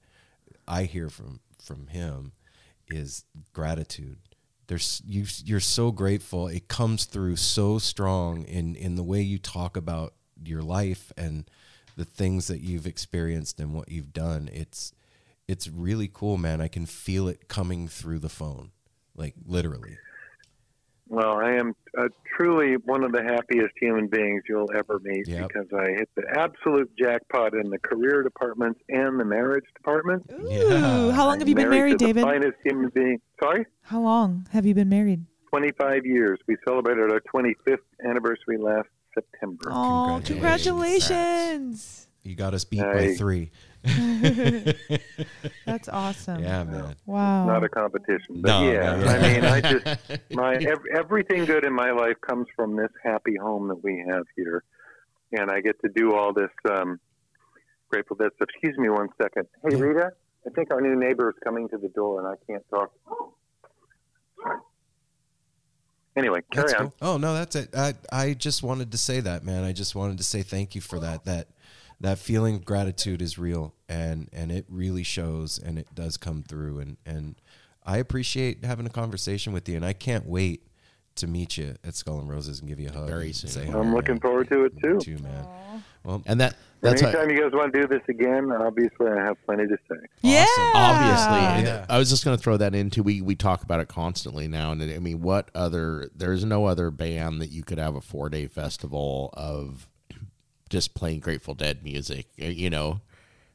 [0.67, 2.33] i hear from from him
[2.91, 4.19] is gratitude.
[4.67, 6.49] There's you you're so grateful.
[6.49, 11.51] It comes through so strong in in the way you talk about your life and
[11.97, 14.49] the things that you've experienced and what you've done.
[14.53, 14.93] It's
[15.49, 16.61] it's really cool man.
[16.61, 18.71] I can feel it coming through the phone
[19.17, 19.99] like literally
[21.11, 22.05] Well, I am uh,
[22.37, 26.89] truly one of the happiest human beings you'll ever meet because I hit the absolute
[26.97, 30.31] jackpot in the career departments and the marriage department.
[30.32, 32.23] Ooh, how long have you been married, to David?
[32.23, 33.20] The finest human being.
[33.43, 35.27] Sorry, How long have you been married?
[35.49, 36.39] 25 years.
[36.47, 37.78] We celebrated our 25th
[38.09, 39.65] anniversary last September.
[39.73, 42.07] Oh, congratulations.
[42.23, 43.51] you got us beat by three
[45.66, 46.43] That's awesome.
[46.43, 47.47] yeah man Wow.
[47.47, 48.97] Not a competition, but No, yeah.
[48.97, 49.86] no, I mean, I just
[50.32, 54.24] my ev- everything good in my life comes from this happy home that we have
[54.36, 54.65] here,
[55.32, 57.01] and I get to do all this um,
[57.90, 58.48] Grateful Dead stuff.
[58.55, 59.47] Excuse me one second.
[59.69, 60.12] Hey, Rita,
[60.47, 62.93] I think our new neighbor is coming to the door, and I can't talk.
[64.43, 64.59] Sorry.
[66.16, 66.90] Anyway, carry That's on.
[66.90, 66.94] cool.
[67.02, 67.74] Oh no, that's it.
[67.74, 69.65] I I just wanted to say that, man.
[69.65, 71.24] I just wanted to say thank you for that.
[71.24, 71.47] That
[72.01, 76.43] that feeling of gratitude is real, and and it really shows, and it does come
[76.43, 77.37] through, and and
[77.85, 80.67] I appreciate having a conversation with you, and I can't wait
[81.17, 83.51] to meet you at Skull and Roses and give you a hug Very soon.
[83.51, 84.99] Say I'm looking forward to it too.
[85.01, 85.45] too, man.
[86.05, 89.09] Well, and that And that's how, anytime you guys want to do this again, obviously
[89.09, 89.97] I have plenty to say.
[90.23, 90.47] Yeah.
[90.75, 91.85] obviously Yeah.
[91.91, 94.73] i was just going to throw that into we we talk about it constantly now
[94.73, 98.31] and i mean what other there's no other band that you could have a four
[98.31, 99.90] day festival of
[100.71, 103.01] just playing grateful dead music you know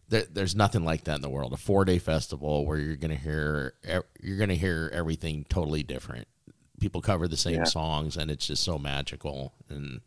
[0.09, 3.09] there, there's nothing like that in the world a four day festival where you're going
[3.09, 3.73] to hear
[4.21, 6.27] you're going to hear everything totally different
[6.79, 7.63] people cover the same Yeah.
[7.63, 10.01] songs and it's just so magical and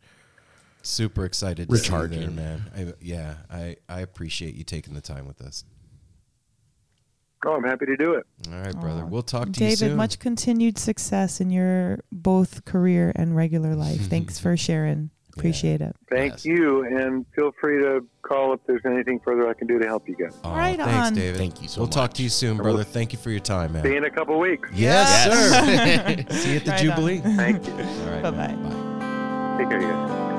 [0.83, 2.71] super excited to see you there, man.
[2.77, 5.65] I, yeah, I I appreciate you taking the time with us.
[7.45, 8.25] Oh, I'm happy to do it.
[8.51, 9.05] All right, brother.
[9.05, 9.97] We'll talk to you David, soon.
[9.97, 13.99] much continued success in your both career and regular life.
[14.09, 15.09] Thanks for sharing.
[15.39, 15.95] Appreciate it.
[16.09, 16.45] Thank Yes.
[16.45, 20.07] you, and feel free to call if there's anything further I can do to help
[20.07, 20.37] you guys.
[20.43, 21.13] Aw, Right thanks, on.
[21.15, 21.37] David.
[21.37, 22.83] Thank you so We'll talk to you soon, brother.
[22.83, 23.83] Thank you for your time, man.
[23.83, 24.69] See you in a couple weeks.
[24.73, 26.27] Yes, Yes.
[26.29, 26.33] sir.
[26.35, 26.85] See you at the Right on.
[26.85, 27.19] Jubilee.
[27.19, 27.73] Thank you.
[27.73, 27.79] All
[28.11, 28.21] right.
[28.23, 28.63] Bye man.
[28.63, 28.69] bye.
[28.69, 29.57] Bye.
[29.59, 30.38] Take care, you guys.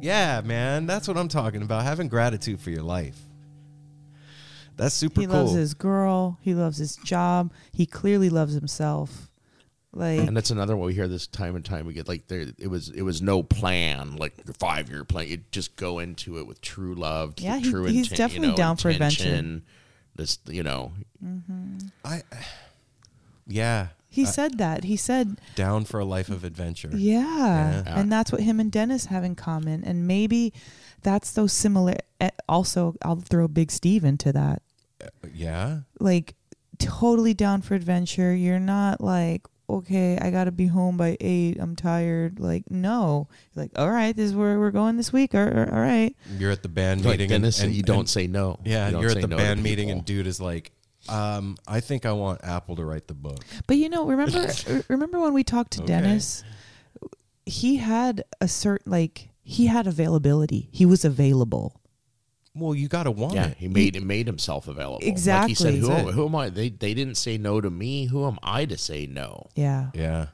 [0.00, 1.82] Yeah, man, that's what I'm talking about.
[1.84, 3.18] Having gratitude for your life.
[4.76, 5.36] That's super He cool.
[5.36, 6.38] loves his girl.
[6.40, 7.52] He loves his job.
[7.72, 9.28] He clearly loves himself.
[9.92, 12.04] Like and that's another one we hear this time and time again.
[12.06, 15.26] Like there, it was it was no plan, like a five year plan.
[15.26, 18.46] You just go into it with true love, Yeah, the he- true he's inten- definitely
[18.48, 19.62] you know, down for adventure.
[20.14, 20.92] This, you know,
[21.24, 21.78] mm-hmm.
[22.04, 22.22] I,
[23.46, 23.88] yeah.
[24.08, 24.84] He I- said that.
[24.84, 26.90] He said down for a life of adventure.
[26.94, 27.82] Yeah.
[27.84, 27.98] Yeah.
[28.00, 29.84] And that's what him and Dennis have in common.
[29.84, 30.52] And maybe
[31.02, 31.94] that's those similar.
[32.20, 34.62] eh, Also, I'll throw Big Steve into that.
[35.32, 35.80] Yeah.
[36.00, 36.34] Like,
[36.78, 38.34] totally down for adventure.
[38.34, 41.58] You're not like, okay, I got to be home by eight.
[41.60, 42.40] I'm tired.
[42.40, 43.28] Like, no.
[43.54, 45.34] You're like, all right, this is where we're going this week.
[45.34, 46.16] All, all all right.
[46.38, 48.58] You're at the band Like meeting Dennis said, you don't say no.
[48.64, 49.98] Yeah, you you're at the no band meeting people.
[49.98, 50.72] and dude is like,
[51.08, 53.44] um, I think I want Apple to write the book.
[53.66, 54.48] But you know, remember
[54.88, 55.88] remember when we talked to Okay.
[55.88, 56.44] Dennis?
[57.46, 60.68] He had a certain like he had availability.
[60.72, 61.80] He was available.
[62.54, 63.56] Well, you got to want Yeah, it.
[63.56, 65.00] he made he made himself available.
[65.06, 65.40] Exactly.
[65.40, 66.50] Like he said, who, That's who am I?
[66.50, 68.06] They they didn't say no to me.
[68.06, 69.46] Who am I to say no?
[69.54, 69.90] Yeah.
[69.94, 70.26] Yeah.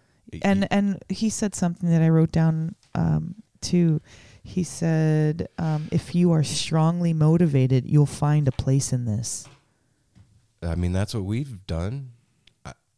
[0.42, 4.00] And and he said something that I wrote down um too.
[4.46, 9.48] He said, um, if you are strongly motivated, you'll find a place in this.
[10.64, 12.10] I mean, that's what we've done.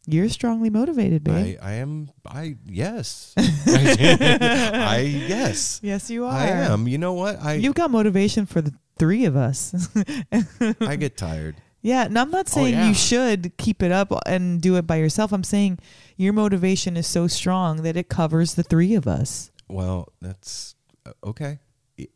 [0.09, 1.57] You're strongly motivated, babe.
[1.61, 2.09] I, I am.
[2.25, 3.33] I yes.
[3.37, 5.81] I yes.
[5.83, 6.31] Yes, you are.
[6.31, 6.87] I am.
[6.87, 7.43] You know what?
[7.43, 9.89] I You've got motivation for the three of us.
[10.79, 11.57] I get tired.
[11.81, 12.87] Yeah, and I'm not saying yeah.
[12.87, 15.33] you should keep it up and do it by yourself.
[15.33, 15.79] I'm saying
[16.15, 19.51] your motivation is so strong that it covers the three of us.
[19.67, 20.75] Well, that's
[21.05, 21.59] uh, okay.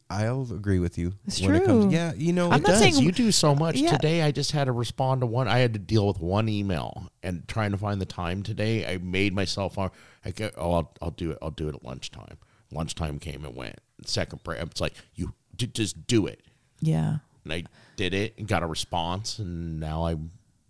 [0.10, 1.14] I'll agree with you.
[1.26, 1.68] It's when It true.
[1.68, 2.80] comes, yeah, you know, I'm it not does.
[2.80, 3.78] saying- you do so much.
[3.78, 3.91] Yeah.
[3.91, 5.48] Today, I just had to respond to one.
[5.48, 8.86] I had to deal with one email and trying to find the time today.
[8.86, 9.78] I made myself.
[9.80, 9.90] I
[10.36, 11.38] go, oh, I'll, I'll do it.
[11.41, 12.38] I'll do it at lunchtime.
[12.72, 13.80] Lunchtime came and went.
[14.06, 16.41] Second break, it's like you j- just do it.
[16.80, 17.18] Yeah.
[17.44, 17.64] And I
[17.95, 20.16] did it and got a response, and now I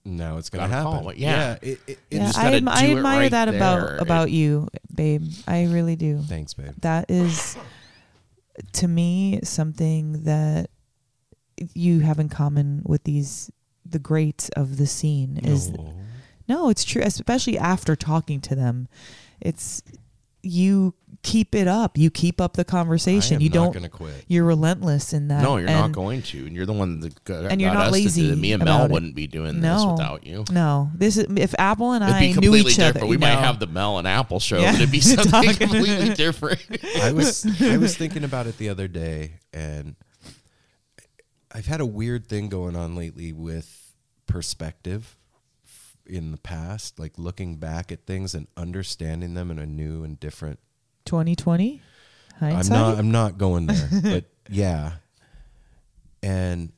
[0.05, 0.83] now it's gonna happen.
[1.03, 1.13] call.
[1.13, 3.55] Yeah, Yeah, it- it- Yeah, I, gotta admi- I do it admire right that there.
[3.55, 5.25] about about It- you, babe.
[5.47, 6.21] I really do.
[6.21, 6.73] Thanks, babe.
[6.81, 7.55] That is
[8.73, 10.69] to me something that
[11.73, 13.51] you have in common with these
[13.85, 15.93] the greats of the scene is No.
[16.47, 18.87] no, it's true, especially after talking to them.
[19.39, 19.81] It's
[20.43, 20.93] you
[21.23, 21.97] keep it up.
[21.97, 23.35] You keep up the conversation.
[23.35, 24.25] I am you not don't gonna quit.
[24.27, 25.43] You're relentless in that.
[25.43, 27.87] No, you're not going to, and you're the one that got, and you're got not
[27.87, 28.35] us to do lazy.
[28.35, 28.91] Me and Mel it.
[28.91, 30.45] wouldn't be doing no, this without you.
[30.51, 32.97] No, this is if Apple and It'd I knew each different.
[32.97, 33.05] other.
[33.05, 33.39] we might no.
[33.41, 34.71] have the Mel and Apple show, Yeah.
[34.71, 36.61] but it'd be something completely different.
[37.01, 39.95] I was I was thinking about it the other day, and
[41.51, 43.93] I've had a weird thing going on lately with
[44.27, 45.17] perspective
[46.05, 50.19] in the past, like looking back at things and understanding them in a new and
[50.19, 50.59] different.
[51.05, 51.81] 2020
[52.41, 52.97] I'm not.
[52.97, 54.93] I'm not going there, but yeah.
[56.23, 56.71] And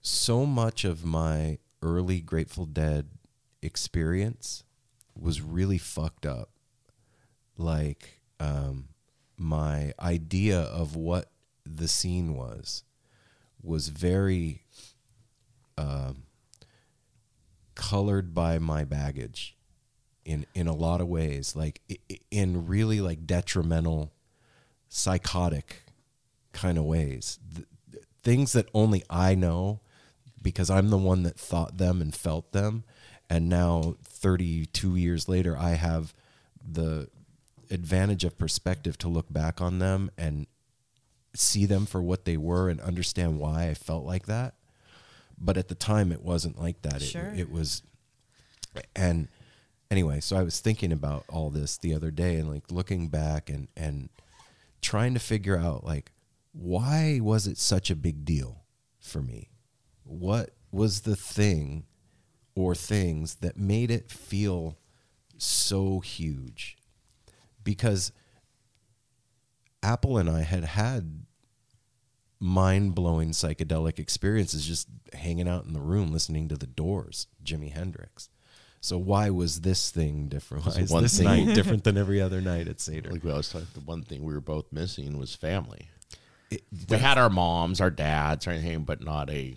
[0.00, 3.08] so much of my early Grateful Dead
[3.62, 4.64] experience
[5.18, 6.50] was really fucked up.
[7.56, 8.88] Like um,
[9.36, 11.30] my idea of what
[11.64, 12.82] the scene was
[13.62, 14.64] was very
[15.78, 16.24] um,
[17.76, 19.56] colored by my baggage
[20.24, 21.80] in in a lot of ways like
[22.30, 24.12] in really like detrimental
[24.88, 25.84] psychotic
[26.52, 27.38] kind of ways.
[27.54, 29.80] Th- th- things that only I know
[30.40, 32.84] because I'm the one that thought them and felt them.
[33.30, 36.12] And now 32 years later I have
[36.62, 37.08] the
[37.70, 40.46] advantage of perspective to look back on them and
[41.34, 44.54] see them for what they were and understand why I felt like that.
[45.38, 47.00] But at the time it wasn't like that.
[47.00, 47.32] Sure.
[47.34, 47.82] it, it was
[48.94, 49.28] and
[49.92, 53.48] anyway so i was thinking about all this the other day and like looking back
[53.48, 54.08] and and
[54.80, 56.10] trying to figure out like
[56.52, 58.64] why was it such a big deal
[59.00, 59.50] for me?
[60.04, 61.84] What was the thing
[62.54, 64.76] or things that made it feel
[65.38, 66.76] so huge?
[67.64, 68.12] Because
[69.84, 71.24] apple and i had had
[72.38, 78.28] mind-blowing psychedelic experiences just hanging out in the room listening to the doors jimi hendrix
[78.84, 82.20] so why was this thing different why is one this thing- night different than every
[82.20, 85.16] other night at seder Like we always talk, the one thing we were both missing
[85.18, 85.88] was family.
[86.50, 89.56] It- we had our moms, our dads, or anything, but not a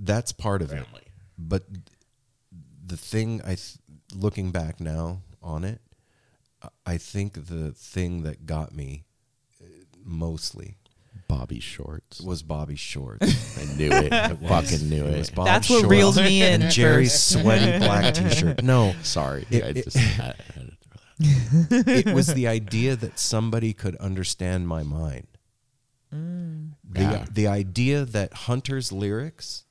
[0.00, 1.02] that's part of family.
[1.06, 1.64] it but
[2.84, 3.76] the thing i th-
[4.14, 5.80] looking back now on it
[6.86, 9.04] I- think the thing that got me
[9.62, 9.66] uh,
[10.04, 10.76] mostly
[11.28, 12.20] Bobby Shorts.
[12.20, 13.58] was Bobby Shorts.
[13.58, 14.12] I knew it.
[14.12, 15.34] I fucking knew It was it.
[15.34, 18.62] Bob That's what Shorts reels me in And Jerry's sweaty black T-shirt.
[18.64, 19.46] No, Sorry.
[19.50, 20.72] It- I just, I, I-
[21.20, 25.26] it was the idea that somebody could understand my mind.
[26.14, 26.72] Mm.
[26.88, 27.26] The, Yeah.
[27.30, 29.64] the idea that Hunter's lyrics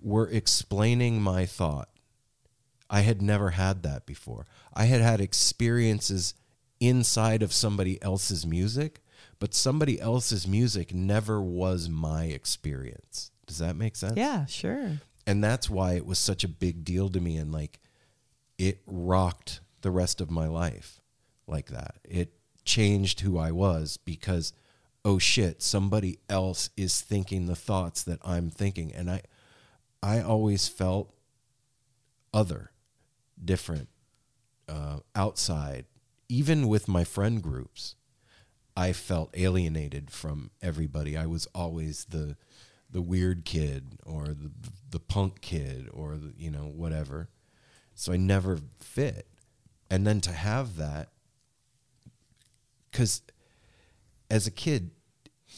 [0.00, 1.88] were explaining my thought.
[2.90, 4.46] I had never had that before.
[4.74, 6.34] I had had experiences
[6.80, 9.00] inside of somebody else's music,
[9.38, 13.30] but somebody else's music never was my experience.
[13.46, 14.16] Does that make sense?
[14.16, 15.00] Yeah, sure.
[15.26, 17.80] and that's why it was such a big deal to me and like
[18.58, 21.00] it rocked the rest of my life
[21.46, 22.32] like that it
[22.64, 24.52] changed who i was because
[25.04, 29.20] oh shit somebody else is thinking the thoughts that i'm thinking and i
[30.02, 31.12] i always felt
[32.32, 32.70] other
[33.44, 33.88] different
[34.68, 35.84] uh, outside
[36.28, 37.96] even with my friend groups
[38.76, 41.16] i felt alienated from everybody.
[41.16, 42.36] I was always the
[42.90, 44.50] the weird kid or the
[44.90, 47.28] the punk kid or the, you know whatever.
[47.94, 49.28] So i never fit.
[49.90, 51.10] And then to have that
[52.92, 53.22] cuz
[54.30, 54.90] as a kid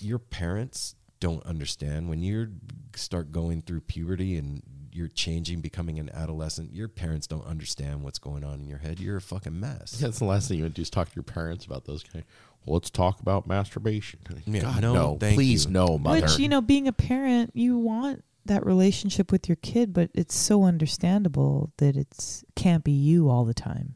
[0.00, 2.08] your parents don't understand.
[2.08, 2.52] When you
[2.94, 4.62] start going through puberty and
[4.96, 8.98] you're changing becoming an adolescent your parents don't understand what's going on in your head
[8.98, 11.22] you're a fucking mess that's the last thing you would do is talk to your
[11.22, 12.24] parents about those kind.
[12.64, 14.20] Well, let's talk about masturbation.
[14.44, 15.72] Yeah, God, no, no, thank please, you.
[15.72, 16.22] no, mother.
[16.22, 20.34] Which, you know, being a parent, you want that relationship with your kid, but it's
[20.34, 23.94] so understandable that it's can't be you all the time.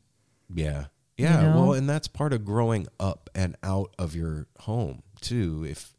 [0.52, 0.86] Yeah.
[1.16, 1.42] Yeah.
[1.42, 1.60] know?
[1.60, 5.66] Well, and that's part of growing up and out of your home too.
[5.68, 5.94] If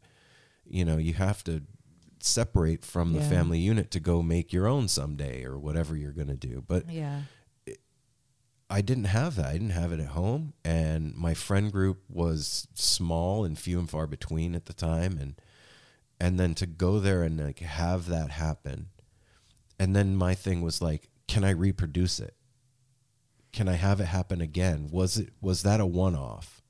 [0.66, 1.62] you know, you have to
[2.24, 6.28] separate from the family unit to go make your own someday or whatever you're going
[6.28, 6.62] to do.
[6.66, 7.22] But Yeah.
[8.70, 9.46] I didn't have that.
[9.46, 13.90] I didn't have it at home, and my friend group was small and few and
[13.90, 15.34] far between at the time, and
[16.18, 18.88] and then to go there and like have that happen,
[19.78, 22.34] and then my thing was like, can I reproduce it?
[23.52, 24.88] Can I have it happen again?
[24.90, 26.62] Was it was that a one off?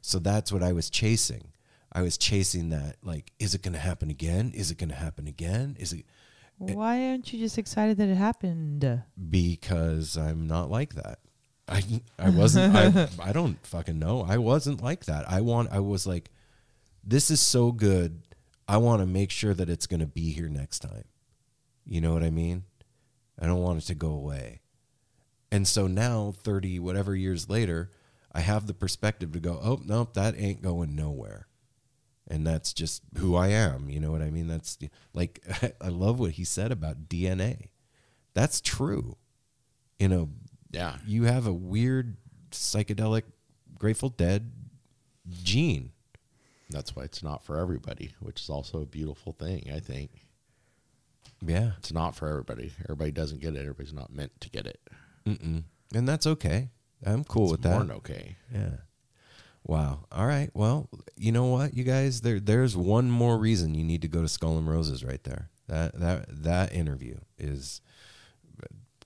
[0.00, 1.52] So that's what I was chasing.
[1.94, 2.96] I was chasing that.
[3.02, 4.52] Like, is it going to happen again?
[4.54, 5.76] Is it going to happen again?
[5.78, 6.04] Is it
[6.66, 9.02] eh, Why aren't you just excited that it happened?
[9.30, 11.18] because I'm not like that.
[11.66, 11.82] I
[12.18, 14.22] I wasn't I, I don't fucking know.
[14.28, 15.30] I wasn't like that.
[15.30, 16.30] I want I was like
[17.02, 18.22] this is so good.
[18.66, 21.04] I want to make sure that it's going to be here next time.
[21.86, 22.64] You know what I mean?
[23.38, 24.60] I don't want it to go away.
[25.52, 27.90] And so now 30 whatever years later,
[28.32, 31.46] I have the perspective to go, "Oh, nope, that ain't going nowhere."
[32.26, 34.46] And that's just who I am, you know what I mean?
[34.48, 34.78] That's
[35.12, 35.40] like
[35.80, 37.68] I love what he said about DNA.
[38.32, 39.16] That's true.
[39.98, 40.30] You know,
[40.70, 42.16] yeah, you have a weird
[42.50, 43.24] psychedelic
[43.78, 44.50] Grateful Dead
[45.42, 45.92] gene.
[46.70, 49.70] That's why it's not for everybody, which is also a beautiful thing.
[49.74, 50.10] I think.
[51.46, 52.72] Yeah, it's not for everybody.
[52.84, 53.60] Everybody doesn't get it.
[53.60, 54.80] Everybody's not meant to get it.
[55.26, 55.64] Mm-mm.
[55.94, 56.70] and that's okay.
[57.04, 57.78] I'm cool It's with that.
[57.78, 58.36] than okay.
[58.52, 58.76] Yeah.
[59.66, 60.04] Wow.
[60.12, 60.50] All right.
[60.52, 64.22] Well, you know what, you guys, there there's one more reason you need to go
[64.22, 65.48] to Skull and Roses right there.
[65.68, 67.80] That that that interview is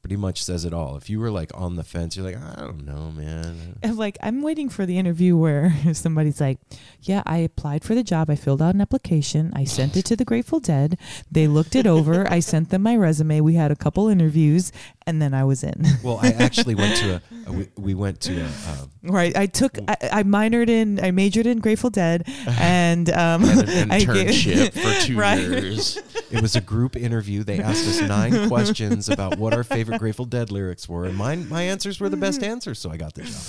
[0.09, 0.97] pretty much says it all.
[0.97, 3.79] If you were like on the fence, you're like, I don't know, man.
[3.85, 6.59] Like I'm waiting for the interview where somebody's like,
[7.03, 8.31] "Yeah, I applied for the job.
[8.31, 9.53] I filled out an application.
[9.55, 10.99] I sent it to the Grateful Dead.
[11.31, 12.31] They looked it over.
[12.31, 13.41] I sent them my resume.
[13.41, 14.73] We had a couple interviews,
[15.09, 18.21] and then I was in." Well, I actually went to a, a we, we went
[18.23, 22.25] to a um, Right, I took, I, I minored in, I majored in Grateful Dead,
[22.61, 25.41] and um, an I gave- internship for two Right.
[25.41, 25.99] years.
[26.31, 27.43] It was a group interview.
[27.43, 31.49] They asked us nine questions about what our favorite Grateful Dead lyrics were, and mine
[31.49, 33.43] my answers were the best answers, so I got the job.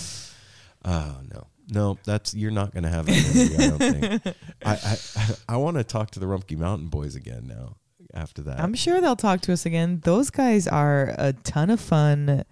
[0.86, 3.57] Oh no, no, that's you're not going to have that interview.
[3.57, 4.36] I don't think.
[4.65, 7.76] I I, I want to talk to the Rumpke Mountain Boys again now.
[8.14, 10.02] After that, I'm sure they'll talk to us again.
[10.03, 12.44] Those guys are a ton of fun,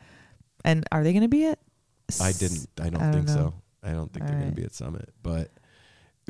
[0.64, 1.60] and are they going to be at?
[2.22, 2.68] I didn't.
[2.80, 3.34] I don't I don't think know.
[3.34, 3.54] so.
[3.84, 5.10] I don't think they're going to be at Summit.
[5.24, 5.50] But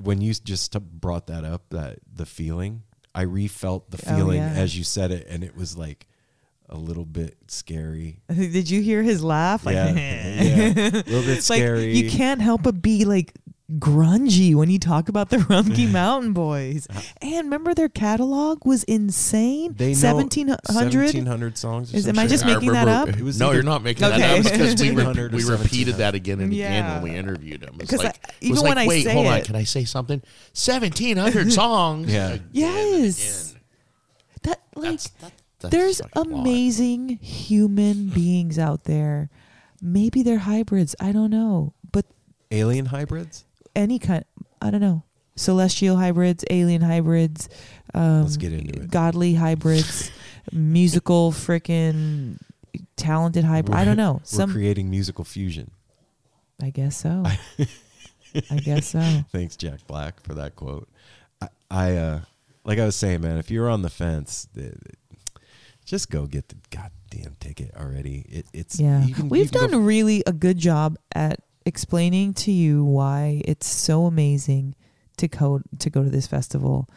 [0.01, 2.83] when you just brought that up, that the feeling,
[3.15, 4.49] I refelt the Oh, feeling yeah.
[4.53, 6.07] as you said it, and it was like
[6.69, 8.19] a little bit scary.
[8.33, 9.65] Did you hear his laugh?
[9.65, 10.67] Like, Yeah, yeah.
[10.67, 11.95] A little bit It's like, scary.
[11.97, 13.33] you can't help but be like
[13.73, 16.87] grungy when you talk about the Rumpke Mountain Boys.
[16.89, 17.01] Uh-huh.
[17.21, 19.73] And remember their catalog was insane.
[19.77, 20.61] They know Seventeen hundred.
[21.03, 21.93] 1700 songs.
[21.93, 23.09] Is some am I just making that up?
[23.09, 24.17] It was no, either- you're not making Okay.
[24.19, 26.93] that up because we, re- we repeated that again and again Yeah.
[27.01, 27.75] when we interviewed him.
[27.79, 29.63] It's 'Cause like, I- was even like, when I wait, say hold on, can I
[29.63, 30.21] say something?
[30.53, 32.11] Seventeen hundred songs.
[32.13, 32.37] Yeah.
[32.53, 33.55] Yes.
[34.43, 35.01] That like
[35.59, 36.39] that's there's like a lot.
[36.41, 39.29] amazing human beings out there.
[39.81, 40.95] Maybe they're hybrids.
[41.01, 41.73] I don't know.
[41.91, 42.05] But
[42.51, 43.43] Alien hybrids?
[43.77, 44.25] Any kind
[44.61, 45.03] I don't know.
[45.35, 47.47] celestial hybrids, alien hybrids,
[47.93, 48.91] um, Let's get into it.
[48.91, 50.11] godly hybrids,
[50.51, 52.39] musical freaking
[52.95, 53.77] talented hybrid.
[53.77, 54.13] I don't know.
[54.15, 55.71] We're Some, creating musical fusion.
[56.61, 57.23] I guess so.
[58.51, 58.99] I guess so.
[59.31, 60.89] Thanks, Jack Black, for that quote.
[61.41, 62.19] I, I uh,
[62.65, 64.47] like I was saying, man, if you're on the fence,
[65.85, 68.25] just go get the goddamn ticket already.
[68.27, 69.05] It, it's Yeah.
[69.15, 74.73] can- We've done really a good job at explaining to you why it's so amazing
[75.17, 76.89] to go to go to this festival.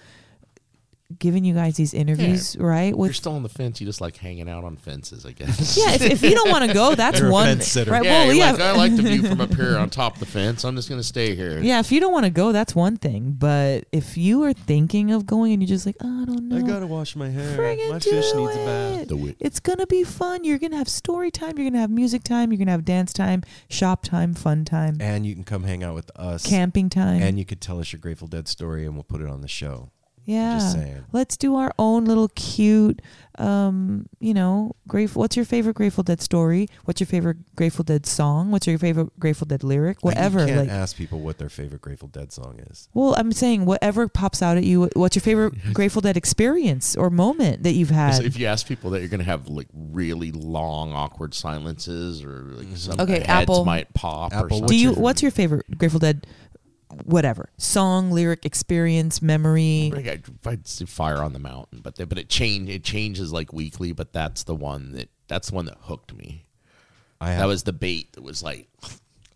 [1.18, 2.92] Giving you guys these interviews, right?
[2.92, 5.76] If you're still on the fence, you just like hanging out on fences, I guess.
[5.76, 7.46] yeah, if, if you don't want to go, that's You're a one.
[7.46, 7.90] fence sitter.
[7.90, 8.04] Right?
[8.04, 8.52] yeah, well, yeah.
[8.52, 10.64] like, I like the view from up here on top of the fence.
[10.64, 11.60] I'm just gonna stay here.
[11.60, 13.32] Yeah, if you don't want to go, that's one thing.
[13.38, 16.58] But if you are thinking of going and you're just like, oh, I don't know,
[16.58, 17.56] I gotta wash my hair.
[17.58, 19.00] Friggin' my fish do needs a bath.
[19.02, 19.08] it.
[19.08, 19.34] Do.
[19.40, 20.44] It's gonna be fun.
[20.44, 21.58] You're gonna have story time.
[21.58, 22.52] You're gonna have music time.
[22.52, 25.94] You're gonna have dance time, shop time, fun time, And you can come hang out
[25.94, 26.46] with us.
[26.46, 27.22] camping time.
[27.22, 29.48] And you could tell us your Grateful Dead story, and we'll put it on the
[29.48, 29.90] show.
[30.26, 31.04] Yeah, Just saying.
[31.12, 33.00] let's do our own little cute,
[33.38, 35.20] um, you know, grateful.
[35.20, 36.68] What's your favorite Grateful Dead story?
[36.84, 38.50] What's your favorite Grateful Dead song?
[38.50, 39.98] What's your favorite Grateful Dead lyric?
[40.04, 40.40] Whatever.
[40.40, 42.88] You can't like, ask people what their favorite Grateful Dead song is.
[42.94, 44.88] well, I'm saying whatever pops out at you.
[44.94, 48.12] What's your favorite Grateful Dead experience or moment that you've had?
[48.16, 52.42] So if you ask people that you're gonna have like really long, awkward silences, or
[52.52, 54.32] like some Okay, heads Apple- might pop.
[54.32, 54.66] Apple, or something.
[54.68, 54.92] Do you?
[54.92, 56.26] What's your favorite Grateful Dead?
[57.04, 59.90] Whatever song, lyric, experience, memory.
[59.92, 62.82] I think I'd, I'd say Fire on the Mountain, but the, but it change it
[62.84, 63.92] changes like weekly.
[63.92, 66.46] But that's the one that that's the one that hooked me.
[67.20, 68.68] I That was the bait that was like,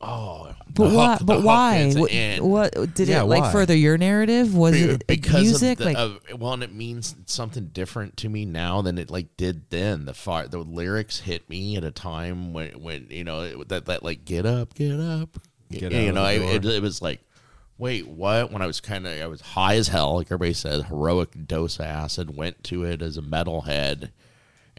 [0.01, 1.17] oh, But the why?
[1.17, 1.93] hook- But hook why?
[1.95, 3.53] What, what did Yeah, it like why?
[3.53, 4.55] further your narrative?
[4.55, 5.73] Was Be- it because music?
[5.73, 9.11] of the, like of, well, and it means something different to me now than it
[9.11, 10.07] like did then.
[10.07, 14.03] The fire, the lyrics hit me at a time when when you know that that
[14.03, 15.39] like get up, get up,
[15.71, 17.21] Get you know, the I, it, it was like.
[17.77, 18.53] Wait, what?
[18.53, 21.79] When I was kind of, I was high as hell, like everybody said, heroic dose
[21.81, 24.11] of acid, went to it as a metalhead,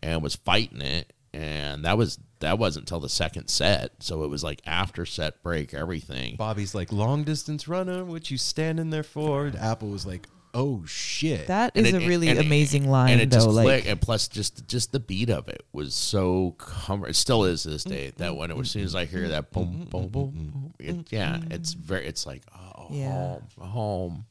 [0.01, 4.27] and was fighting it, and that was that wasn't until the second set, so it
[4.27, 6.35] was like after set break, everything.
[6.37, 8.05] Bobby's like long distance runner.
[8.05, 9.47] What you standing there for?
[9.47, 11.47] And Apple was like, oh shit.
[11.47, 13.37] that And is it- a really and it- amazing line, and it though.
[13.37, 17.07] just Like clicked, and plus just just the beat of it was so comfort.
[17.09, 18.13] It still is to this day.
[18.17, 21.39] That when it, as soon as I hear that boom boom boom, boom it, yeah,
[21.49, 22.05] it's very.
[22.05, 23.37] It's like oh Yeah.
[23.57, 24.25] home home.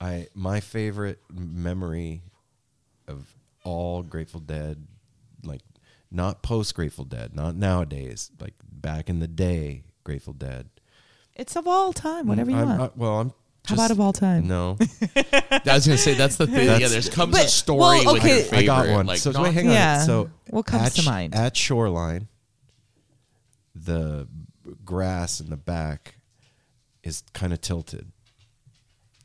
[0.00, 2.22] I my favorite memory
[3.08, 3.26] of
[3.64, 4.86] all Grateful Dead,
[5.42, 5.62] like
[6.10, 10.68] not post Grateful Dead, not nowadays, like back in the day, Grateful Dead.
[11.34, 12.80] it's of all time, whatever you I'm- want.
[12.82, 13.32] I- well, I'm.
[13.66, 14.46] How about of all time?
[14.46, 14.76] No,
[15.16, 16.66] I was gonna say that's the thing.
[16.66, 18.34] yeah, That's- there's comes a story well, with okay.
[18.36, 18.58] your favorite.
[18.58, 19.06] I got one.
[19.06, 20.00] Like, so not- wait, hang on.
[20.06, 21.34] So What comes at, to mind?
[21.34, 22.28] At Shoreline,
[23.74, 24.28] the
[24.84, 26.15] grass in the back
[27.06, 28.06] is kind of tilted,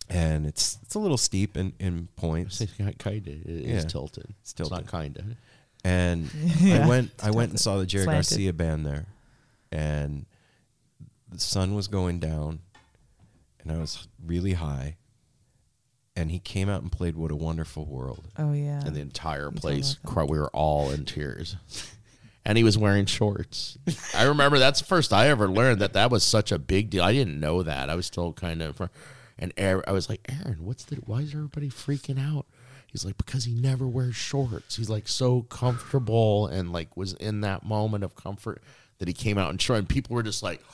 [0.10, 2.60] and it's it's a little steep in in points.
[2.78, 3.90] kind of it is Yeah.
[3.90, 4.26] tilted.
[4.42, 4.88] It's It's not tilted.
[4.88, 5.26] kind of.
[5.84, 6.86] And Yeah.
[6.86, 8.30] I went I went and saw the Jerry Slanted.
[8.30, 9.08] Garcia band there,
[9.72, 10.26] and
[11.30, 12.60] the sun was going down,
[13.62, 14.98] and I was really high,
[16.16, 18.82] and he came out and played "What a Wonderful World." Oh yeah.
[18.86, 21.56] and the entire place about cry, we were all in tears
[22.46, 23.78] and he was wearing shorts
[24.16, 27.04] i remember that's the first i ever learned that that was such a big deal
[27.04, 28.82] i didn't know that i was still kind of
[29.38, 32.46] and Aaron, i was like aaron what's the why is everybody freaking out
[32.88, 37.42] he's like because he never wears shorts he's like so comfortable and like was in
[37.42, 38.62] that moment of comfort
[39.00, 40.62] that he came out and short and people were just like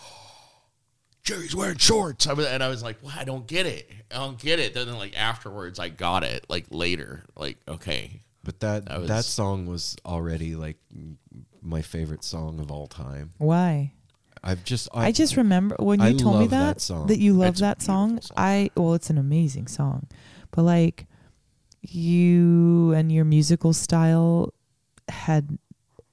[1.24, 2.26] Jerry's wearing shorts.
[2.26, 3.92] I was, and I was like, well, I don't get it.
[4.10, 4.74] I don't get it.
[4.74, 7.26] Then, like, afterwards, I got it, like, later.
[7.36, 8.22] Like, okay.
[8.46, 10.78] But that That that, song was already like
[11.68, 13.34] my favorite song of all time.
[13.38, 13.94] Why?
[14.44, 17.10] I've just I, just remember when you I told me that that song.
[17.14, 18.22] you love It's that song.
[18.22, 18.34] song.
[18.38, 20.08] I well, it's an amazing song,
[20.52, 21.08] but like
[21.82, 24.54] you and your musical style
[25.10, 25.58] had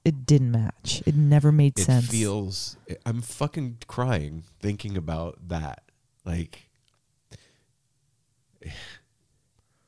[0.03, 1.01] it didn't match.
[1.05, 2.07] It never made it sense.
[2.07, 5.83] feels I'm fucking crying thinking about that.
[6.25, 6.69] Like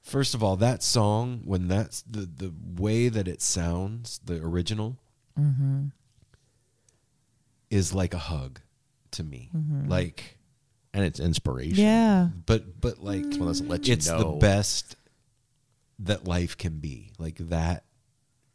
[0.01, 4.97] First of all, that song when that's the the way that it sounds, the original
[5.39, 5.85] mm-hmm.
[7.69, 8.59] is like a hug
[9.11, 9.49] to me.
[9.55, 9.89] Mhm.
[9.89, 10.37] Like
[10.93, 11.83] And it's inspiration.
[11.83, 12.29] Yeah.
[12.45, 14.17] but but like It's one that let you it's know.
[14.33, 14.95] the best
[15.99, 17.11] that life can be.
[17.17, 17.83] Like that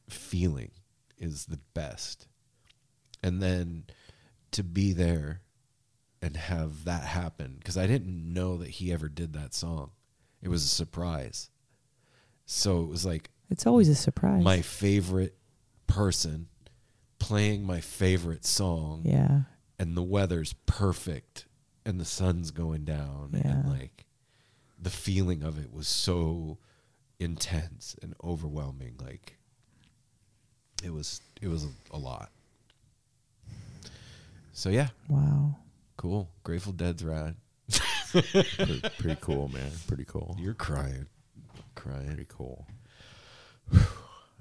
[0.09, 0.70] feeling
[1.18, 2.26] is the best.
[3.22, 3.84] And then
[4.52, 5.40] to be there
[6.20, 9.90] and have that happen because I didn't know that he ever did that song.
[10.40, 11.48] It was a surprise.
[12.46, 14.42] So it was like It's always a surprise.
[14.42, 15.36] my favorite
[15.86, 16.48] person
[17.22, 19.40] playing my favorite song yeah.
[19.78, 21.46] and the weather's perfect
[21.86, 23.50] and the sun's going down Yeah.
[23.52, 24.06] and like
[24.80, 26.58] the feeling of it was so
[27.20, 28.96] intense and overwhelming.
[29.00, 29.36] Like
[30.82, 32.30] it was it was a, a lot.
[34.52, 35.56] So yeah, Wow.
[35.96, 36.28] cool.
[36.42, 37.36] Grateful Dead's rad.
[38.10, 39.70] pretty, pretty cool, man.
[39.86, 40.36] Pretty cool.
[40.38, 41.06] You're crying,
[41.74, 42.06] crying.
[42.08, 42.66] Pretty cool.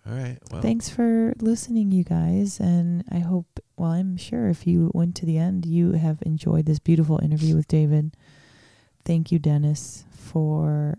[0.07, 0.38] All right.
[0.52, 2.60] Well, Thanks for listening, you guys.
[2.60, 6.65] And I hope, well, I'm sure if you went to the end, you have enjoyed
[6.65, 8.15] this beautiful interview with David.
[9.06, 10.98] Thank you, Dennis, for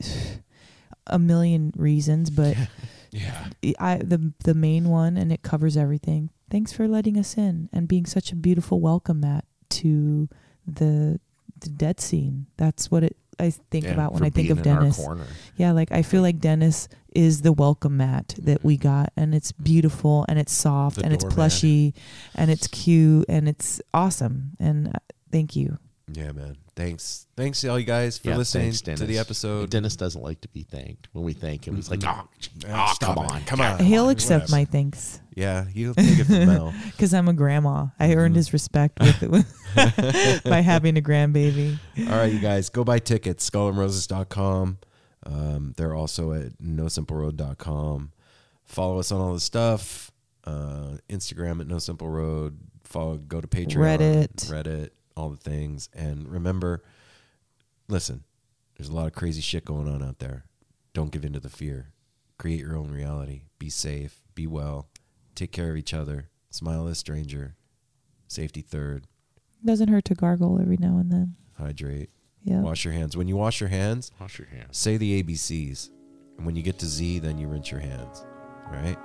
[1.06, 2.56] a million reasons, but
[3.10, 3.46] Yeah.
[3.78, 6.30] I the the main one, and it covers everything.
[6.50, 10.28] Thanks for letting us in and being such a beautiful welcome mat to
[10.66, 11.20] the
[11.60, 12.46] the dead scene.
[12.56, 15.06] That's what it I think Yeah, about when I think of being in our Dennis.
[15.56, 18.88] Yeah, like I feel like Dennis is the welcome mat that we mm-hmm.
[18.88, 19.64] got, and it's mm-hmm.
[19.64, 21.34] beautiful and it's soft The and it's doormat.
[21.34, 21.94] plushy
[22.34, 24.52] and it's cute and it's awesome.
[24.58, 24.92] And uh,
[25.30, 25.78] thank you.
[26.12, 26.56] Yeah, man.
[26.76, 27.26] Thanks.
[27.36, 29.20] Thanks to all you guys for Yeah, listening thanks, to the Dennis.
[29.20, 29.70] episode.
[29.70, 31.08] Dennis doesn't like to be thanked.
[31.12, 32.02] When we thank him, he's like.
[32.04, 32.28] "Oh,
[32.68, 33.30] oh stop come it.
[33.30, 33.78] on, Come on.
[33.78, 34.56] He'll accept whatever.
[34.60, 35.20] my thanks.
[35.34, 36.74] Yeah, he'll take it from Mel.
[36.86, 37.86] Because I'm a grandma.
[37.98, 41.78] I earned his respect with it by having a grandbaby.
[42.08, 44.78] All right, you guys, go buy tickets, skullandroses.com.
[45.24, 48.12] Um, they're also at nosimpleroad.com.
[48.64, 50.10] Follow us on all the stuff.
[50.44, 52.58] Uh, Instagram at No Simple Road.
[52.84, 54.50] Follow, go to Patreon, Reddit.
[54.50, 55.88] Reddit, all the things.
[55.94, 56.82] And remember,
[57.88, 58.24] listen,
[58.76, 60.44] there's a lot of crazy shit going on out there.
[60.92, 61.92] Don't give in to the fear.
[62.38, 63.42] Create your own reality.
[63.58, 64.20] Be safe.
[64.34, 64.88] Be well.
[65.34, 66.28] Take care of each other.
[66.50, 67.56] Smile at a stranger.
[68.28, 69.06] Safety third.
[69.64, 71.36] Doesn't hurt to gargle every now and then.
[71.58, 72.10] Hydrate.
[72.44, 72.60] Yeah.
[72.60, 73.16] Wash your hands.
[73.16, 74.76] When you wash your hands, Wash your hands.
[74.76, 75.90] say the ABCs.
[76.36, 78.24] And when you get to Z, then you rinse your hands.
[78.70, 78.96] right?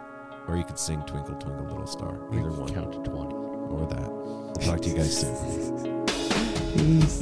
[0.48, 2.28] Or you could sing Twinkle, Twinkle, Little Star.
[2.34, 2.74] Either one.
[2.74, 3.34] Count to 20.
[3.36, 4.10] Or that.
[4.11, 6.06] We'll talk to you guys soon.
[6.76, 7.22] Peace.